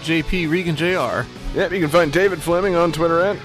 JP 0.00 0.50
Regan 0.50 0.76
Jr. 0.76 1.28
Yep, 1.56 1.72
you 1.72 1.80
can 1.80 1.88
find 1.88 2.12
David 2.12 2.42
Fleming 2.42 2.74
on 2.74 2.92
Twitter 2.92 3.20
at. 3.20 3.36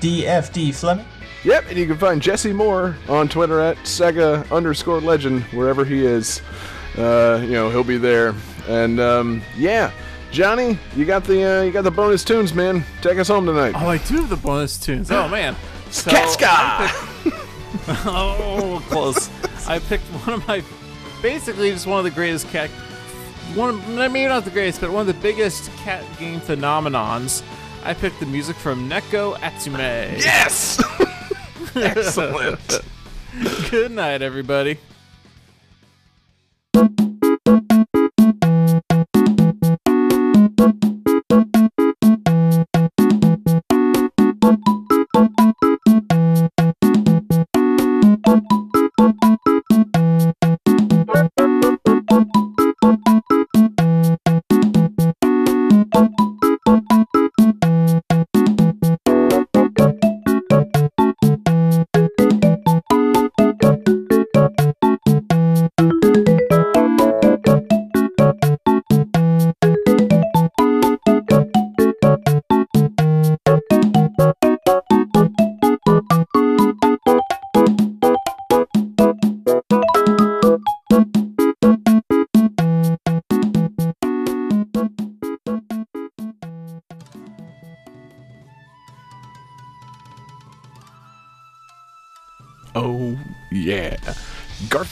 DFD 0.00 0.74
Fleming. 0.74 1.06
Yep, 1.44 1.66
and 1.68 1.78
you 1.78 1.86
can 1.86 1.96
find 1.96 2.20
Jesse 2.20 2.52
Moore 2.52 2.96
on 3.08 3.28
Twitter 3.28 3.60
at 3.60 3.76
Sega 3.78 4.50
underscore 4.50 5.00
legend, 5.00 5.42
wherever 5.44 5.84
he 5.84 6.04
is. 6.04 6.42
Uh, 6.96 7.40
you 7.42 7.52
know, 7.52 7.70
he'll 7.70 7.84
be 7.84 7.96
there. 7.96 8.34
And 8.66 9.00
um, 9.00 9.42
yeah, 9.56 9.90
Johnny, 10.30 10.78
you 10.94 11.04
got 11.04 11.24
the 11.24 11.42
uh, 11.42 11.62
you 11.62 11.72
got 11.72 11.84
the 11.84 11.90
bonus 11.90 12.22
tunes, 12.24 12.52
man. 12.54 12.84
Take 13.00 13.18
us 13.18 13.28
home 13.28 13.46
tonight. 13.46 13.74
Oh, 13.76 13.88
I 13.88 13.98
do 13.98 14.16
have 14.16 14.28
the 14.28 14.36
bonus 14.36 14.78
tunes. 14.78 15.10
Oh 15.10 15.28
man, 15.28 15.56
so! 15.90 16.10
I 16.14 16.88
picked- 17.24 17.36
oh, 18.06 18.82
close. 18.88 19.30
I 19.66 19.78
picked 19.78 20.04
one 20.04 20.34
of 20.34 20.46
my, 20.48 20.62
basically 21.22 21.70
just 21.70 21.86
one 21.86 21.98
of 21.98 22.04
the 22.04 22.10
greatest 22.10 22.48
cat, 22.48 22.68
one 23.54 23.70
of, 23.70 23.88
maybe 23.88 24.24
not 24.26 24.44
the 24.44 24.50
greatest, 24.50 24.80
but 24.80 24.90
one 24.90 25.00
of 25.00 25.06
the 25.06 25.20
biggest 25.22 25.70
cat 25.78 26.04
game 26.18 26.40
phenomenons. 26.40 27.42
I 27.84 27.94
picked 27.94 28.20
the 28.20 28.26
music 28.26 28.56
from 28.56 28.88
Neko 28.88 29.36
Atsume. 29.38 29.78
Yes. 30.18 30.82
Excellent. 31.76 32.80
Good 33.70 33.92
night, 33.92 34.20
everybody. 34.20 34.78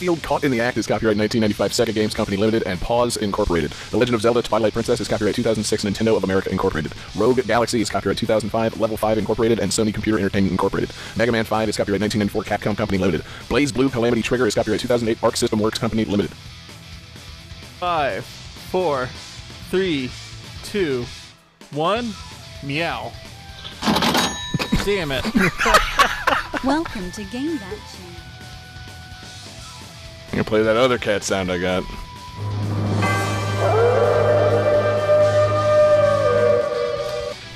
Garfield 0.06 0.22
Caught 0.22 0.44
in 0.44 0.52
the 0.52 0.60
Act 0.60 0.76
is 0.76 0.86
copyright 0.86 1.16
1995 1.16 1.72
Sega 1.72 1.92
Games 1.92 2.14
Company 2.14 2.36
Limited 2.36 2.62
and 2.62 2.80
Paws 2.80 3.16
Incorporated. 3.16 3.72
The 3.90 3.96
Legend 3.96 4.14
of 4.14 4.22
Zelda 4.22 4.40
Twilight 4.40 4.72
Princess 4.72 5.00
is 5.00 5.08
copyright 5.08 5.34
2006 5.34 5.84
Nintendo 5.84 6.16
of 6.16 6.22
America 6.22 6.48
Incorporated. 6.48 6.92
Rogue 7.16 7.44
Galaxy 7.44 7.80
is 7.80 7.90
copyright 7.90 8.16
2005 8.16 8.78
Level 8.78 8.96
5 8.96 9.18
Incorporated 9.18 9.58
and 9.58 9.72
Sony 9.72 9.92
Computer 9.92 10.16
Entertainment 10.20 10.52
Incorporated. 10.52 10.92
Mega 11.16 11.32
Man 11.32 11.44
5 11.44 11.70
is 11.70 11.76
copyright 11.76 12.00
1994 12.00 12.44
Capcom 12.44 12.76
Company 12.76 12.98
Limited. 12.98 13.22
BlazBlue 13.48 13.90
Calamity 13.90 14.22
Trigger 14.22 14.46
is 14.46 14.54
copyright 14.54 14.78
2008 14.78 15.20
Arc 15.24 15.36
System 15.36 15.58
Works 15.58 15.80
Company 15.80 16.04
Limited. 16.04 16.30
Five, 17.80 18.24
four, 18.24 19.08
three, 19.70 20.08
two, 20.62 21.04
one. 21.72 22.12
Meow. 22.62 23.10
Damn 24.84 25.10
it. 25.10 25.24
Welcome 26.64 27.10
to 27.10 27.24
Game 27.24 27.58
That 27.58 27.76
Tune. 27.90 28.15
I'm 28.15 28.15
gonna 30.36 30.44
play 30.44 30.62
that 30.62 30.76
other 30.76 30.98
cat 30.98 31.24
sound 31.24 31.50
I 31.50 31.58
got. 31.58 31.82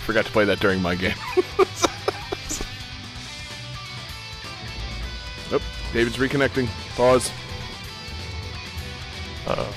Forgot 0.07 0.25
to 0.25 0.33
play 0.33 0.47
that 0.47 0.61
during 0.61 0.81
my 0.81 0.95
game. 0.95 1.15
oh, 5.53 5.61
David's 5.93 6.17
reconnecting. 6.17 6.69
Pause. 6.97 7.31
Uh 9.47 9.57
oh. 9.59 9.75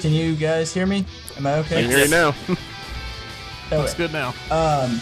Can 0.00 0.12
you 0.12 0.36
guys 0.36 0.72
hear 0.72 0.86
me? 0.86 1.04
Am 1.36 1.46
I 1.46 1.54
I 1.54 1.58
okay? 1.58 1.82
can 1.82 1.90
hear 1.90 2.04
you 2.04 2.08
now. 2.08 2.34
It's 3.68 3.94
good 3.94 4.12
now. 4.12 4.32
Um. 4.48 5.00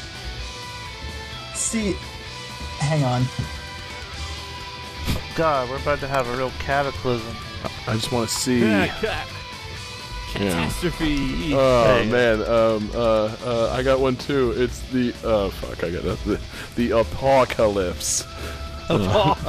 See, 1.54 1.94
hang 2.84 3.04
on. 3.04 3.24
God, 5.36 5.68
we're 5.68 5.76
about 5.78 6.00
to 6.00 6.06
have 6.08 6.28
a 6.28 6.36
real 6.36 6.52
cataclysm. 6.60 7.34
I 7.86 7.94
just 7.94 8.12
want 8.12 8.28
to 8.28 8.34
see. 8.34 8.60
Cat- 8.60 9.26
Catastrophe. 10.32 11.52
Oh 11.54 12.02
Hey. 12.02 12.10
man, 12.10 12.40
um, 12.42 12.90
uh, 12.94 13.34
uh, 13.44 13.72
I 13.72 13.82
got 13.82 14.00
one 14.00 14.16
too. 14.16 14.52
It's 14.56 14.80
the 14.90 15.14
oh 15.24 15.50
fuck, 15.50 15.82
I 15.84 15.90
got 15.90 16.02
that. 16.02 16.18
The, 16.24 16.40
the 16.76 16.90
apocalypse. 16.98 18.24
Apocalypse. 18.88 19.42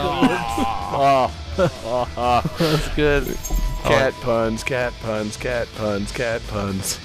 Oh, 1.57 2.51
That's 2.59 2.95
good. 2.95 3.37
Cat 3.83 4.13
puns, 4.21 4.63
cat 4.63 4.93
puns, 5.01 5.37
cat 5.37 5.67
puns, 5.75 6.11
cat 6.11 6.41
puns. 6.47 6.99